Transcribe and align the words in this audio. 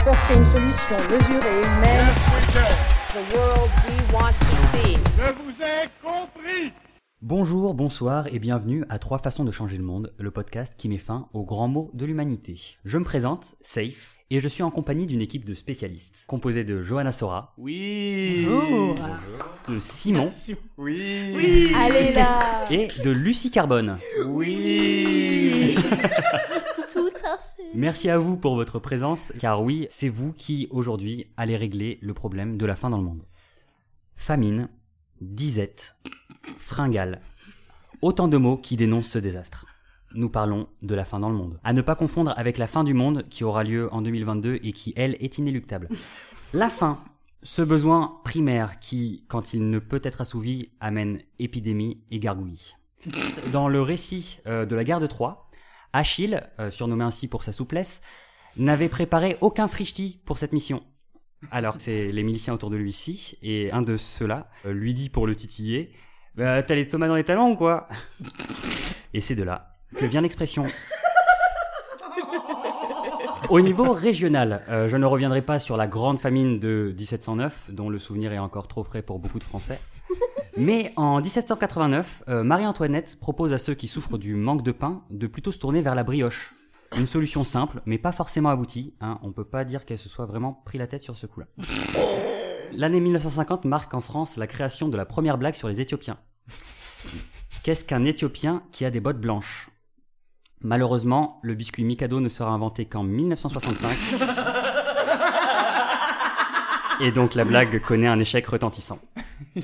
apporter 0.00 0.34
une 0.34 0.44
solution 0.46 0.96
mesurée 1.10 1.60
et 1.60 1.64
humaine. 1.64 2.06
The 3.10 3.34
world 3.34 3.70
we 3.88 4.12
want 4.14 4.32
to 4.38 4.56
see. 4.70 4.96
Je 5.16 5.32
vous 5.32 5.62
ai 5.62 5.88
compris 6.02 6.72
Bonjour, 7.22 7.74
bonsoir 7.74 8.26
et 8.32 8.38
bienvenue 8.38 8.84
à 8.88 8.98
Trois 8.98 9.18
façons 9.18 9.44
de 9.44 9.50
changer 9.50 9.76
le 9.76 9.82
monde, 9.82 10.14
le 10.18 10.30
podcast 10.30 10.72
qui 10.78 10.88
met 10.88 10.96
fin 10.98 11.28
aux 11.34 11.44
grands 11.44 11.68
mots 11.68 11.90
de 11.92 12.06
l'humanité. 12.06 12.56
Je 12.84 12.96
me 12.98 13.04
présente, 13.04 13.56
Safe, 13.60 14.16
et 14.30 14.40
je 14.40 14.48
suis 14.48 14.62
en 14.62 14.70
compagnie 14.70 15.06
d'une 15.06 15.20
équipe 15.20 15.44
de 15.44 15.52
spécialistes, 15.54 16.24
composée 16.26 16.64
de 16.64 16.80
Johanna 16.82 17.12
Sora, 17.12 17.52
Oui. 17.58 18.46
Bonjour. 18.48 18.94
de 19.68 19.78
Simon 19.78 20.30
Oui. 20.78 21.32
Oui. 21.34 21.72
Allez 21.76 22.12
là. 22.14 22.64
et 22.70 22.88
de 23.04 23.10
Lucie 23.10 23.50
Carbone. 23.50 23.98
Oui. 24.26 25.76
Tout 27.00 27.26
à 27.26 27.38
fait. 27.38 27.70
Merci 27.74 28.10
à 28.10 28.18
vous 28.18 28.36
pour 28.36 28.54
votre 28.54 28.78
présence, 28.78 29.32
car 29.38 29.62
oui, 29.62 29.86
c'est 29.90 30.08
vous 30.08 30.32
qui, 30.32 30.68
aujourd'hui, 30.70 31.26
allez 31.36 31.56
régler 31.56 31.98
le 32.02 32.12
problème 32.12 32.58
de 32.58 32.66
la 32.66 32.76
faim 32.76 32.90
dans 32.90 32.98
le 32.98 33.04
monde. 33.04 33.24
Famine, 34.16 34.68
disette, 35.20 35.96
fringale, 36.58 37.20
autant 38.02 38.28
de 38.28 38.36
mots 38.36 38.58
qui 38.58 38.76
dénoncent 38.76 39.08
ce 39.08 39.18
désastre. 39.18 39.66
Nous 40.12 40.28
parlons 40.28 40.68
de 40.82 40.94
la 40.94 41.04
faim 41.04 41.20
dans 41.20 41.30
le 41.30 41.36
monde. 41.36 41.58
À 41.64 41.72
ne 41.72 41.82
pas 41.82 41.94
confondre 41.94 42.34
avec 42.36 42.58
la 42.58 42.66
fin 42.66 42.84
du 42.84 42.94
monde 42.94 43.22
qui 43.30 43.44
aura 43.44 43.64
lieu 43.64 43.88
en 43.94 44.02
2022 44.02 44.58
et 44.62 44.72
qui, 44.72 44.92
elle, 44.96 45.16
est 45.20 45.38
inéluctable. 45.38 45.88
La 46.52 46.68
faim, 46.68 46.98
ce 47.44 47.62
besoin 47.62 48.20
primaire 48.24 48.80
qui, 48.80 49.24
quand 49.28 49.54
il 49.54 49.70
ne 49.70 49.78
peut 49.78 50.00
être 50.02 50.20
assouvi, 50.20 50.70
amène 50.80 51.20
épidémie 51.38 52.02
et 52.10 52.18
gargouillis. 52.18 52.74
Dans 53.52 53.68
le 53.68 53.80
récit 53.80 54.40
euh, 54.48 54.66
de 54.66 54.74
la 54.74 54.82
guerre 54.82 54.98
de 54.98 55.06
Troie, 55.06 55.49
Achille, 55.92 56.42
euh, 56.58 56.70
surnommé 56.70 57.04
ainsi 57.04 57.28
pour 57.28 57.42
sa 57.42 57.52
souplesse, 57.52 58.00
n'avait 58.56 58.88
préparé 58.88 59.36
aucun 59.40 59.68
frichti 59.68 60.20
pour 60.24 60.38
cette 60.38 60.52
mission. 60.52 60.82
Alors 61.50 61.76
c'est 61.78 62.12
les 62.12 62.22
miliciens 62.22 62.54
autour 62.54 62.70
de 62.70 62.76
lui 62.76 62.90
ici, 62.90 63.38
et 63.42 63.72
un 63.72 63.82
de 63.82 63.96
ceux-là 63.96 64.48
euh, 64.66 64.72
lui 64.72 64.94
dit 64.94 65.08
pour 65.08 65.26
le 65.26 65.34
titiller 65.34 65.92
bah, 66.34 66.62
T'as 66.62 66.74
les 66.74 66.88
tomates 66.88 67.08
dans 67.08 67.16
les 67.16 67.24
talons 67.24 67.52
ou 67.52 67.56
quoi? 67.56 67.88
Et 69.14 69.20
c'est 69.20 69.34
de 69.34 69.42
là 69.42 69.78
que 69.96 70.04
vient 70.04 70.20
l'expression. 70.20 70.66
Au 73.48 73.60
niveau 73.60 73.92
régional, 73.92 74.62
euh, 74.68 74.88
je 74.88 74.96
ne 74.96 75.04
reviendrai 75.04 75.42
pas 75.42 75.58
sur 75.58 75.76
la 75.76 75.88
grande 75.88 76.20
famine 76.20 76.60
de 76.60 76.94
1709, 76.96 77.70
dont 77.72 77.88
le 77.88 77.98
souvenir 77.98 78.32
est 78.32 78.38
encore 78.38 78.68
trop 78.68 78.84
frais 78.84 79.02
pour 79.02 79.18
beaucoup 79.18 79.40
de 79.40 79.44
Français. 79.44 79.80
Mais 80.56 80.92
en 80.96 81.20
1789, 81.20 82.24
euh, 82.28 82.42
Marie-Antoinette 82.42 83.18
propose 83.20 83.52
à 83.52 83.58
ceux 83.58 83.74
qui 83.74 83.88
souffrent 83.88 84.18
du 84.18 84.34
manque 84.34 84.62
de 84.62 84.72
pain 84.72 85.02
de 85.10 85.26
plutôt 85.26 85.52
se 85.52 85.58
tourner 85.58 85.80
vers 85.80 85.94
la 85.94 86.04
brioche. 86.04 86.54
Une 86.96 87.06
solution 87.06 87.44
simple, 87.44 87.82
mais 87.86 87.98
pas 87.98 88.12
forcément 88.12 88.48
aboutie. 88.48 88.94
Hein, 89.00 89.18
on 89.22 89.32
peut 89.32 89.44
pas 89.44 89.64
dire 89.64 89.84
qu'elle 89.84 89.98
se 89.98 90.08
soit 90.08 90.26
vraiment 90.26 90.52
pris 90.64 90.76
la 90.78 90.86
tête 90.86 91.02
sur 91.02 91.16
ce 91.16 91.26
coup-là. 91.26 91.46
L'année 92.72 93.00
1950 93.00 93.64
marque 93.64 93.94
en 93.94 94.00
France 94.00 94.36
la 94.36 94.46
création 94.46 94.88
de 94.88 94.96
la 94.96 95.06
première 95.06 95.38
blague 95.38 95.54
sur 95.54 95.68
les 95.68 95.80
Éthiopiens. 95.80 96.18
Qu'est-ce 97.62 97.84
qu'un 97.84 98.04
Éthiopien 98.04 98.62
qui 98.72 98.84
a 98.84 98.90
des 98.90 99.00
bottes 99.00 99.20
blanches? 99.20 99.70
Malheureusement, 100.62 101.38
le 101.42 101.54
biscuit 101.54 101.84
Mikado 101.84 102.20
ne 102.20 102.28
sera 102.28 102.50
inventé 102.50 102.84
qu'en 102.84 103.02
1965. 103.02 103.90
Et 107.00 107.12
donc 107.12 107.34
la 107.34 107.44
blague 107.44 107.80
connaît 107.80 108.06
un 108.06 108.18
échec 108.18 108.46
retentissant. 108.46 108.98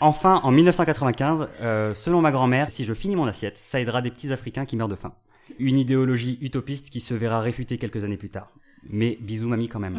Enfin, 0.00 0.40
en 0.44 0.52
1995, 0.52 1.48
euh, 1.60 1.92
selon 1.92 2.20
ma 2.20 2.30
grand-mère, 2.30 2.70
si 2.70 2.84
je 2.84 2.94
finis 2.94 3.16
mon 3.16 3.26
assiette, 3.26 3.56
ça 3.56 3.80
aidera 3.80 4.00
des 4.00 4.12
petits 4.12 4.32
Africains 4.32 4.64
qui 4.64 4.76
meurent 4.76 4.86
de 4.86 4.94
faim. 4.94 5.12
Une 5.58 5.76
idéologie 5.76 6.38
utopiste 6.40 6.90
qui 6.90 7.00
se 7.00 7.14
verra 7.14 7.40
réfutée 7.40 7.78
quelques 7.78 8.04
années 8.04 8.16
plus 8.16 8.28
tard. 8.28 8.52
Mais 8.88 9.18
bisous 9.20 9.48
mamie 9.48 9.68
quand 9.68 9.80
même. 9.80 9.98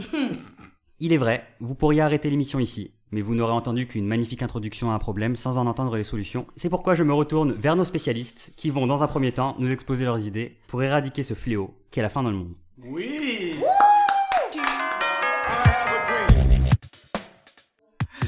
Il 1.01 1.11
est 1.11 1.17
vrai, 1.17 1.45
vous 1.59 1.75
pourriez 1.75 2.01
arrêter 2.01 2.29
l'émission 2.29 2.59
ici, 2.59 2.91
mais 3.11 3.21
vous 3.21 3.35
n'aurez 3.35 3.51
entendu 3.51 3.87
qu'une 3.87 4.07
magnifique 4.07 4.41
introduction 4.41 4.91
à 4.91 4.93
un 4.93 4.99
problème 4.99 5.35
sans 5.35 5.57
en 5.57 5.67
entendre 5.67 5.97
les 5.97 6.03
solutions. 6.03 6.47
C'est 6.55 6.69
pourquoi 6.69 6.95
je 6.95 7.03
me 7.03 7.13
retourne 7.13 7.53
vers 7.53 7.75
nos 7.75 7.85
spécialistes 7.85 8.53
qui 8.57 8.69
vont 8.69 8.87
dans 8.87 9.03
un 9.03 9.07
premier 9.07 9.33
temps 9.33 9.55
nous 9.59 9.71
exposer 9.71 10.05
leurs 10.05 10.25
idées 10.25 10.57
pour 10.67 10.81
éradiquer 10.81 11.23
ce 11.23 11.33
fléau 11.33 11.73
qu'est 11.91 12.01
la 12.01 12.09
faim 12.09 12.23
dans 12.23 12.31
le 12.31 12.37
monde. 12.37 12.53
Oui. 12.85 13.55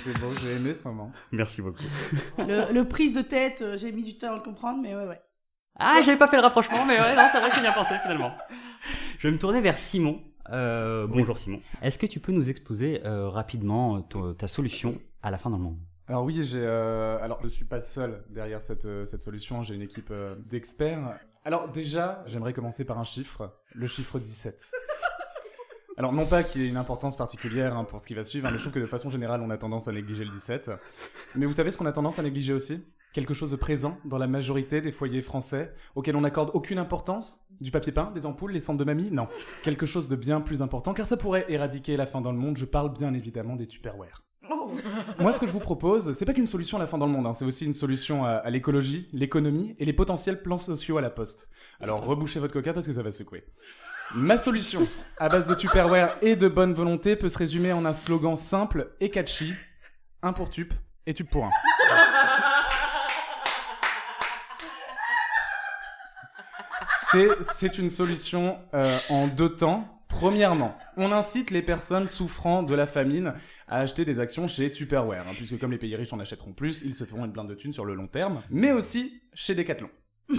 C'était 0.03 0.19
beau, 0.19 0.31
j'ai 0.41 0.53
aimé 0.55 0.73
ce 0.73 0.83
moment. 0.87 1.11
Merci 1.31 1.61
beaucoup. 1.61 1.83
Le, 2.37 2.71
le 2.73 2.87
prise 2.87 3.13
de 3.13 3.21
tête, 3.21 3.61
euh, 3.61 3.77
j'ai 3.77 3.91
mis 3.91 4.03
du 4.03 4.17
temps 4.17 4.31
à 4.33 4.35
le 4.35 4.41
comprendre, 4.41 4.79
mais 4.81 4.95
ouais, 4.95 5.05
ouais. 5.05 5.21
Ah, 5.77 6.01
j'avais 6.03 6.17
pas 6.17 6.27
fait 6.27 6.35
le 6.37 6.41
rapprochement, 6.43 6.85
mais 6.85 6.99
ouais, 6.99 7.15
non, 7.15 7.27
c'est 7.31 7.39
vrai 7.39 7.49
que 7.49 7.55
j'ai 7.55 7.61
bien 7.61 7.71
pensé 7.71 7.95
finalement. 8.01 8.31
Je 9.19 9.27
vais 9.27 9.31
me 9.33 9.37
tourner 9.39 9.61
vers 9.61 9.77
Simon. 9.77 10.21
Euh, 10.49 11.07
bonjour 11.07 11.37
Simon. 11.37 11.61
Est-ce 11.81 11.97
que 11.97 12.05
tu 12.07 12.19
peux 12.19 12.31
nous 12.31 12.49
exposer 12.49 13.01
euh, 13.05 13.29
rapidement 13.29 14.01
ton- 14.01 14.33
ta 14.33 14.47
solution 14.47 14.99
à 15.23 15.31
la 15.31 15.37
fin 15.37 15.49
dans 15.49 15.57
le 15.57 15.63
monde? 15.63 15.77
Alors 16.07 16.23
oui, 16.25 16.43
j'ai. 16.43 16.59
euh, 16.61 17.17
alors 17.21 17.39
je 17.43 17.47
suis 17.47 17.63
pas 17.65 17.79
seul 17.79 18.23
derrière 18.29 18.61
cette 18.61 18.85
euh, 18.85 19.05
cette 19.05 19.21
solution. 19.21 19.63
J'ai 19.63 19.75
une 19.75 19.81
équipe 19.83 20.09
euh, 20.11 20.35
d'experts. 20.49 21.17
Alors 21.45 21.69
déjà, 21.69 22.21
j'aimerais 22.25 22.53
commencer 22.53 22.83
par 22.85 22.99
un 22.99 23.03
chiffre, 23.03 23.55
le 23.73 23.87
chiffre 23.87 24.19
17. 24.19 24.71
Alors 26.01 26.13
non 26.13 26.25
pas 26.25 26.41
qu'il 26.41 26.63
ait 26.63 26.67
une 26.67 26.77
importance 26.77 27.15
particulière 27.15 27.77
hein, 27.77 27.83
pour 27.83 27.99
ce 28.01 28.07
qui 28.07 28.15
va 28.15 28.23
suivre, 28.23 28.47
hein, 28.47 28.49
mais 28.51 28.57
je 28.57 28.63
trouve 28.63 28.73
que 28.73 28.79
de 28.79 28.87
façon 28.87 29.11
générale, 29.11 29.39
on 29.45 29.51
a 29.51 29.57
tendance 29.59 29.87
à 29.87 29.91
négliger 29.91 30.25
le 30.25 30.31
17. 30.31 30.71
Mais 31.35 31.45
vous 31.45 31.53
savez 31.53 31.69
ce 31.69 31.77
qu'on 31.77 31.85
a 31.85 31.91
tendance 31.91 32.17
à 32.17 32.23
négliger 32.23 32.53
aussi? 32.53 32.83
Quelque 33.13 33.35
chose 33.35 33.51
de 33.51 33.55
présent 33.55 33.99
dans 34.03 34.17
la 34.17 34.25
majorité 34.25 34.81
des 34.81 34.91
foyers 34.91 35.21
français, 35.21 35.71
auquel 35.93 36.15
on 36.15 36.21
n'accorde 36.21 36.49
aucune 36.55 36.79
importance? 36.79 37.41
Du 37.59 37.69
papier 37.69 37.91
peint, 37.91 38.09
des 38.15 38.25
ampoules, 38.25 38.51
les 38.51 38.61
cendres 38.61 38.79
de 38.79 38.83
mamie? 38.83 39.11
Non. 39.11 39.27
Quelque 39.61 39.85
chose 39.85 40.07
de 40.07 40.15
bien 40.15 40.41
plus 40.41 40.63
important, 40.63 40.95
car 40.95 41.05
ça 41.05 41.17
pourrait 41.17 41.45
éradiquer 41.49 41.95
la 41.97 42.07
faim 42.07 42.21
dans 42.21 42.31
le 42.31 42.39
monde. 42.39 42.57
Je 42.57 42.65
parle 42.65 42.91
bien 42.91 43.13
évidemment 43.13 43.55
des 43.55 43.67
Tupperware. 43.67 44.23
Moi, 45.19 45.33
ce 45.33 45.39
que 45.39 45.45
je 45.45 45.53
vous 45.53 45.59
propose, 45.59 46.13
c'est 46.13 46.25
pas 46.25 46.33
qu'une 46.33 46.47
solution 46.47 46.77
à 46.77 46.79
la 46.79 46.87
fin 46.87 46.97
dans 46.97 47.05
le 47.05 47.11
monde, 47.11 47.27
hein, 47.27 47.33
c'est 47.33 47.45
aussi 47.45 47.65
une 47.65 47.73
solution 47.73 48.25
à, 48.25 48.31
à 48.31 48.49
l'écologie, 48.49 49.07
l'économie 49.13 49.75
et 49.77 49.85
les 49.85 49.93
potentiels 49.93 50.41
plans 50.41 50.57
sociaux 50.57 50.97
à 50.97 51.01
la 51.01 51.11
poste. 51.11 51.49
Alors, 51.79 52.03
rebouchez 52.03 52.39
votre 52.39 52.53
coca 52.53 52.73
parce 52.73 52.87
que 52.87 52.93
ça 52.93 53.03
va 53.03 53.11
secouer. 53.11 53.43
Ma 54.13 54.37
solution, 54.37 54.85
à 55.17 55.29
base 55.29 55.47
de 55.47 55.55
Tupperware 55.55 56.17
et 56.21 56.35
de 56.35 56.49
bonne 56.49 56.73
volonté, 56.73 57.15
peut 57.15 57.29
se 57.29 57.37
résumer 57.37 57.71
en 57.71 57.85
un 57.85 57.93
slogan 57.93 58.35
simple 58.35 58.93
et 58.99 59.09
catchy 59.09 59.53
un 60.21 60.33
pour 60.33 60.49
tup 60.49 60.73
et 61.05 61.13
tup 61.13 61.29
pour 61.29 61.45
un. 61.45 61.49
C'est, 67.43 67.77
une 67.77 67.89
solution 67.89 68.59
euh, 68.73 68.97
en 69.09 69.27
deux 69.27 69.55
temps. 69.55 70.03
Premièrement, 70.07 70.77
on 70.97 71.11
incite 71.11 71.51
les 71.51 71.61
personnes 71.61 72.07
souffrant 72.07 72.63
de 72.63 72.75
la 72.75 72.87
famine 72.87 73.33
à 73.67 73.79
acheter 73.79 74.03
des 74.03 74.19
actions 74.19 74.47
chez 74.47 74.71
Tupperware, 74.71 75.25
hein, 75.27 75.33
puisque 75.35 75.57
comme 75.57 75.71
les 75.71 75.77
pays 75.77 75.95
riches 75.95 76.11
en 76.11 76.19
achèteront 76.19 76.53
plus, 76.53 76.81
ils 76.83 76.95
se 76.95 77.05
feront 77.05 77.23
une 77.23 77.31
blinde 77.31 77.49
de 77.49 77.55
thunes 77.55 77.73
sur 77.73 77.85
le 77.85 77.95
long 77.95 78.07
terme, 78.07 78.41
mais 78.49 78.71
aussi 78.73 79.21
chez 79.33 79.55
Decathlon. 79.55 79.89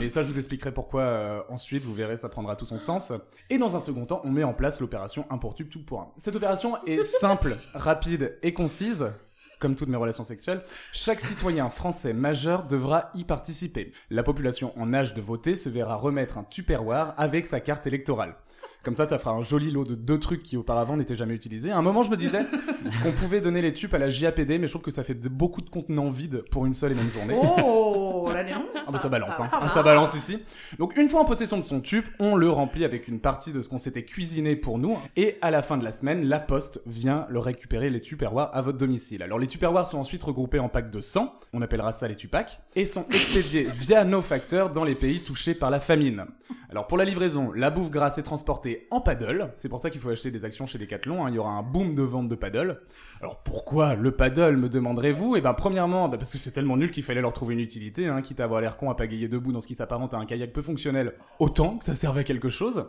Et 0.01 0.11
ça, 0.11 0.23
je 0.23 0.31
vous 0.31 0.39
expliquerai 0.39 0.73
pourquoi 0.73 1.03
euh, 1.03 1.41
ensuite, 1.49 1.85
vous 1.85 1.93
verrez, 1.93 2.17
ça 2.17 2.29
prendra 2.29 2.57
tout 2.57 2.65
son 2.65 2.79
sens. 2.79 3.13
Et 3.51 3.59
dans 3.59 3.77
un 3.77 3.81
second 3.81 4.07
temps, 4.07 4.21
on 4.25 4.31
met 4.31 4.45
en 4.45 4.55
place 4.55 4.81
l'opération 4.81 5.27
un 5.31 5.39
pour 5.39 5.55
tube, 5.55 5.69
tout 5.69 5.85
pour 5.85 6.01
un. 6.01 6.13
Cette 6.19 6.37
opération 6.37 6.77
est 6.87 7.05
simple, 7.05 7.59
rapide 7.75 8.39
et 8.43 8.53
concise. 8.53 9.13
Comme 9.59 9.77
toutes 9.77 9.91
mes 9.91 9.97
relations 9.97 10.25
sexuelles, 10.25 10.65
chaque 10.91 11.21
citoyen 11.21 11.71
français 11.71 12.13
majeur 12.13 12.65
devra 12.65 13.11
y 13.15 13.23
participer. 13.23 13.93
La 14.11 14.25
population 14.25 14.73
en 14.77 14.93
âge 14.93 15.15
de 15.15 15.21
voter 15.21 15.55
se 15.55 15.69
verra 15.69 15.95
remettre 15.95 16.37
un 16.37 16.43
Tupperware 16.43 17.15
avec 17.17 17.47
sa 17.47 17.61
carte 17.61 17.87
électorale. 17.87 18.35
Comme 18.83 18.95
ça, 18.95 19.07
ça 19.07 19.19
fera 19.19 19.33
un 19.33 19.43
joli 19.43 19.71
lot 19.71 19.85
de 19.85 19.95
deux 19.95 20.19
trucs 20.19 20.43
qui 20.43 20.57
auparavant 20.57 20.97
n'étaient 20.97 21.17
jamais 21.17 21.35
utilisés. 21.35 21.71
À 21.71 21.79
un 21.79 21.83
moment, 21.83 22.03
je 22.03 22.11
me 22.11 22.17
disais 22.17 22.45
qu'on 23.03 23.13
pouvait 23.13 23.41
donner 23.41 23.63
les 23.63 23.73
tubes 23.73 23.95
à 23.95 23.99
la 23.99 24.11
JAPD, 24.11 24.59
mais 24.59 24.67
je 24.67 24.73
trouve 24.73 24.83
que 24.83 24.91
ça 24.91 25.05
fait 25.05 25.15
beaucoup 25.29 25.63
de 25.63 25.71
contenants 25.71 26.11
vides 26.11 26.43
pour 26.51 26.67
une 26.67 26.75
seule 26.75 26.93
et 26.93 26.95
même 26.95 27.11
journée. 27.11 27.35
Oh, 27.37 28.31
la. 28.33 28.43
Ah 28.87 28.91
bah 28.93 28.99
ça 28.99 29.09
balance, 29.09 29.35
hein. 29.39 29.49
Ah, 29.53 29.69
ça 29.69 29.83
balance 29.83 30.15
ici. 30.15 30.43
Donc 30.79 30.97
une 30.97 31.09
fois 31.09 31.21
en 31.21 31.25
possession 31.25 31.57
de 31.57 31.63
son 31.63 31.81
tube, 31.81 32.05
on 32.19 32.35
le 32.35 32.51
remplit 32.51 32.85
avec 32.85 33.09
une 33.09 33.21
partie 33.21 33.53
de 33.53 33.61
ce 33.61 33.69
qu'on 33.69 33.79
s'était 33.79 34.05
cuisiné 34.05 34.57
pour 34.57 34.79
nous. 34.79 34.99
Et 35.17 35.39
à 35.41 35.51
la 35.51 35.63
fin 35.63 35.77
de 35.77 35.85
la 35.85 35.93
semaine, 35.93 36.25
la 36.25 36.41
poste 36.41 36.83
vient 36.87 37.27
le 37.29 37.39
récupérer 37.39 37.91
les 37.91 38.01
tupperwares 38.01 38.51
à 38.55 38.63
votre 38.63 38.79
domicile. 38.79 39.23
Alors 39.23 39.39
les 39.39 39.47
tupperwares 39.47 39.87
sont 39.87 39.99
ensuite 39.99 40.23
regroupés 40.23 40.59
en 40.59 40.69
packs 40.69 40.91
de 40.91 41.01
100, 41.01 41.33
on 41.53 41.63
appellera 41.63 41.93
ça 41.93 42.09
les 42.09 42.17
tupacs, 42.17 42.61
et 42.75 42.85
sont 42.85 43.07
expédiés 43.11 43.69
via 43.73 44.05
nos 44.05 44.23
facteurs 44.23 44.71
dans 44.71 44.85
les 44.85 44.95
pays 44.95 45.21
touchés 45.21 45.55
par 45.55 45.71
la 45.71 45.81
famine. 45.81 46.27
Alors 46.71 46.87
pour 46.87 46.99
la 46.99 47.05
livraison, 47.05 47.53
la 47.55 47.71
bouffe 47.71 47.91
grasse 47.91 48.19
est 48.19 48.23
transportée 48.23 48.72
en 48.91 49.01
paddle. 49.01 49.53
C'est 49.57 49.69
pour 49.69 49.81
ça 49.81 49.91
qu'il 49.91 50.01
faut 50.01 50.11
acheter 50.11 50.31
des 50.31 50.45
actions 50.45 50.67
chez 50.67 50.79
Decathlon. 50.79 51.25
hein. 51.25 51.29
Il 51.31 51.35
y 51.35 51.39
aura 51.39 51.53
un 51.53 51.63
boom 51.63 51.95
de 51.95 52.03
vente 52.03 52.29
de 52.29 52.35
paddle. 52.35 52.81
Alors 53.23 53.37
pourquoi 53.45 53.95
le 53.95 54.11
paddle, 54.11 54.57
me 54.57 54.69
demanderez-vous? 54.69 55.37
Eh 55.37 55.41
ben 55.41 55.55
premièrement, 55.55 56.09
bah, 56.09 56.19
parce 56.19 56.33
que 56.33 56.39
c'est 56.39 56.51
tellement 56.51 56.77
nul 56.77 56.91
qu'il 56.91 57.05
fallait 57.05 57.21
leur 57.21 57.33
trouver 57.33 57.55
une 57.55 57.61
utilité, 57.61 58.09
hein, 58.09 58.21
quitte 58.21 58.41
à 58.41 58.45
avoir 58.45 58.61
l'air 58.61 58.77
con 58.77 58.91
à 58.91 58.97
pagayer 58.97 59.29
debout 59.29 59.53
dans 59.53 59.61
ce 59.61 59.69
qui 59.69 59.77
s'apparente 59.77 60.13
à 60.13 60.17
un 60.17 60.27
kayak 60.27 60.53
peu 60.53 60.61
fonctionnel, 60.61 61.15
autant 61.39 61.79
que 61.79 61.85
ça 61.85 61.95
servait 61.95 62.23
à 62.23 62.25
quelque 62.25 62.51
chose. 62.51 62.85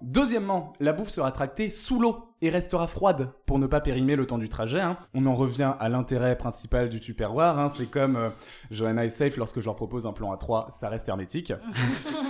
Deuxièmement, 0.00 0.72
la 0.80 0.94
bouffe 0.94 1.10
sera 1.10 1.30
tractée 1.32 1.68
sous 1.68 2.00
l'eau. 2.00 2.30
et 2.42 2.50
restera 2.50 2.86
froide 2.86 3.30
pour 3.46 3.58
ne 3.58 3.66
pas 3.66 3.80
périmer 3.80 4.16
le 4.16 4.26
temps 4.26 4.36
du 4.36 4.50
trajet. 4.50 4.80
hein. 4.80 4.98
On 5.14 5.24
en 5.24 5.34
revient 5.34 5.72
à 5.80 5.88
l'intérêt 5.88 6.36
principal 6.36 6.90
du 6.90 7.00
Tupperware. 7.00 7.58
hein. 7.58 7.70
C'est 7.70 7.90
comme 7.90 8.16
euh, 8.16 8.28
Johanna 8.70 9.06
et 9.06 9.10
Safe 9.10 9.38
lorsque 9.38 9.60
je 9.60 9.64
leur 9.64 9.76
propose 9.76 10.06
un 10.06 10.12
plan 10.12 10.30
à 10.30 10.36
3, 10.36 10.68
ça 10.70 10.90
reste 10.90 11.08
hermétique. 11.08 11.54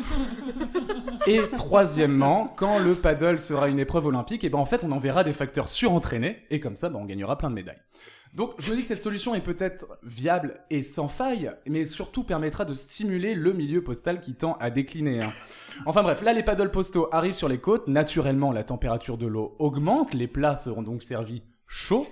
et 1.26 1.40
troisièmement, 1.56 2.52
quand 2.56 2.78
le 2.78 2.94
paddle 2.94 3.40
sera 3.40 3.68
une 3.68 3.80
épreuve 3.80 4.06
olympique, 4.06 4.44
et 4.44 4.50
ben 4.50 4.58
en 4.58 4.66
fait 4.66 4.84
on 4.84 4.92
enverra 4.92 5.24
des 5.24 5.32
facteurs 5.32 5.66
surentraînés 5.68 6.44
et 6.50 6.60
comme 6.60 6.76
ça 6.76 6.90
ben, 6.90 7.00
on 7.00 7.06
gagnera 7.06 7.36
plein 7.36 7.43
de 7.50 7.54
médailles. 7.54 7.80
Donc 8.34 8.54
je 8.58 8.68
me 8.70 8.74
dis 8.76 8.82
que 8.82 8.88
cette 8.88 9.02
solution 9.02 9.34
est 9.36 9.40
peut-être 9.40 9.86
viable 10.02 10.60
et 10.68 10.82
sans 10.82 11.06
faille, 11.06 11.52
mais 11.68 11.84
surtout 11.84 12.24
permettra 12.24 12.64
de 12.64 12.74
stimuler 12.74 13.34
le 13.34 13.52
milieu 13.52 13.82
postal 13.84 14.20
qui 14.20 14.34
tend 14.34 14.54
à 14.58 14.70
décliner. 14.70 15.22
hein. 15.22 15.32
Enfin 15.86 16.02
bref, 16.02 16.20
là 16.22 16.32
les 16.32 16.42
paddles 16.42 16.70
postaux 16.72 17.08
arrivent 17.12 17.34
sur 17.34 17.48
les 17.48 17.58
côtes, 17.58 17.86
naturellement 17.86 18.50
la 18.50 18.64
température 18.64 19.18
de 19.18 19.26
l'eau 19.28 19.54
augmente, 19.60 20.14
les 20.14 20.26
plats 20.26 20.56
seront 20.56 20.82
donc 20.82 21.04
servis 21.04 21.42
chauds. 21.68 22.08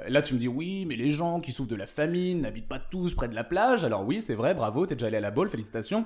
Euh, 0.00 0.08
Là 0.08 0.22
tu 0.22 0.34
me 0.34 0.38
dis 0.38 0.46
oui, 0.46 0.84
mais 0.86 0.94
les 0.94 1.10
gens 1.10 1.40
qui 1.40 1.50
souffrent 1.50 1.70
de 1.70 1.74
la 1.74 1.86
famine 1.86 2.42
n'habitent 2.42 2.68
pas 2.68 2.78
tous 2.78 3.14
près 3.14 3.28
de 3.28 3.34
la 3.34 3.42
plage. 3.44 3.84
Alors 3.84 4.04
oui, 4.06 4.20
c'est 4.20 4.34
vrai, 4.34 4.54
bravo, 4.54 4.86
t'es 4.86 4.94
déjà 4.94 5.06
allé 5.06 5.16
à 5.16 5.20
la 5.20 5.30
bolle, 5.32 5.48
félicitations. 5.48 6.04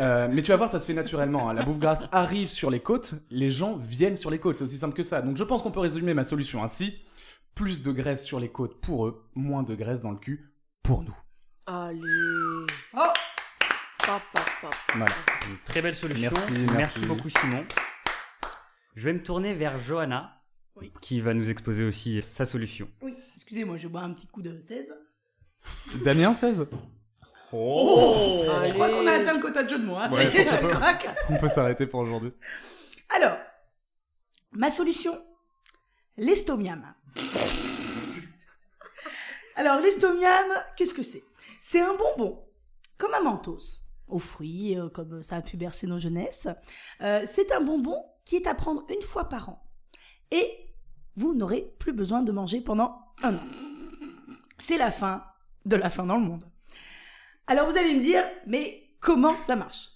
Euh, 0.00 0.28
mais 0.30 0.42
tu 0.42 0.50
vas 0.52 0.56
voir, 0.56 0.70
ça 0.70 0.78
se 0.78 0.86
fait 0.86 0.94
naturellement. 0.94 1.48
hein. 1.50 1.54
La 1.54 1.62
bouffe 1.64 1.78
grasse 1.80 2.04
arrive 2.12 2.48
sur 2.48 2.70
les 2.70 2.80
côtes, 2.80 3.14
les 3.30 3.50
gens 3.50 3.74
viennent 3.76 4.16
sur 4.16 4.30
les 4.30 4.38
côtes, 4.38 4.58
c'est 4.58 4.64
aussi 4.64 4.78
simple 4.78 4.94
que 4.94 5.02
ça. 5.02 5.22
Donc 5.22 5.36
je 5.36 5.44
pense 5.44 5.62
qu'on 5.62 5.70
peut 5.72 5.80
résumer 5.80 6.14
ma 6.14 6.22
solution 6.24 6.62
ainsi. 6.62 6.94
Plus 7.54 7.82
de 7.82 7.92
graisse 7.92 8.24
sur 8.24 8.40
les 8.40 8.50
côtes 8.50 8.80
pour 8.80 9.06
eux, 9.06 9.28
moins 9.34 9.62
de 9.62 9.74
graisse 9.74 10.00
dans 10.00 10.10
le 10.10 10.16
cul 10.18 10.52
pour 10.82 11.02
nous. 11.02 11.16
Allez. 11.66 11.98
Oh. 12.94 13.00
Voilà. 14.94 15.06
Une 15.48 15.56
très 15.64 15.80
belle 15.80 15.94
solution. 15.94 16.30
Merci, 16.32 16.66
merci. 16.74 17.00
beaucoup 17.06 17.28
Simon. 17.28 17.64
Je 18.96 19.04
vais 19.04 19.12
me 19.12 19.22
tourner 19.22 19.54
vers 19.54 19.78
Johanna, 19.78 20.42
Oui. 20.76 20.92
qui 21.00 21.20
va 21.20 21.34
nous 21.34 21.50
exposer 21.50 21.84
aussi 21.84 22.20
sa 22.20 22.44
solution. 22.44 22.88
Oui, 23.00 23.14
excusez-moi, 23.36 23.76
je 23.76 23.88
bois 23.88 24.00
un 24.02 24.12
petit 24.12 24.26
coup 24.26 24.42
de 24.42 24.58
16. 24.68 24.86
Damien 26.04 26.34
16 26.34 26.66
Oh, 27.52 28.44
Je 28.64 28.72
crois 28.72 28.88
qu'on 28.88 29.06
a 29.06 29.12
atteint 29.12 29.34
le 29.34 29.40
quota 29.40 29.62
de 29.62 29.68
jeu 29.70 29.78
de 29.78 29.84
mots. 29.84 29.96
hein, 29.96 30.10
Ouais, 30.10 30.30
ça 30.30 30.38
y 30.38 30.40
est, 30.40 30.44
je 30.62 30.66
craque. 30.68 31.08
On 31.30 31.36
peut 31.36 31.48
s'arrêter 31.48 31.86
pour 31.86 32.00
aujourd'hui. 32.00 32.32
Alors, 33.14 33.36
ma 34.52 34.68
solution, 34.70 35.22
l'estomiam. 36.16 36.94
Alors, 39.56 39.80
l'estomiam, 39.80 40.46
qu'est-ce 40.76 40.94
que 40.94 41.02
c'est? 41.02 41.24
C'est 41.60 41.80
un 41.80 41.94
bonbon, 41.94 42.42
comme 42.98 43.14
un 43.14 43.22
mentos, 43.22 43.82
aux 44.08 44.18
fruits, 44.18 44.78
euh, 44.78 44.88
comme 44.88 45.22
ça 45.22 45.36
a 45.36 45.42
pu 45.42 45.56
bercer 45.56 45.86
nos 45.86 45.98
jeunesses. 45.98 46.48
Euh, 47.00 47.24
c'est 47.26 47.52
un 47.52 47.60
bonbon 47.60 48.02
qui 48.24 48.36
est 48.36 48.46
à 48.46 48.54
prendre 48.54 48.84
une 48.88 49.02
fois 49.02 49.28
par 49.28 49.48
an. 49.48 49.68
Et 50.30 50.74
vous 51.16 51.34
n'aurez 51.34 51.74
plus 51.78 51.92
besoin 51.92 52.22
de 52.22 52.32
manger 52.32 52.60
pendant 52.60 52.98
un 53.22 53.34
an. 53.34 53.46
C'est 54.58 54.78
la 54.78 54.90
fin 54.90 55.24
de 55.64 55.76
la 55.76 55.90
fin 55.90 56.06
dans 56.06 56.16
le 56.16 56.24
monde. 56.24 56.44
Alors 57.46 57.70
vous 57.70 57.76
allez 57.76 57.94
me 57.94 58.00
dire, 58.00 58.24
mais 58.46 58.96
comment 59.00 59.38
ça 59.40 59.56
marche? 59.56 59.91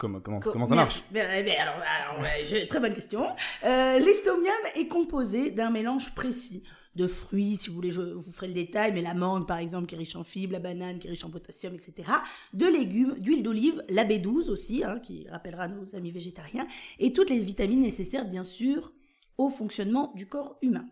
Comment, 0.00 0.20
comment, 0.20 0.38
Co- 0.40 0.50
comment 0.50 0.64
ça 0.66 0.74
marche 0.74 1.02
Bien, 1.10 1.42
bien, 1.42 1.54
alors, 1.60 1.74
alors, 1.74 2.22
ouais, 2.22 2.42
je- 2.42 2.66
très 2.66 2.80
bonne 2.80 2.94
question. 2.94 3.22
Euh, 3.64 3.98
L'estomiam 3.98 4.54
est 4.74 4.88
composé 4.88 5.50
d'un 5.50 5.68
mélange 5.70 6.14
précis 6.14 6.64
de 6.96 7.06
fruits, 7.06 7.56
si 7.58 7.68
vous 7.68 7.74
voulez, 7.76 7.92
je 7.92 8.00
vous 8.00 8.32
ferai 8.32 8.48
le 8.48 8.54
détail, 8.54 8.92
mais 8.92 9.02
la 9.02 9.12
mangue, 9.12 9.46
par 9.46 9.58
exemple, 9.58 9.86
qui 9.86 9.94
est 9.94 9.98
riche 9.98 10.16
en 10.16 10.24
fibres, 10.24 10.54
la 10.54 10.58
banane, 10.58 10.98
qui 10.98 11.06
est 11.06 11.10
riche 11.10 11.24
en 11.24 11.30
potassium, 11.30 11.74
etc. 11.74 12.08
De 12.54 12.64
légumes, 12.66 13.14
d'huile 13.18 13.42
d'olive, 13.42 13.84
la 13.90 14.04
B12 14.06 14.48
aussi, 14.50 14.82
hein, 14.84 14.98
qui 15.00 15.28
rappellera 15.28 15.68
nos 15.68 15.94
amis 15.94 16.10
végétariens, 16.12 16.66
et 16.98 17.12
toutes 17.12 17.28
les 17.30 17.38
vitamines 17.38 17.82
nécessaires, 17.82 18.24
bien 18.24 18.42
sûr, 18.42 18.92
au 19.36 19.50
fonctionnement 19.50 20.12
du 20.16 20.26
corps 20.26 20.56
humain. 20.62 20.86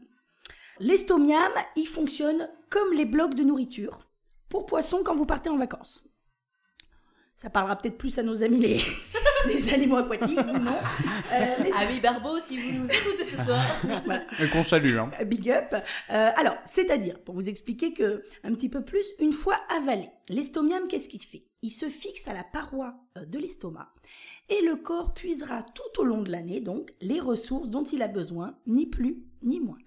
L'estomiam, 0.80 1.50
il 1.76 1.86
fonctionne 1.86 2.48
comme 2.70 2.92
les 2.92 3.04
blocs 3.04 3.34
de 3.34 3.42
nourriture 3.42 3.98
pour 4.48 4.66
poissons 4.66 5.00
quand 5.04 5.16
vous 5.16 5.26
partez 5.26 5.50
en 5.50 5.56
vacances. 5.56 6.04
Ça 7.40 7.50
parlera 7.50 7.76
peut-être 7.76 7.96
plus 7.98 8.18
à 8.18 8.24
nos 8.24 8.42
amis 8.42 8.58
les, 8.58 8.80
les 9.46 9.72
animaux 9.72 9.98
aquatiques, 9.98 10.40
vous 10.40 10.58
non. 10.58 10.72
Euh, 11.32 11.62
les- 11.62 11.70
Ami 11.70 12.00
Barbeau, 12.00 12.36
si 12.40 12.58
vous 12.60 12.80
nous 12.80 12.84
écoutez 12.90 13.22
ce 13.22 13.36
soir. 13.44 13.64
Et 14.40 14.48
qu'on 14.50 14.64
salue, 14.64 14.96
hein. 14.98 15.08
Big 15.24 15.48
up. 15.48 15.72
Euh, 15.72 16.30
alors, 16.36 16.56
c'est-à-dire, 16.64 17.20
pour 17.20 17.36
vous 17.36 17.48
expliquer 17.48 17.92
que 17.94 18.24
un 18.42 18.52
petit 18.54 18.68
peu 18.68 18.82
plus, 18.84 19.06
une 19.20 19.32
fois 19.32 19.56
avalé, 19.76 20.08
l'estomiam, 20.28 20.88
qu'est-ce 20.88 21.08
qu'il 21.08 21.22
fait? 21.22 21.44
Il 21.62 21.70
se 21.70 21.86
fixe 21.88 22.26
à 22.26 22.34
la 22.34 22.42
paroi 22.42 22.94
euh, 23.16 23.24
de 23.24 23.38
l'estomac 23.38 23.88
et 24.48 24.60
le 24.62 24.74
corps 24.74 25.14
puisera 25.14 25.62
tout 25.62 26.00
au 26.00 26.04
long 26.04 26.22
de 26.22 26.32
l'année, 26.32 26.60
donc, 26.60 26.90
les 27.00 27.20
ressources 27.20 27.68
dont 27.68 27.84
il 27.84 28.02
a 28.02 28.08
besoin, 28.08 28.56
ni 28.66 28.86
plus 28.86 29.22
ni 29.44 29.60
moins. 29.60 29.78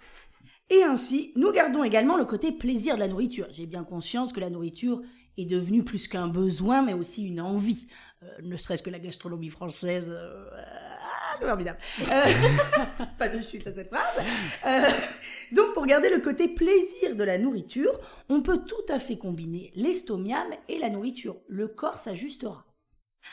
Et 0.70 0.84
ainsi, 0.84 1.34
nous 1.36 1.52
gardons 1.52 1.84
également 1.84 2.16
le 2.16 2.24
côté 2.24 2.54
plaisir 2.54 2.96
de 2.96 3.02
la 3.02 3.10
nourriture. 3.10 3.48
J'ai 3.52 3.66
bien 3.66 3.84
conscience 3.84 4.32
que 4.32 4.40
la 4.40 4.50
nourriture 4.50 5.02
est 5.38 5.46
devenue 5.46 5.84
plus 5.84 6.08
qu'un 6.08 6.28
besoin, 6.28 6.82
mais 6.82 6.94
aussi 6.94 7.26
une 7.26 7.42
envie. 7.42 7.88
Euh, 8.24 8.28
ne 8.44 8.58
serait-ce 8.58 8.84
que 8.84 8.90
la 8.90 9.00
gastronomie 9.00 9.50
française. 9.50 10.10
euh, 10.10 10.46
ah, 10.54 11.36
c'est 11.40 11.48
formidable. 11.48 11.80
Euh, 12.02 13.06
pas 13.18 13.30
de 13.30 13.42
chute 13.42 13.66
à 13.68 13.74
cette 13.74 13.88
phrase. 13.88 14.26
Euh, 14.68 14.90
donc, 15.54 15.74
pour 15.74 15.86
garder 15.86 16.10
le 16.10 16.20
côté 16.20 16.48
plaisir 16.48 17.16
de 17.16 17.24
la 17.24 17.38
nourriture, 17.38 18.00
on 18.30 18.42
peut 18.42 18.60
tout 18.66 18.94
à 18.94 19.00
fait 19.00 19.18
combiner 19.18 19.72
l'estomiam 19.76 20.48
et 20.70 20.78
la 20.78 20.90
nourriture. 20.90 21.38
Le 21.48 21.68
corps 21.68 22.00
s'ajustera. 22.00 22.66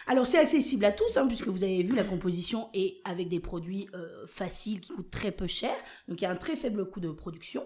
Alors 0.06 0.26
c'est 0.26 0.38
accessible 0.38 0.84
à 0.84 0.92
tous, 0.92 1.16
hein, 1.16 1.26
puisque 1.26 1.48
vous 1.48 1.64
avez 1.64 1.82
vu 1.82 1.94
la 1.94 2.04
composition 2.04 2.68
est 2.74 2.98
avec 3.04 3.28
des 3.28 3.40
produits 3.40 3.88
euh, 3.94 4.26
faciles 4.26 4.80
qui 4.80 4.92
coûtent 4.92 5.10
très 5.10 5.32
peu 5.32 5.46
cher, 5.46 5.72
donc 6.08 6.20
il 6.20 6.24
y 6.24 6.26
a 6.26 6.30
un 6.30 6.36
très 6.36 6.56
faible 6.56 6.88
coût 6.90 7.00
de 7.00 7.10
production. 7.10 7.62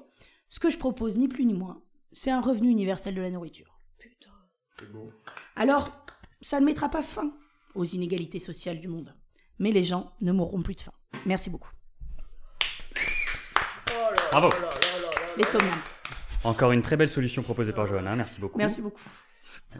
Ce 0.48 0.60
que 0.60 0.70
je 0.70 0.78
propose, 0.78 1.16
ni 1.16 1.26
plus 1.26 1.44
ni 1.44 1.54
moins, 1.54 1.82
c'est 2.12 2.30
un 2.30 2.40
revenu 2.40 2.68
universel 2.68 3.14
de 3.14 3.20
la 3.20 3.30
nourriture. 3.30 3.71
Alors, 5.56 5.90
ça 6.40 6.60
ne 6.60 6.66
mettra 6.66 6.88
pas 6.88 7.02
fin 7.02 7.32
aux 7.74 7.84
inégalités 7.84 8.40
sociales 8.40 8.80
du 8.80 8.88
monde, 8.88 9.14
mais 9.58 9.72
les 9.72 9.84
gens 9.84 10.12
ne 10.20 10.32
mourront 10.32 10.62
plus 10.62 10.74
de 10.74 10.80
faim. 10.80 10.92
Merci 11.26 11.50
beaucoup. 11.50 11.70
Bravo. 14.30 14.50
L'estomiam. 15.36 15.74
Encore 16.44 16.72
une 16.72 16.82
très 16.82 16.96
belle 16.96 17.08
solution 17.08 17.42
proposée 17.42 17.72
par 17.72 17.86
Johanna, 17.86 18.16
merci 18.16 18.40
beaucoup. 18.40 18.58
Merci 18.58 18.82
beaucoup. 18.82 19.00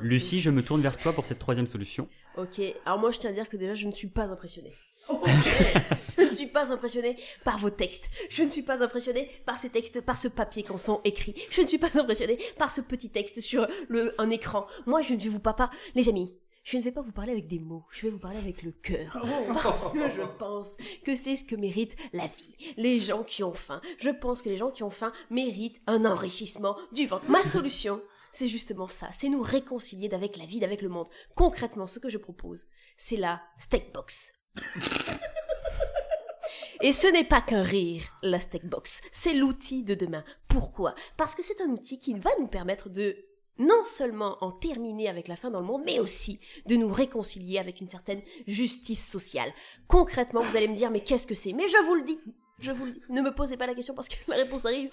Lucie, 0.00 0.40
je 0.40 0.50
me 0.50 0.62
tourne 0.62 0.80
vers 0.80 0.96
toi 0.96 1.12
pour 1.12 1.26
cette 1.26 1.38
troisième 1.38 1.66
solution. 1.66 2.08
Ok, 2.36 2.60
alors 2.86 2.98
moi 2.98 3.10
je 3.10 3.18
tiens 3.18 3.30
à 3.30 3.32
dire 3.32 3.48
que 3.48 3.56
déjà 3.56 3.74
je 3.74 3.86
ne 3.86 3.92
suis 3.92 4.08
pas 4.08 4.24
impressionnée. 4.24 4.72
Oh. 5.08 5.22
pas 6.52 6.72
impressionnée 6.72 7.16
par 7.44 7.58
vos 7.58 7.70
textes. 7.70 8.08
Je 8.30 8.42
ne 8.42 8.50
suis 8.50 8.62
pas 8.62 8.82
impressionnée 8.82 9.28
par 9.44 9.56
ces 9.56 9.70
textes, 9.70 10.00
par 10.00 10.16
ce 10.16 10.28
papier 10.28 10.62
qu'on 10.62 10.78
sent 10.78 10.98
écrit. 11.04 11.34
Je 11.50 11.62
ne 11.62 11.66
suis 11.66 11.78
pas 11.78 11.98
impressionnée 11.98 12.38
par 12.58 12.70
ce 12.70 12.80
petit 12.80 13.10
texte 13.10 13.40
sur 13.40 13.66
le, 13.88 14.14
un 14.18 14.30
écran. 14.30 14.66
Moi 14.86 15.02
je 15.02 15.14
ne 15.14 15.18
vais 15.18 15.28
vous 15.28 15.40
pas, 15.40 15.54
pas, 15.54 15.70
les 15.94 16.08
amis. 16.08 16.36
Je 16.64 16.76
ne 16.76 16.82
vais 16.82 16.92
pas 16.92 17.02
vous 17.02 17.10
parler 17.10 17.32
avec 17.32 17.48
des 17.48 17.58
mots, 17.58 17.84
je 17.90 18.02
vais 18.02 18.10
vous 18.10 18.20
parler 18.20 18.38
avec 18.38 18.62
le 18.62 18.70
cœur. 18.70 19.20
Parce 19.48 19.92
que 19.92 20.08
je 20.10 20.22
pense 20.38 20.76
que 21.04 21.16
c'est 21.16 21.34
ce 21.34 21.44
que 21.44 21.56
mérite 21.56 21.96
la 22.12 22.26
vie. 22.26 22.74
Les 22.76 23.00
gens 23.00 23.24
qui 23.24 23.42
ont 23.42 23.52
faim. 23.52 23.80
Je 23.98 24.10
pense 24.10 24.42
que 24.42 24.48
les 24.48 24.56
gens 24.56 24.70
qui 24.70 24.84
ont 24.84 24.90
faim 24.90 25.12
méritent 25.28 25.80
un 25.88 26.04
enrichissement 26.04 26.76
du 26.92 27.06
ventre. 27.06 27.28
Ma 27.28 27.42
solution, 27.42 28.00
c'est 28.30 28.46
justement 28.46 28.86
ça. 28.86 29.08
C'est 29.10 29.28
nous 29.28 29.42
réconcilier 29.42 30.12
avec 30.14 30.36
la 30.36 30.46
vie, 30.46 30.64
avec 30.64 30.82
le 30.82 30.88
monde. 30.88 31.08
Concrètement, 31.34 31.88
ce 31.88 31.98
que 31.98 32.08
je 32.08 32.18
propose, 32.18 32.66
c'est 32.96 33.16
la 33.16 33.42
steak 33.58 33.92
box. 33.92 34.32
Et 36.84 36.90
ce 36.90 37.06
n'est 37.06 37.22
pas 37.22 37.40
qu'un 37.40 37.62
rire, 37.62 38.02
la 38.22 38.40
steak 38.40 38.66
box. 38.66 39.02
C'est 39.12 39.34
l'outil 39.34 39.84
de 39.84 39.94
demain. 39.94 40.24
Pourquoi? 40.48 40.96
Parce 41.16 41.36
que 41.36 41.42
c'est 41.44 41.60
un 41.60 41.70
outil 41.70 42.00
qui 42.00 42.12
va 42.14 42.30
nous 42.40 42.48
permettre 42.48 42.88
de 42.88 43.16
non 43.58 43.84
seulement 43.84 44.36
en 44.40 44.50
terminer 44.50 45.08
avec 45.08 45.28
la 45.28 45.36
faim 45.36 45.50
dans 45.50 45.60
le 45.60 45.66
monde, 45.66 45.82
mais 45.86 46.00
aussi 46.00 46.40
de 46.66 46.74
nous 46.74 46.92
réconcilier 46.92 47.58
avec 47.58 47.80
une 47.80 47.88
certaine 47.88 48.22
justice 48.48 49.08
sociale. 49.08 49.52
Concrètement, 49.86 50.42
vous 50.42 50.56
allez 50.56 50.66
me 50.66 50.74
dire, 50.74 50.90
mais 50.90 51.04
qu'est-ce 51.04 51.28
que 51.28 51.36
c'est? 51.36 51.52
Mais 51.52 51.68
je 51.68 51.86
vous 51.86 51.94
le 51.94 52.02
dis, 52.02 52.18
je 52.58 52.70
vous 52.72 52.84
le 52.86 52.92
dis. 52.92 53.02
Ne 53.08 53.22
me 53.22 53.34
posez 53.34 53.56
pas 53.56 53.66
la 53.66 53.74
question 53.74 53.94
parce 53.94 54.08
que 54.08 54.14
la 54.28 54.36
réponse 54.36 54.64
arrive. 54.66 54.90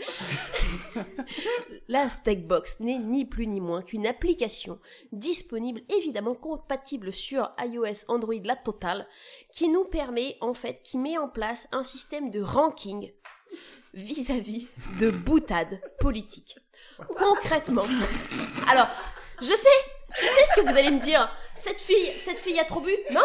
la 1.87 2.09
Steakbox 2.09 2.79
n'est 2.79 2.97
ni 2.97 3.25
plus 3.25 3.47
ni 3.47 3.61
moins 3.61 3.81
qu'une 3.81 4.07
application 4.07 4.79
disponible, 5.11 5.81
évidemment 5.89 6.35
compatible 6.35 7.11
sur 7.11 7.51
iOS, 7.59 8.05
Android, 8.07 8.41
la 8.43 8.55
totale, 8.55 9.07
qui 9.51 9.69
nous 9.69 9.85
permet, 9.85 10.37
en 10.41 10.53
fait, 10.53 10.81
qui 10.83 10.97
met 10.97 11.17
en 11.17 11.29
place 11.29 11.67
un 11.71 11.83
système 11.83 12.31
de 12.31 12.41
ranking 12.41 13.11
vis-à-vis 13.93 14.67
de 14.99 15.09
boutades 15.09 15.81
politiques. 15.99 16.57
Concrètement. 17.17 17.83
Alors, 18.69 18.87
je 19.41 19.53
sais, 19.53 19.79
je 20.15 20.25
sais 20.25 20.45
ce 20.47 20.55
que 20.55 20.61
vous 20.61 20.77
allez 20.77 20.91
me 20.91 20.99
dire. 20.99 21.29
Cette 21.55 21.79
fille, 21.81 22.13
cette 22.19 22.37
fille 22.39 22.59
a 22.59 22.63
trop 22.63 22.79
bu, 22.79 22.95
non? 23.11 23.21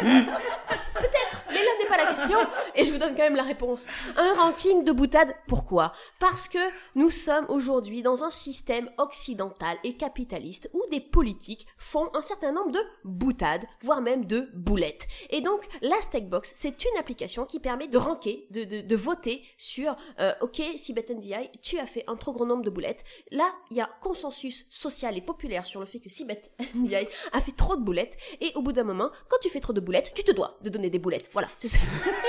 Peut-être, 0.00 1.44
mais 1.48 1.64
là 1.64 1.70
pas 1.88 1.96
la 1.96 2.06
question. 2.06 2.38
et 2.74 2.84
je 2.84 2.92
vous 2.92 2.98
donne 2.98 3.14
quand 3.14 3.22
même 3.22 3.36
la 3.36 3.42
réponse. 3.42 3.86
Un 4.16 4.34
ranking 4.34 4.84
de 4.84 4.92
boutade, 4.92 5.34
pourquoi? 5.46 5.92
Parce 6.18 6.48
que 6.48 6.58
nous 6.94 7.10
sommes 7.10 7.46
aujourd'hui 7.48 8.02
dans 8.02 8.24
un 8.24 8.30
système 8.30 8.90
occidental 8.98 9.76
et 9.84 9.96
capitaliste 9.96 10.70
où 10.72 10.82
des 10.90 11.00
politiques 11.00 11.66
font 11.78 12.10
un 12.14 12.22
certain 12.22 12.52
nombre 12.52 12.72
de 12.72 12.80
boutades, 13.04 13.64
voire 13.82 14.00
même 14.00 14.24
de 14.24 14.48
boulettes. 14.54 15.06
Et 15.30 15.40
donc, 15.40 15.66
la 15.82 16.00
Stackbox, 16.00 16.52
c'est 16.54 16.84
une 16.84 16.98
application 16.98 17.44
qui 17.44 17.60
permet 17.60 17.88
de 17.88 17.98
ranker, 17.98 18.46
de, 18.50 18.64
de, 18.64 18.96
voter 18.96 19.42
sur, 19.56 19.96
euh, 20.20 20.32
ok, 20.40 20.62
Sibeth 20.76 21.10
NDI, 21.10 21.50
tu 21.62 21.78
as 21.78 21.86
fait 21.86 22.04
un 22.06 22.16
trop 22.16 22.32
gros 22.32 22.46
nombre 22.46 22.62
de 22.62 22.70
boulettes. 22.70 23.04
Là, 23.30 23.50
il 23.70 23.76
y 23.76 23.80
a 23.80 23.88
consensus 24.00 24.66
social 24.70 25.16
et 25.16 25.20
populaire 25.20 25.64
sur 25.64 25.80
le 25.80 25.86
fait 25.86 26.00
que 26.00 26.08
Sibeth 26.08 26.50
NDI 26.74 27.08
a 27.32 27.40
fait 27.40 27.52
trop 27.52 27.76
de 27.76 27.82
boulettes. 27.82 28.16
Et 28.40 28.52
au 28.54 28.62
bout 28.62 28.72
d'un 28.72 28.84
moment, 28.84 29.10
quand 29.28 29.38
tu 29.40 29.48
fais 29.48 29.60
trop 29.60 29.72
de 29.72 29.80
boulettes, 29.80 30.12
tu 30.14 30.24
te 30.24 30.32
dois 30.32 30.58
de 30.62 30.70
donner 30.70 30.90
des 30.90 30.98
boulettes. 30.98 31.28
Voilà, 31.32 31.48
c'est 31.54 31.68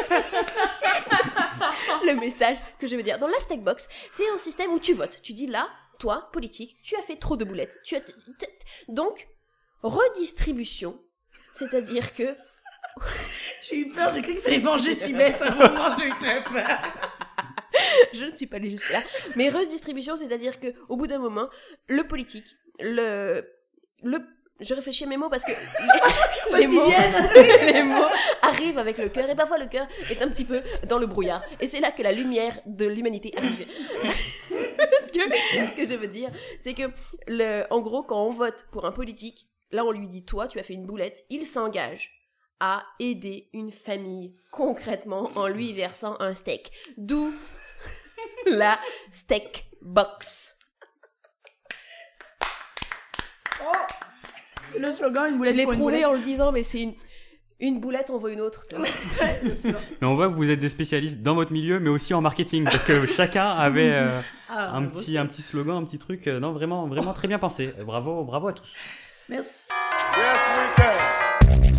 le 2.05 2.13
message 2.19 2.57
que 2.79 2.87
je 2.87 2.95
veux 2.95 3.03
dire. 3.03 3.19
Dans 3.19 3.27
la 3.27 3.39
Stackbox, 3.39 3.87
c'est 4.11 4.29
un 4.29 4.37
système 4.37 4.71
où 4.71 4.79
tu 4.79 4.93
votes. 4.93 5.19
Tu 5.21 5.33
dis 5.33 5.47
là, 5.47 5.69
toi, 5.99 6.29
politique, 6.31 6.77
tu 6.83 6.95
as 6.95 7.01
fait 7.01 7.17
trop 7.17 7.37
de 7.37 7.45
boulettes. 7.45 7.79
Tu 7.83 7.95
as... 7.95 8.01
Donc, 8.87 9.27
redistribution, 9.81 10.99
c'est-à-dire 11.53 12.13
que 12.13 12.35
J'ai 13.69 13.79
eu 13.79 13.89
peur, 13.89 14.13
j'ai 14.13 14.21
cru 14.21 14.33
qu'il 14.33 14.41
fallait 14.41 14.59
manger 14.59 14.95
si 14.95 15.13
bête 15.13 15.41
à 15.41 15.51
un 15.51 15.55
moment, 15.55 15.97
j'ai 15.97 16.07
eu 16.07 16.17
très 16.19 16.43
peur. 16.43 16.79
je 18.13 18.25
ne 18.25 18.35
suis 18.35 18.47
pas 18.47 18.55
allée 18.57 18.69
jusque 18.69 18.89
là, 18.91 18.99
mais 19.35 19.49
redistribution, 19.49 20.15
c'est-à-dire 20.15 20.59
que 20.59 20.73
au 20.89 20.95
bout 20.95 21.07
d'un 21.07 21.19
moment, 21.19 21.49
le 21.87 22.03
politique, 22.03 22.55
le 22.79 23.43
le 24.03 24.19
je 24.59 24.73
réfléchis 24.73 25.03
à 25.03 25.07
mes 25.07 25.17
mots 25.17 25.29
parce 25.29 25.43
que 25.43 25.51
les, 26.57 26.67
mots, 26.67 26.85
viennent. 26.85 27.29
les 27.73 27.83
mots 27.83 28.07
arrivent 28.41 28.77
avec 28.77 28.97
le 28.97 29.09
cœur 29.09 29.29
et 29.29 29.35
parfois 29.35 29.57
le 29.57 29.67
cœur 29.67 29.87
est 30.09 30.21
un 30.21 30.29
petit 30.29 30.45
peu 30.45 30.61
dans 30.87 30.99
le 30.99 31.05
brouillard 31.05 31.43
et 31.59 31.67
c'est 31.67 31.79
là 31.79 31.91
que 31.91 32.01
la 32.01 32.11
lumière 32.11 32.59
de 32.65 32.85
l'humanité 32.85 33.33
arrive. 33.37 33.59
ce, 34.03 35.11
que, 35.11 35.19
ce 35.19 35.73
que 35.73 35.87
je 35.87 35.95
veux 35.95 36.07
dire, 36.07 36.29
c'est 36.59 36.73
que 36.73 36.83
le, 37.27 37.65
en 37.69 37.81
gros, 37.81 38.03
quand 38.03 38.23
on 38.23 38.31
vote 38.31 38.65
pour 38.71 38.85
un 38.85 38.91
politique, 38.91 39.47
là 39.71 39.85
on 39.85 39.91
lui 39.91 40.07
dit 40.07 40.25
toi, 40.25 40.47
tu 40.47 40.59
as 40.59 40.63
fait 40.63 40.73
une 40.73 40.85
boulette, 40.85 41.25
il 41.29 41.45
s'engage 41.45 42.13
à 42.59 42.83
aider 42.99 43.49
une 43.53 43.71
famille 43.71 44.35
concrètement 44.51 45.29
en 45.35 45.47
lui 45.47 45.73
versant 45.73 46.15
un 46.19 46.33
steak. 46.33 46.71
D'où 46.97 47.31
la 48.47 48.79
steak 49.11 49.69
box. 49.81 50.57
C'est 53.59 53.96
le 54.79 54.91
slogan, 54.91 55.25
une 55.27 55.33
Je 55.33 55.37
boulette 55.37 55.55
l'ai 55.55 55.63
pour 55.63 55.73
une 55.73 55.79
trouvé 55.79 55.93
boulette. 55.95 56.07
en 56.07 56.13
le 56.13 56.19
disant, 56.23 56.51
mais 56.51 56.63
c'est 56.63 56.81
une, 56.81 56.93
une 57.59 57.79
boulette, 57.79 58.09
on 58.11 58.17
voit 58.17 58.31
une 58.31 58.41
autre. 58.41 58.65
Mais 60.01 60.07
on 60.07 60.15
voit 60.15 60.29
que 60.29 60.35
vous 60.35 60.49
êtes 60.49 60.59
des 60.59 60.69
spécialistes 60.69 61.21
dans 61.23 61.35
votre 61.35 61.51
milieu, 61.51 61.79
mais 61.79 61.89
aussi 61.89 62.13
en 62.13 62.21
marketing, 62.21 62.63
parce 62.65 62.83
que 62.83 63.05
chacun 63.07 63.49
avait 63.49 63.91
euh, 63.93 64.19
Ah, 64.49 64.75
un, 64.75 64.81
bravo. 64.81 64.99
petit, 64.99 65.17
un 65.17 65.25
petit 65.25 65.41
slogan, 65.41 65.77
un 65.77 65.85
petit 65.85 65.97
truc. 65.99 66.27
euh, 66.27 66.39
Non, 66.39 66.51
vraiment, 66.51 66.87
vraiment 66.87 67.13
très 67.13 67.27
bien 67.27 67.39
pensé. 67.39 67.73
Bravo, 67.85 68.23
bravo 68.23 68.47
à 68.49 68.53
tous. 68.53 68.73
Merci. 69.29 69.67
Yes, 70.17 70.51
we 70.51 70.75
can. 70.75 71.77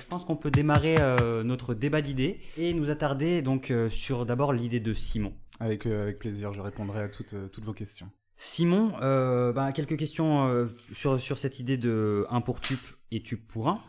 Je 0.00 0.06
pense 0.10 0.24
qu'on 0.24 0.36
peut 0.36 0.50
démarrer 0.50 0.96
euh, 0.98 1.44
notre 1.44 1.74
débat 1.74 2.00
d'idées 2.00 2.40
et 2.56 2.72
nous 2.72 2.90
attarder 2.90 3.42
donc 3.42 3.70
euh, 3.70 3.88
sur 3.90 4.24
d'abord 4.26 4.52
l'idée 4.54 4.80
de 4.80 4.94
Simon. 4.94 5.34
Avec, 5.60 5.86
euh, 5.86 6.02
avec 6.02 6.18
plaisir, 6.18 6.52
je 6.52 6.60
répondrai 6.60 7.02
à 7.02 7.08
toutes, 7.08 7.34
euh, 7.34 7.48
toutes 7.48 7.64
vos 7.64 7.74
questions. 7.74 8.08
Simon, 8.40 8.92
euh, 9.02 9.52
bah, 9.52 9.72
quelques 9.72 9.96
questions 9.98 10.46
euh, 10.48 10.66
sur, 10.92 11.20
sur 11.20 11.38
cette 11.38 11.58
idée 11.58 11.76
de 11.76 12.24
1 12.30 12.40
pour 12.40 12.60
tup 12.60 12.78
et 13.10 13.20
tup 13.20 13.46
pour 13.48 13.68
1. 13.68 13.82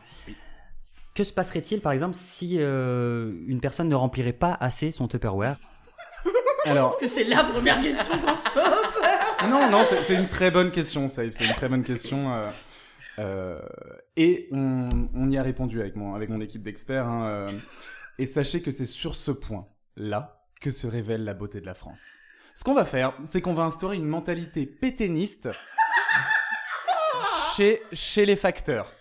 Que 1.13 1.24
se 1.24 1.32
passerait-il 1.32 1.82
par 1.82 1.91
exemple 1.91 2.15
si 2.15 2.56
euh, 2.60 3.32
une 3.48 3.62
personne 3.62 3.88
ne 3.89 3.96
remplirait 3.96 4.34
pas 4.34 4.58
assez 4.60 4.91
son 4.91 5.08
Tupperware? 5.08 5.58
Alors, 6.65 6.89
Parce 6.89 7.00
que 7.00 7.08
c'est 7.08 7.24
la 7.25 7.44
première 7.44 7.79
question 7.79 8.18
qu'on 8.18 8.38
se 8.38 8.50
pose. 8.50 9.03
non, 9.50 9.70
non, 9.70 9.86
c'est 9.88 10.01
c'est 10.03 10.15
une 10.15 10.27
très 10.27 10.50
bonne 10.50 10.72
question, 10.72 11.10
Saïf, 11.10 11.36
c'est 11.38 11.46
une 11.46 11.53
très 11.53 11.70
bonne 11.70 11.84
question. 11.84 12.34
euh, 12.34 12.50
euh, 13.20 13.60
et 14.18 14.48
on, 14.51 14.89
on 15.13 15.29
y 15.29 15.38
a 15.38 15.44
répondu 15.44 15.79
avec 15.79 15.96
mon, 15.96 16.15
avec 16.15 16.29
mon 16.29 16.41
équipe 16.41 16.63
d'experts. 16.63 17.08
hein, 17.08 17.27
euh, 17.27 17.51
et 18.18 18.25
sachez 18.25 18.62
que 18.62 18.72
c'est 18.72 18.86
sur 18.86 19.15
ce 19.15 19.32
point-là 19.32 20.41
que 20.60 20.72
se 20.72 20.88
révèle 20.88 21.24
la 21.24 21.34
beauté 21.34 21.62
de 21.62 21.65
la 21.65 21.74
France. 21.75 22.15
Ce 22.60 22.66
qu'on 22.66 22.74
va 22.74 22.84
faire, 22.84 23.13
c'est 23.25 23.39
qu'on 23.39 23.54
va 23.54 23.63
instaurer 23.63 23.96
une 23.96 24.06
mentalité 24.06 24.66
péténiste 24.66 25.48
chez, 27.56 27.82
chez 27.94 28.25
les 28.25 28.36
facteurs. 28.36 28.92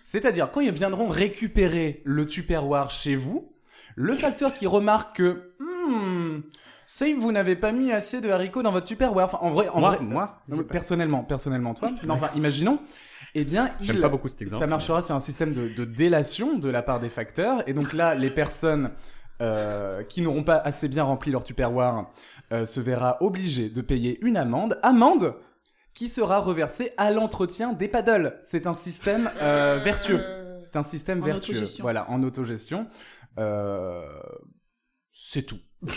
C'est-à-dire, 0.00 0.52
quand 0.52 0.60
ils 0.60 0.70
viendront 0.70 1.08
récupérer 1.08 2.02
le 2.04 2.24
tupperware 2.24 2.92
chez 2.92 3.16
vous, 3.16 3.52
le 3.96 4.14
facteur 4.14 4.54
qui 4.54 4.68
remarque 4.68 5.16
que, 5.16 5.54
hmm, 5.58 6.42
Safe, 6.86 7.16
vous 7.18 7.32
n'avez 7.32 7.56
pas 7.56 7.72
mis 7.72 7.90
assez 7.90 8.20
de 8.20 8.30
haricots 8.30 8.62
dans 8.62 8.70
votre 8.70 8.86
tupperware. 8.86 9.24
Enfin, 9.24 9.38
en 9.40 9.50
vrai, 9.50 9.68
en 9.70 9.80
Moi, 9.80 9.96
vrai, 9.96 10.04
moi, 10.04 10.42
non, 10.46 10.58
mais 10.58 10.62
personnellement, 10.62 11.24
personnellement, 11.24 11.74
toi. 11.74 11.90
Non, 12.04 12.14
enfin, 12.14 12.30
imaginons. 12.36 12.78
Eh 13.34 13.42
bien, 13.42 13.70
il, 13.80 14.00
pas 14.00 14.08
beaucoup 14.08 14.28
cet 14.28 14.42
exemple. 14.42 14.60
ça 14.60 14.68
marchera 14.68 15.02
sur 15.02 15.16
un 15.16 15.20
système 15.20 15.52
de, 15.52 15.66
de 15.66 15.84
délation 15.84 16.58
de 16.58 16.68
la 16.68 16.82
part 16.82 17.00
des 17.00 17.10
facteurs. 17.10 17.68
Et 17.68 17.72
donc 17.72 17.92
là, 17.92 18.14
les 18.14 18.30
personnes 18.30 18.92
euh, 19.42 20.02
qui 20.02 20.20
n'auront 20.20 20.42
pas 20.42 20.58
assez 20.58 20.86
bien 20.86 21.02
rempli 21.02 21.32
leur 21.32 21.44
tupperware 21.44 22.04
euh, 22.52 22.64
se 22.64 22.80
verra 22.80 23.16
obligées 23.20 23.68
de 23.70 23.80
payer 23.80 24.18
une 24.22 24.36
amende. 24.36 24.78
Amende 24.82 25.34
qui 25.94 26.08
sera 26.08 26.38
reversée 26.38 26.92
à 26.96 27.10
l'entretien 27.10 27.72
des 27.72 27.88
paddles. 27.88 28.38
C'est 28.44 28.66
un 28.66 28.74
système 28.74 29.30
euh, 29.40 29.78
vertueux. 29.84 30.22
C'est 30.62 30.76
un 30.76 30.82
système 30.82 31.20
En 31.22 31.24
vertueux. 31.24 31.52
autogestion. 31.54 31.82
Voilà, 31.82 32.08
en 32.10 32.22
autogestion. 32.22 32.86
Euh, 33.38 34.04
c'est 35.12 35.42
tout. 35.42 35.58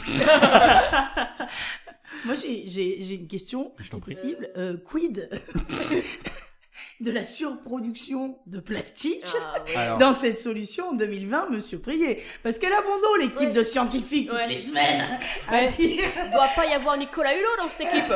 Moi, 2.26 2.36
j'ai- 2.36 3.14
une 3.16 3.28
question, 3.28 3.74
Je 3.78 3.90
t'en 3.90 4.00
prie. 4.00 4.16
Euh, 4.58 4.78
quid? 4.78 5.30
de 7.04 7.12
la 7.12 7.24
surproduction 7.24 8.38
de 8.48 8.60
plastique 8.60 9.26
Alors, 9.76 9.98
dans 9.98 10.14
cette 10.14 10.40
solution 10.40 10.90
en 10.90 10.94
2020, 10.94 11.50
monsieur 11.52 11.80
Prié 11.80 12.22
Parce 12.44 12.58
qu'elle 12.58 12.74
a 12.74 12.82
bon 12.82 12.98
dos, 13.02 13.16
l'équipe 13.22 13.48
Ouais. 13.50 13.52
de 13.54 13.64
scientifiques, 13.64 14.30
toutes 14.30 14.38
Ouais. 14.38 14.48
les 14.48 14.58
semaines, 14.58 15.04
à, 15.48 15.52
Ouais. 15.54 15.68
dire- 15.78 16.04
Il 16.26 16.32
doit 16.32 16.50
pas 16.56 16.66
y 16.66 16.74
avoir 16.74 16.98
Nicolas 16.98 17.34
Hulot 17.34 17.64
dans 17.64 17.70
cette 17.70 17.82
équipe. 17.94 18.14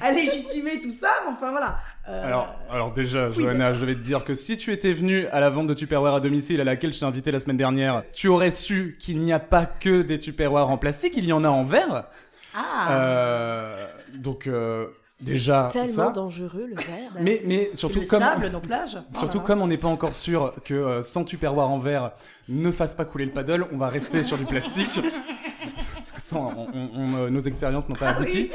à 0.00 0.12
légitimer 0.12 0.80
tout 0.80 0.92
ça, 0.92 1.10
mais 1.26 1.32
enfin 1.34 1.50
voilà. 1.50 1.78
Euh, 2.08 2.24
Alors, 2.24 2.54
alors 2.70 2.92
déjà, 2.92 3.30
Johanna, 3.30 3.74
je 3.74 3.84
vais 3.84 3.94
te 3.96 4.00
dire 4.00 4.22
que 4.22 4.34
si 4.36 4.56
tu 4.56 4.72
étais 4.72 4.92
venu 4.92 5.26
à 5.28 5.40
la 5.40 5.50
vente 5.50 5.66
de 5.66 5.74
Tupperware 5.74 6.14
à 6.14 6.20
domicile 6.20 6.60
à 6.60 6.64
laquelle 6.64 6.92
je 6.92 7.00
t'ai 7.00 7.04
invité 7.04 7.32
la 7.32 7.40
semaine 7.40 7.56
dernière, 7.56 8.04
tu 8.12 8.28
aurais 8.28 8.52
su 8.52 8.96
qu'il 9.00 9.18
n'y 9.18 9.32
a 9.32 9.40
pas 9.40 9.66
que 9.66 10.02
des 10.02 10.18
Tupperware 10.20 10.70
en 10.70 10.78
plastique, 10.78 11.14
il 11.16 11.24
y 11.24 11.32
en 11.32 11.42
a 11.42 11.48
en 11.48 11.64
verre. 11.64 12.04
Ah, 12.54 12.88
Euh, 12.92 13.86
donc 14.14 14.46
euh, 14.46 14.86
déjà 15.20 15.68
Tellement 15.72 15.88
ça. 15.88 16.10
dangereux 16.10 16.66
le 16.66 16.74
verre. 16.76 17.12
Mais 17.20 17.42
mais 17.46 17.70
surtout 17.74 18.00
le 18.00 18.06
comme 18.06 18.20
sable, 18.22 18.48
nos 18.48 18.60
plages. 18.60 18.98
surtout 19.12 19.38
là 19.38 19.44
comme 19.44 19.62
on 19.62 19.66
n'est 19.66 19.76
pas 19.78 19.88
encore 19.88 20.14
sûr 20.14 20.54
que 20.64 20.74
euh, 20.74 21.02
sans 21.02 21.24
Tupperware 21.24 21.68
en 21.70 21.78
verre 21.78 22.12
ne 22.48 22.70
fasse 22.70 22.94
pas 22.94 23.04
couler 23.04 23.24
le 23.26 23.32
paddle, 23.32 23.66
on 23.72 23.78
va 23.78 23.88
rester 23.88 24.22
sur 24.24 24.36
du 24.38 24.44
plastique. 24.44 25.00
Parce 25.94 26.12
que 26.12 26.20
ça, 26.20 26.36
on- 26.36 26.68
on- 26.72 26.90
on, 26.94 27.14
euh, 27.16 27.30
nos 27.30 27.40
expériences 27.40 27.88
n'ont 27.88 27.96
pas 27.96 28.10
Ah 28.10 28.16
abouti. 28.16 28.50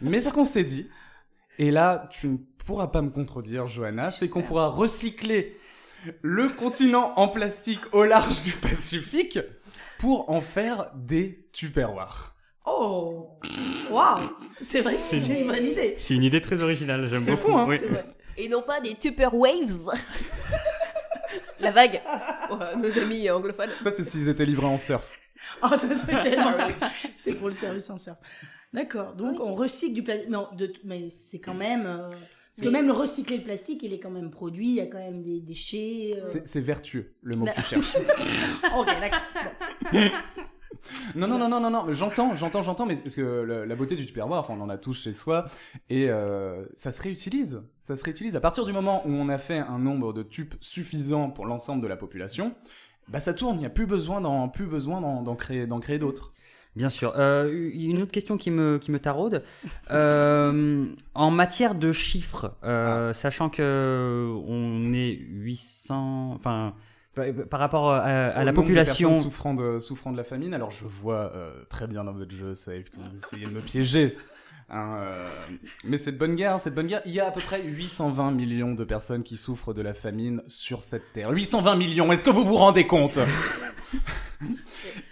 Mais 0.00 0.20
ce 0.20 0.32
qu'on 0.32 0.44
s'est 0.44 0.64
dit, 0.64 0.88
et 1.58 1.70
là 1.70 2.08
tu 2.10 2.28
ne 2.28 2.36
pourras 2.64 2.88
pas 2.88 3.02
me 3.02 3.10
contredire, 3.10 3.66
Johanna, 3.66 4.10
c'est 4.10 4.28
qu'on 4.28 4.42
pourra 4.42 4.68
recycler 4.68 5.56
le 6.20 6.48
continent 6.50 7.12
en 7.16 7.28
plastique 7.28 7.80
au 7.92 8.04
large 8.04 8.42
du 8.42 8.52
Pacifique 8.52 9.38
pour 9.98 10.30
en 10.30 10.40
faire 10.40 10.90
des 10.94 11.46
Tupperware. 11.52 12.34
Oh, 12.66 13.38
waouh 13.90 14.20
C'est 14.66 14.80
vrai 14.80 14.94
que 14.94 15.00
c'est 15.00 15.18
une 15.40 15.46
bonne 15.46 15.64
idée. 15.66 15.94
C'est 15.98 16.14
une 16.14 16.22
idée 16.24 16.40
très 16.40 16.60
originale, 16.62 17.06
j'aime 17.08 17.22
C'est 17.22 17.32
beaucoup. 17.32 17.50
fou, 17.52 17.56
hein, 17.58 17.66
oui. 17.68 17.76
C'est 17.80 17.88
vrai. 17.88 18.04
Et 18.36 18.48
non 18.48 18.62
pas 18.62 18.80
des 18.80 18.94
Tupper 18.94 19.28
Waves. 19.32 19.90
La 21.60 21.70
vague. 21.70 22.00
Pour 22.48 22.58
nos 22.58 22.98
amis 23.00 23.30
anglophones. 23.30 23.70
Ça, 23.82 23.92
c'est 23.92 24.04
s'ils 24.04 24.28
étaient 24.28 24.44
livrés 24.46 24.66
en 24.66 24.78
surf. 24.78 25.18
Oh, 25.62 25.68
ça 25.70 25.78
c'est 25.94 26.06
tellement... 26.22 26.52
C'est 27.20 27.34
pour 27.34 27.48
le 27.48 27.54
service 27.54 27.88
en 27.90 27.98
surf. 27.98 28.16
D'accord, 28.72 29.12
donc 29.14 29.38
on 29.38 29.54
recycle 29.54 29.94
du 29.94 30.02
plastique. 30.02 30.28
Non, 30.30 30.48
de... 30.56 30.72
mais 30.84 31.08
c'est 31.10 31.38
quand 31.38 31.54
même... 31.54 31.84
euh, 31.86 32.08
Parce 32.08 32.62
que 32.62 32.64
Mais- 32.66 32.70
même 32.78 32.86
le 32.86 32.92
recycler 32.92 33.36
le 33.36 33.44
plastique, 33.44 33.82
il 33.82 33.92
est 33.92 33.98
quand 34.00 34.10
même 34.10 34.30
produit, 34.30 34.68
il 34.68 34.74
y 34.76 34.80
a 34.80 34.86
quand 34.86 34.98
même 34.98 35.22
des 35.22 35.40
déchets. 35.40 36.14
euh. 36.16 36.22
C'est 36.26 36.48
c'est 36.48 36.60
vertueux, 36.62 37.12
le 37.22 37.36
mot 37.36 37.44
que 37.46 37.54
tu 37.54 37.62
cherches. 37.62 37.94
Ok, 38.76 38.86
d'accord. 38.86 39.20
Bon. 39.92 40.00
Non, 41.14 41.26
non, 41.28 41.38
non, 41.38 41.48
non, 41.48 41.60
non, 41.60 41.70
non, 41.70 41.84
j'entends, 41.92 42.34
j'entends, 42.34 42.62
j'entends, 42.62 42.86
mais 42.86 42.96
parce 42.96 43.14
que 43.16 43.42
le- 43.42 43.64
la 43.64 43.74
beauté 43.76 43.96
du 43.96 44.04
tupperware, 44.06 44.40
enfin, 44.40 44.54
on 44.58 44.60
en 44.62 44.68
a 44.68 44.78
tous 44.78 44.94
chez 45.02 45.14
soi, 45.14 45.46
et 45.90 46.10
euh, 46.10 46.64
ça 46.76 46.92
se 46.92 47.00
réutilise. 47.02 47.62
Ça 47.80 47.96
se 47.96 48.04
réutilise. 48.04 48.34
À 48.36 48.40
partir 48.40 48.64
du 48.64 48.72
moment 48.72 49.02
où 49.06 49.10
on 49.12 49.28
a 49.28 49.38
fait 49.38 49.58
un 49.58 49.78
nombre 49.78 50.12
de 50.12 50.22
tubes 50.22 50.54
suffisant 50.60 51.30
pour 51.30 51.46
l'ensemble 51.46 51.82
de 51.82 51.88
la 51.88 51.96
population, 51.96 52.54
bah 53.08 53.20
ça 53.20 53.34
tourne, 53.34 53.56
il 53.56 53.60
n'y 53.60 53.66
a 53.66 53.70
plus 53.70 53.86
besoin 53.86 54.20
d'en, 54.20 54.48
plus 54.48 54.66
besoin 54.66 55.00
d'en, 55.00 55.22
d'en 55.22 55.34
créer, 55.34 55.66
d'en 55.66 55.80
créer 55.80 55.98
d'autres. 55.98 56.30
Bien 56.74 56.88
sûr. 56.88 57.12
Euh, 57.16 57.70
une 57.74 58.00
autre 58.00 58.12
question 58.12 58.38
qui 58.38 58.50
me, 58.50 58.78
qui 58.78 58.90
me 58.92 58.98
taraude. 58.98 59.42
Euh, 59.90 60.86
en 61.14 61.30
matière 61.30 61.74
de 61.74 61.92
chiffres, 61.92 62.54
euh, 62.64 63.12
sachant 63.12 63.50
que 63.50 64.32
on 64.46 64.92
est 64.94 65.18
800, 65.20 66.32
enfin 66.34 66.74
Par, 67.14 67.60
rapport 67.60 67.90
à, 67.92 67.98
à 68.00 68.44
la 68.44 68.52
population. 68.54 69.20
souffrant 69.20 69.52
de, 69.54 69.78
souffrant 69.78 70.12
de 70.12 70.16
la 70.16 70.24
famine. 70.24 70.54
Alors 70.54 70.70
je 70.70 70.84
vois 70.84 71.30
euh, 71.34 71.52
très 71.68 71.86
bien 71.86 72.04
dans 72.04 72.12
votre 72.12 72.34
jeu, 72.34 72.54
ça, 72.54 72.72
que 72.72 72.88
vous 72.96 73.16
essayez 73.16 73.44
de 73.44 73.50
me 73.50 73.60
piéger. 73.60 74.16
hein, 74.70 74.96
euh, 74.96 75.28
mais 75.84 75.98
c'est 75.98 76.12
de 76.12 76.16
bonne 76.18 76.36
guerre, 76.36 76.58
c'est 76.58 76.70
de 76.70 76.74
bonne 76.74 76.86
guerre. 76.86 77.02
Il 77.04 77.12
y 77.12 77.20
a 77.20 77.26
à 77.26 77.30
peu 77.30 77.42
près 77.42 77.62
820 77.62 78.30
millions 78.30 78.72
de 78.74 78.84
personnes 78.84 79.22
qui 79.24 79.36
souffrent 79.36 79.74
de 79.74 79.82
la 79.82 79.92
famine 79.92 80.42
sur 80.46 80.82
cette 80.82 81.12
terre. 81.12 81.30
820 81.30 81.76
millions, 81.76 82.10
est-ce 82.12 82.24
que 82.24 82.30
vous 82.30 82.44
vous 82.44 82.56
rendez 82.56 82.86
compte? 82.86 83.18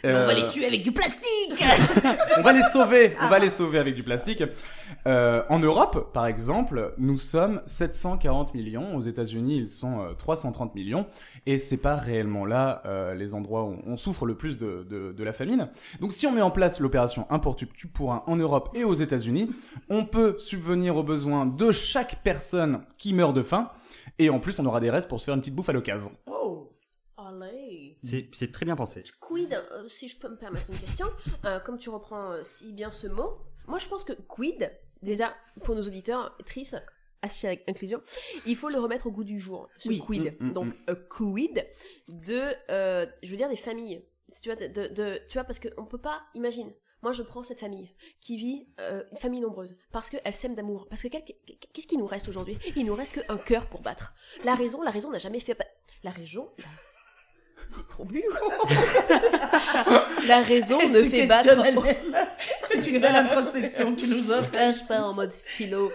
On 0.03 0.09
va 0.09 0.09
Euh, 0.09 0.33
les 0.33 0.45
tuer 0.47 0.67
avec 0.67 0.83
du 0.83 0.93
plastique 0.93 1.63
on 2.39 2.43
va 2.43 2.53
les 2.53 2.63
sauver, 2.63 3.15
on 3.21 3.29
va 3.29 3.39
les 3.39 3.51
sauver 3.51 3.79
avec 3.79 3.95
du 3.95 4.03
plastique. 4.03 4.43
Euh, 5.07 5.43
en 5.49 5.59
Europe, 5.59 6.13
par 6.13 6.27
exemple, 6.27 6.95
nous 6.99 7.19
sommes 7.19 7.61
740 7.67 8.55
millions. 8.55 8.97
Aux 8.97 9.01
États-Unis, 9.01 9.59
ils 9.59 9.69
sont 9.69 10.01
euh, 10.01 10.13
330 10.15 10.75
millions. 10.75 11.07
Et 11.47 11.59
c'est 11.59 11.79
pas 11.79 11.97
réellement 11.97 12.45
là 12.45 12.83
euh, 12.85 13.15
les 13.15 13.35
endroits 13.35 13.65
où 13.65 13.79
on 13.87 13.97
souffre 13.97 14.27
le 14.27 14.37
plus 14.37 14.59
de, 14.59 14.85
de, 14.89 15.13
de 15.13 15.25
la 15.25 15.33
famine. 15.33 15.71
Donc, 16.01 16.13
si 16.13 16.27
on 16.27 16.33
met 16.33 16.43
en 16.43 16.51
place 16.51 16.81
l'opération 16.81 17.27
Un 17.31 17.39
pour 17.39 17.57
tu, 17.57 17.67
tu 17.67 17.89
pour 17.89 18.13
un 18.13 18.23
en 18.27 18.37
Europe 18.37 18.71
et 18.75 18.85
aux 18.85 18.95
États-Unis, 18.95 19.51
on 19.89 20.05
peut 20.05 20.39
subvenir 20.39 20.97
aux 20.97 21.03
besoins 21.03 21.47
de 21.47 21.73
chaque 21.73 22.23
personne 22.23 22.81
qui 22.99 23.13
meurt 23.15 23.35
de 23.35 23.43
faim. 23.43 23.71
Et 24.19 24.29
en 24.31 24.39
plus, 24.39 24.59
on 24.59 24.67
aura 24.67 24.81
des 24.81 24.91
restes 24.91 25.09
pour 25.09 25.19
se 25.21 25.25
faire 25.25 25.35
une 25.35 25.41
petite 25.41 25.55
bouffe 25.55 25.71
à 25.71 25.73
l'occasion. 25.73 26.13
Oh. 26.27 26.77
Allez. 27.17 27.99
C'est 28.33 28.53
très 28.53 28.65
bien 28.65 28.77
pensé. 28.77 29.03
Quid, 29.21 29.53
euh, 29.53 29.87
si 29.87 30.09
je 30.09 30.19
peux 30.19 30.29
me 30.29 30.37
permettre 30.37 30.71
une 30.71 30.79
question, 30.79 31.07
euh, 31.45 31.61
comme 31.61 31.79
tu 31.79 31.91
reprends 31.91 32.33
euh, 32.33 32.41
si 32.43 32.73
bien 32.73 32.91
ce 32.91 33.07
mot, 33.07 33.39
moi 33.67 33.79
je 33.79 33.87
pense 33.89 34.05
que 34.05 34.13
quid, 34.13 34.73
déjà 35.03 35.35
pour 35.65 35.75
nos 35.75 35.83
auditeurs, 35.83 36.37
Tris, 36.47 36.71
assis 37.23 37.47
avec 37.47 37.65
inclusion, 37.69 38.01
il 38.47 38.57
faut 38.57 38.69
le 38.69 38.79
remettre 38.79 39.07
au 39.07 39.11
goût 39.11 39.25
du 39.25 39.39
jour, 39.41 39.69
ce 39.79 39.89
Oui. 39.89 40.01
quid. 40.01 40.37
Mm, 40.41 40.47
mm, 40.49 40.53
Donc 40.53 40.75
euh, 40.89 40.95
quid 41.09 41.67
de, 42.09 42.43
euh, 42.71 43.07
je 43.23 43.31
veux 43.31 43.37
dire 43.37 43.49
des 43.49 43.57
familles. 43.57 44.05
Si 44.29 44.41
tu 44.43 44.49
vois, 44.49 44.57
de, 44.57 44.67
de- 44.69 44.89
de- 44.95 45.21
tu 45.29 45.35
vois 45.35 45.45
parce 45.45 45.59
qu'on 45.61 45.87
peut 45.87 45.99
pas, 46.01 46.23
imagine. 46.35 46.73
Moi, 47.03 47.13
je 47.13 47.23
prends 47.23 47.43
cette 47.43 47.61
famille 47.61 47.95
qui 48.21 48.37
vit 48.37 48.69
euh, 48.79 49.03
une 49.11 49.17
famille 49.17 49.41
nombreuse 49.41 49.75
parce 49.91 50.11
qu'elle 50.11 50.35
s'aime 50.35 50.55
d'amour. 50.55 50.87
Parce 50.91 51.03
que 51.03 51.09
qu'est-ce 51.09 51.87
qui 51.87 51.97
nous 51.97 52.05
reste 52.07 52.29
aujourd'hui? 52.29 52.59
Il 52.77 52.85
nous 52.85 52.95
reste 52.95 53.15
qu'un 53.27 53.39
cœur 53.39 53.67
pour 53.69 53.81
battre. 53.81 54.13
La 54.45 54.55
raison, 54.55 54.83
la 54.83 54.91
raison 54.91 55.11
n'a 55.11 55.19
jamais 55.19 55.41
fait. 55.41 55.57
La 56.05 56.11
raison. 56.11 56.51
la- 56.59 56.65
J'ai 57.77 57.85
trop 57.89 58.05
bu. 58.05 58.23
la 60.27 60.43
raison 60.43 60.79
Elle 60.81 60.93
ne 60.93 61.03
fait 61.09 61.27
battre. 61.27 61.49
C'est 62.69 62.87
une 62.87 63.01
belle 63.01 63.17
introspection 63.17 63.95
que 63.95 64.01
tu 64.01 64.09
nous 64.09 64.31
offres. 64.31 64.51
Ah, 64.57 64.73
je 64.73 64.83
pars 64.87 65.07
en 65.09 65.15
mode 65.15 65.33
philo. 65.33 65.91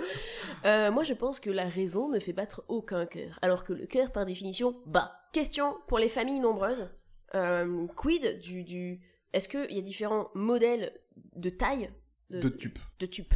Euh, 0.66 0.92
moi, 0.92 1.04
je 1.04 1.14
pense 1.14 1.40
que 1.40 1.50
la 1.50 1.66
raison 1.68 2.10
ne 2.10 2.20
fait 2.20 2.34
battre 2.34 2.64
aucun 2.68 3.06
cœur, 3.06 3.38
alors 3.42 3.64
que 3.64 3.74
le 3.74 3.86
cœur, 3.86 4.12
par 4.12 4.26
définition, 4.26 4.76
bat. 4.88 5.12
Question 5.32 5.76
pour 5.88 6.00
les 6.00 6.10
familles 6.10 6.40
nombreuses. 6.40 6.88
Euh, 7.36 7.86
quid 7.96 8.40
du, 8.40 8.64
du... 8.64 9.00
Est-ce 9.34 9.48
qu'il 9.50 9.72
y 9.72 9.78
a 9.78 9.82
différents 9.82 10.30
modèles 10.34 10.92
de 11.36 11.50
taille? 11.50 11.90
De 12.32 12.50
tube. 12.50 12.78
de 13.00 13.06
tube 13.06 13.32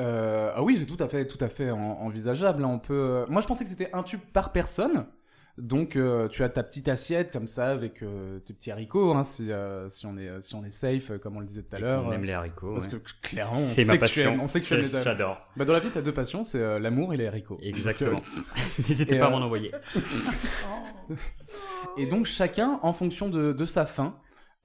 Euh, 0.00 0.50
ah 0.54 0.62
oui, 0.62 0.76
c'est 0.76 0.86
tout 0.86 1.02
à 1.02 1.08
fait, 1.08 1.26
tout 1.26 1.42
à 1.44 1.48
fait 1.48 1.70
en- 1.70 1.78
envisageable. 2.00 2.64
hein. 2.64 2.68
On 2.68 2.78
peut. 2.78 3.24
Moi, 3.28 3.40
je 3.42 3.46
pensais 3.46 3.64
que 3.64 3.70
c'était 3.70 3.90
un 3.94 4.02
tube 4.02 4.20
par 4.32 4.52
personne. 4.52 5.06
Donc, 5.58 5.96
euh, 5.96 6.28
tu 6.28 6.44
as 6.44 6.48
ta 6.48 6.62
petite 6.62 6.86
assiette 6.88 7.32
comme 7.32 7.48
ça 7.48 7.70
avec 7.70 8.02
euh, 8.02 8.38
tes 8.38 8.54
petits 8.54 8.70
haricots, 8.70 9.12
hein, 9.14 9.24
si, 9.24 9.50
euh, 9.50 9.88
si 9.88 10.06
on 10.06 10.16
est, 10.16 10.40
si 10.40 10.54
on 10.54 10.64
est 10.64 10.70
safe, 10.70 11.10
euh, 11.10 11.18
comme 11.18 11.36
on 11.36 11.40
le 11.40 11.46
disait 11.46 11.62
tout 11.62 11.74
à 11.74 11.80
l'heure. 11.80 12.04
On 12.06 12.12
aime 12.12 12.22
les 12.24 12.32
haricots. 12.32 12.72
Parce 12.74 12.86
ouais. 12.86 13.00
que 13.00 13.12
clairement, 13.22 13.56
on 13.58 13.74
c'est 13.74 13.84
ma 13.84 13.94
sait 13.94 13.98
que 13.98 14.04
tu 14.06 14.14
passion. 14.14 14.32
aimes, 14.34 14.40
on 14.40 14.46
sait 14.46 14.60
que 14.60 14.66
tu 14.66 14.74
aimes 14.74 14.80
les 14.82 14.86
haricots. 14.94 15.10
J'adore. 15.10 15.40
Bah, 15.56 15.64
dans 15.64 15.72
la 15.72 15.80
vie, 15.80 15.88
t'as 15.92 16.00
deux 16.00 16.14
passions, 16.14 16.44
c'est 16.44 16.60
euh, 16.60 16.78
l'amour 16.78 17.12
et 17.12 17.16
les 17.16 17.26
haricots. 17.26 17.58
Exactement. 17.60 18.20
N'hésitez 18.88 19.18
pas 19.18 19.24
à 19.24 19.28
euh, 19.28 19.30
m'en 19.32 19.38
envoyer. 19.44 19.72
euh, 21.10 21.14
et 21.98 22.06
donc, 22.06 22.26
chacun, 22.26 22.78
en 22.82 22.92
fonction 22.92 23.28
de, 23.28 23.52
de 23.52 23.64
sa 23.64 23.84
faim, 23.84 24.14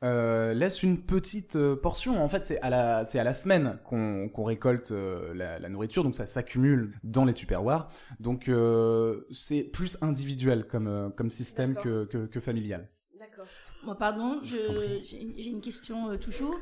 euh, 0.03 0.53
laisse 0.53 0.83
une 0.83 1.01
petite 1.01 1.55
euh, 1.55 1.75
portion. 1.75 2.21
En 2.23 2.27
fait, 2.29 2.43
c'est 2.45 2.59
à 2.61 2.69
la, 2.69 3.05
c'est 3.05 3.19
à 3.19 3.23
la 3.23 3.33
semaine 3.33 3.79
qu'on 3.85 4.29
qu'on 4.29 4.43
récolte 4.43 4.91
euh, 4.91 5.33
la, 5.33 5.59
la 5.59 5.69
nourriture, 5.69 6.03
donc 6.03 6.15
ça 6.15 6.25
s'accumule 6.25 6.93
dans 7.03 7.25
les 7.25 7.33
tupperwares. 7.33 7.87
Donc, 8.19 8.49
euh, 8.49 9.21
c'est 9.31 9.63
plus 9.63 9.97
individuel 10.01 10.65
comme, 10.67 11.13
comme 11.15 11.29
système 11.29 11.75
que, 11.75 12.05
que, 12.05 12.25
que 12.25 12.39
familial. 12.39 12.89
D'accord. 13.19 13.45
Moi, 13.85 13.95
pardon, 13.97 14.39
j'ai 14.43 15.47
une- 15.49 15.61
question 15.61 16.09
euh, 16.11 16.17
tout 16.17 16.31
chaud. 16.31 16.55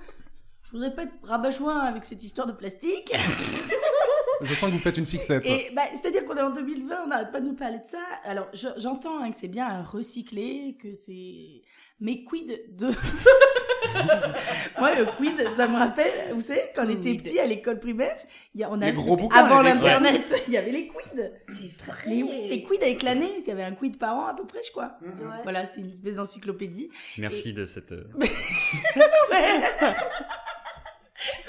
Je 0.64 0.72
voudrais 0.72 0.94
pas 0.94 1.04
être 1.04 1.14
rabat-joint 1.24 1.80
avec 1.80 2.06
cette 2.06 2.24
histoire 2.24 2.48
de 2.48 2.54
plastique. 2.54 3.14
Je 4.44 4.54
sens 4.56 4.70
que 4.70 4.76
vous 4.76 4.82
faites 4.82 4.98
une 4.98 5.06
fixette. 5.06 5.46
Et 5.46 5.70
bah, 5.76 5.84
c'est-à-dire 5.94 6.26
qu'on 6.26 6.36
est 6.36 6.42
en 6.42 6.50
2020, 6.50 7.04
on 7.04 7.08
n'arrête 7.08 7.32
pas 7.32 7.42
de 7.42 7.46
nous 7.46 7.54
parler 7.56 7.78
de 7.78 7.86
ça. 7.88 8.02
Alors, 8.24 8.48
je- 8.54 8.68
j'entends 8.78 9.22
hein, 9.22 9.32
que 9.32 9.38
c'est 9.38 9.48
bien 9.48 9.68
à 9.68 9.84
recycler, 9.84 10.78
que 10.82 10.96
c'est. 10.96 11.62
Mais 12.02 12.24
quid 12.24 12.62
de. 12.76 12.88
Moi, 14.80 14.96
le 14.96 15.06
quid, 15.06 15.38
ça 15.56 15.68
me 15.68 15.78
rappelle, 15.78 16.12
vous 16.34 16.42
savez, 16.42 16.62
quand 16.74 16.86
on 16.86 16.90
était 16.90 17.12
Quid. 17.12 17.24
petit 17.24 17.40
à 17.40 17.46
l'école 17.46 17.80
primaire, 17.80 18.16
il 18.56 18.62
y 18.62 18.64
a, 18.64 18.72
on 18.72 18.82
a 18.82 18.88
Les 18.88 18.94
gros 18.94 19.16
bouquins 19.16 19.38
avant 19.46 19.62
les- 19.62 19.70
l'internet, 19.74 20.24
il 20.48 20.54
y 20.54 20.58
avait 20.58 20.72
les 20.72 20.88
quids. 20.88 21.22
C'est 21.48 21.70
oui, 22.08 22.48
les 22.50 22.64
quids 22.64 22.82
avec 22.82 23.04
l'année, 23.04 23.30
il 23.40 23.48
y 23.48 23.52
avait 23.52 23.64
un 23.64 23.74
quid 23.74 23.98
par 24.00 24.16
an 24.16 24.26
à 24.28 24.34
peu 24.34 24.46
près, 24.46 24.62
je 24.66 24.72
crois. 24.72 24.98
Ouais. 25.02 25.10
Voilà, 25.44 25.66
c'était 25.66 25.82
une 25.82 25.92
espèce 25.92 26.16
d'encyclopédie. 26.16 26.90
Merci 27.18 27.54
de 27.54 27.66
cette. 27.66 27.92
euh. 27.92 28.06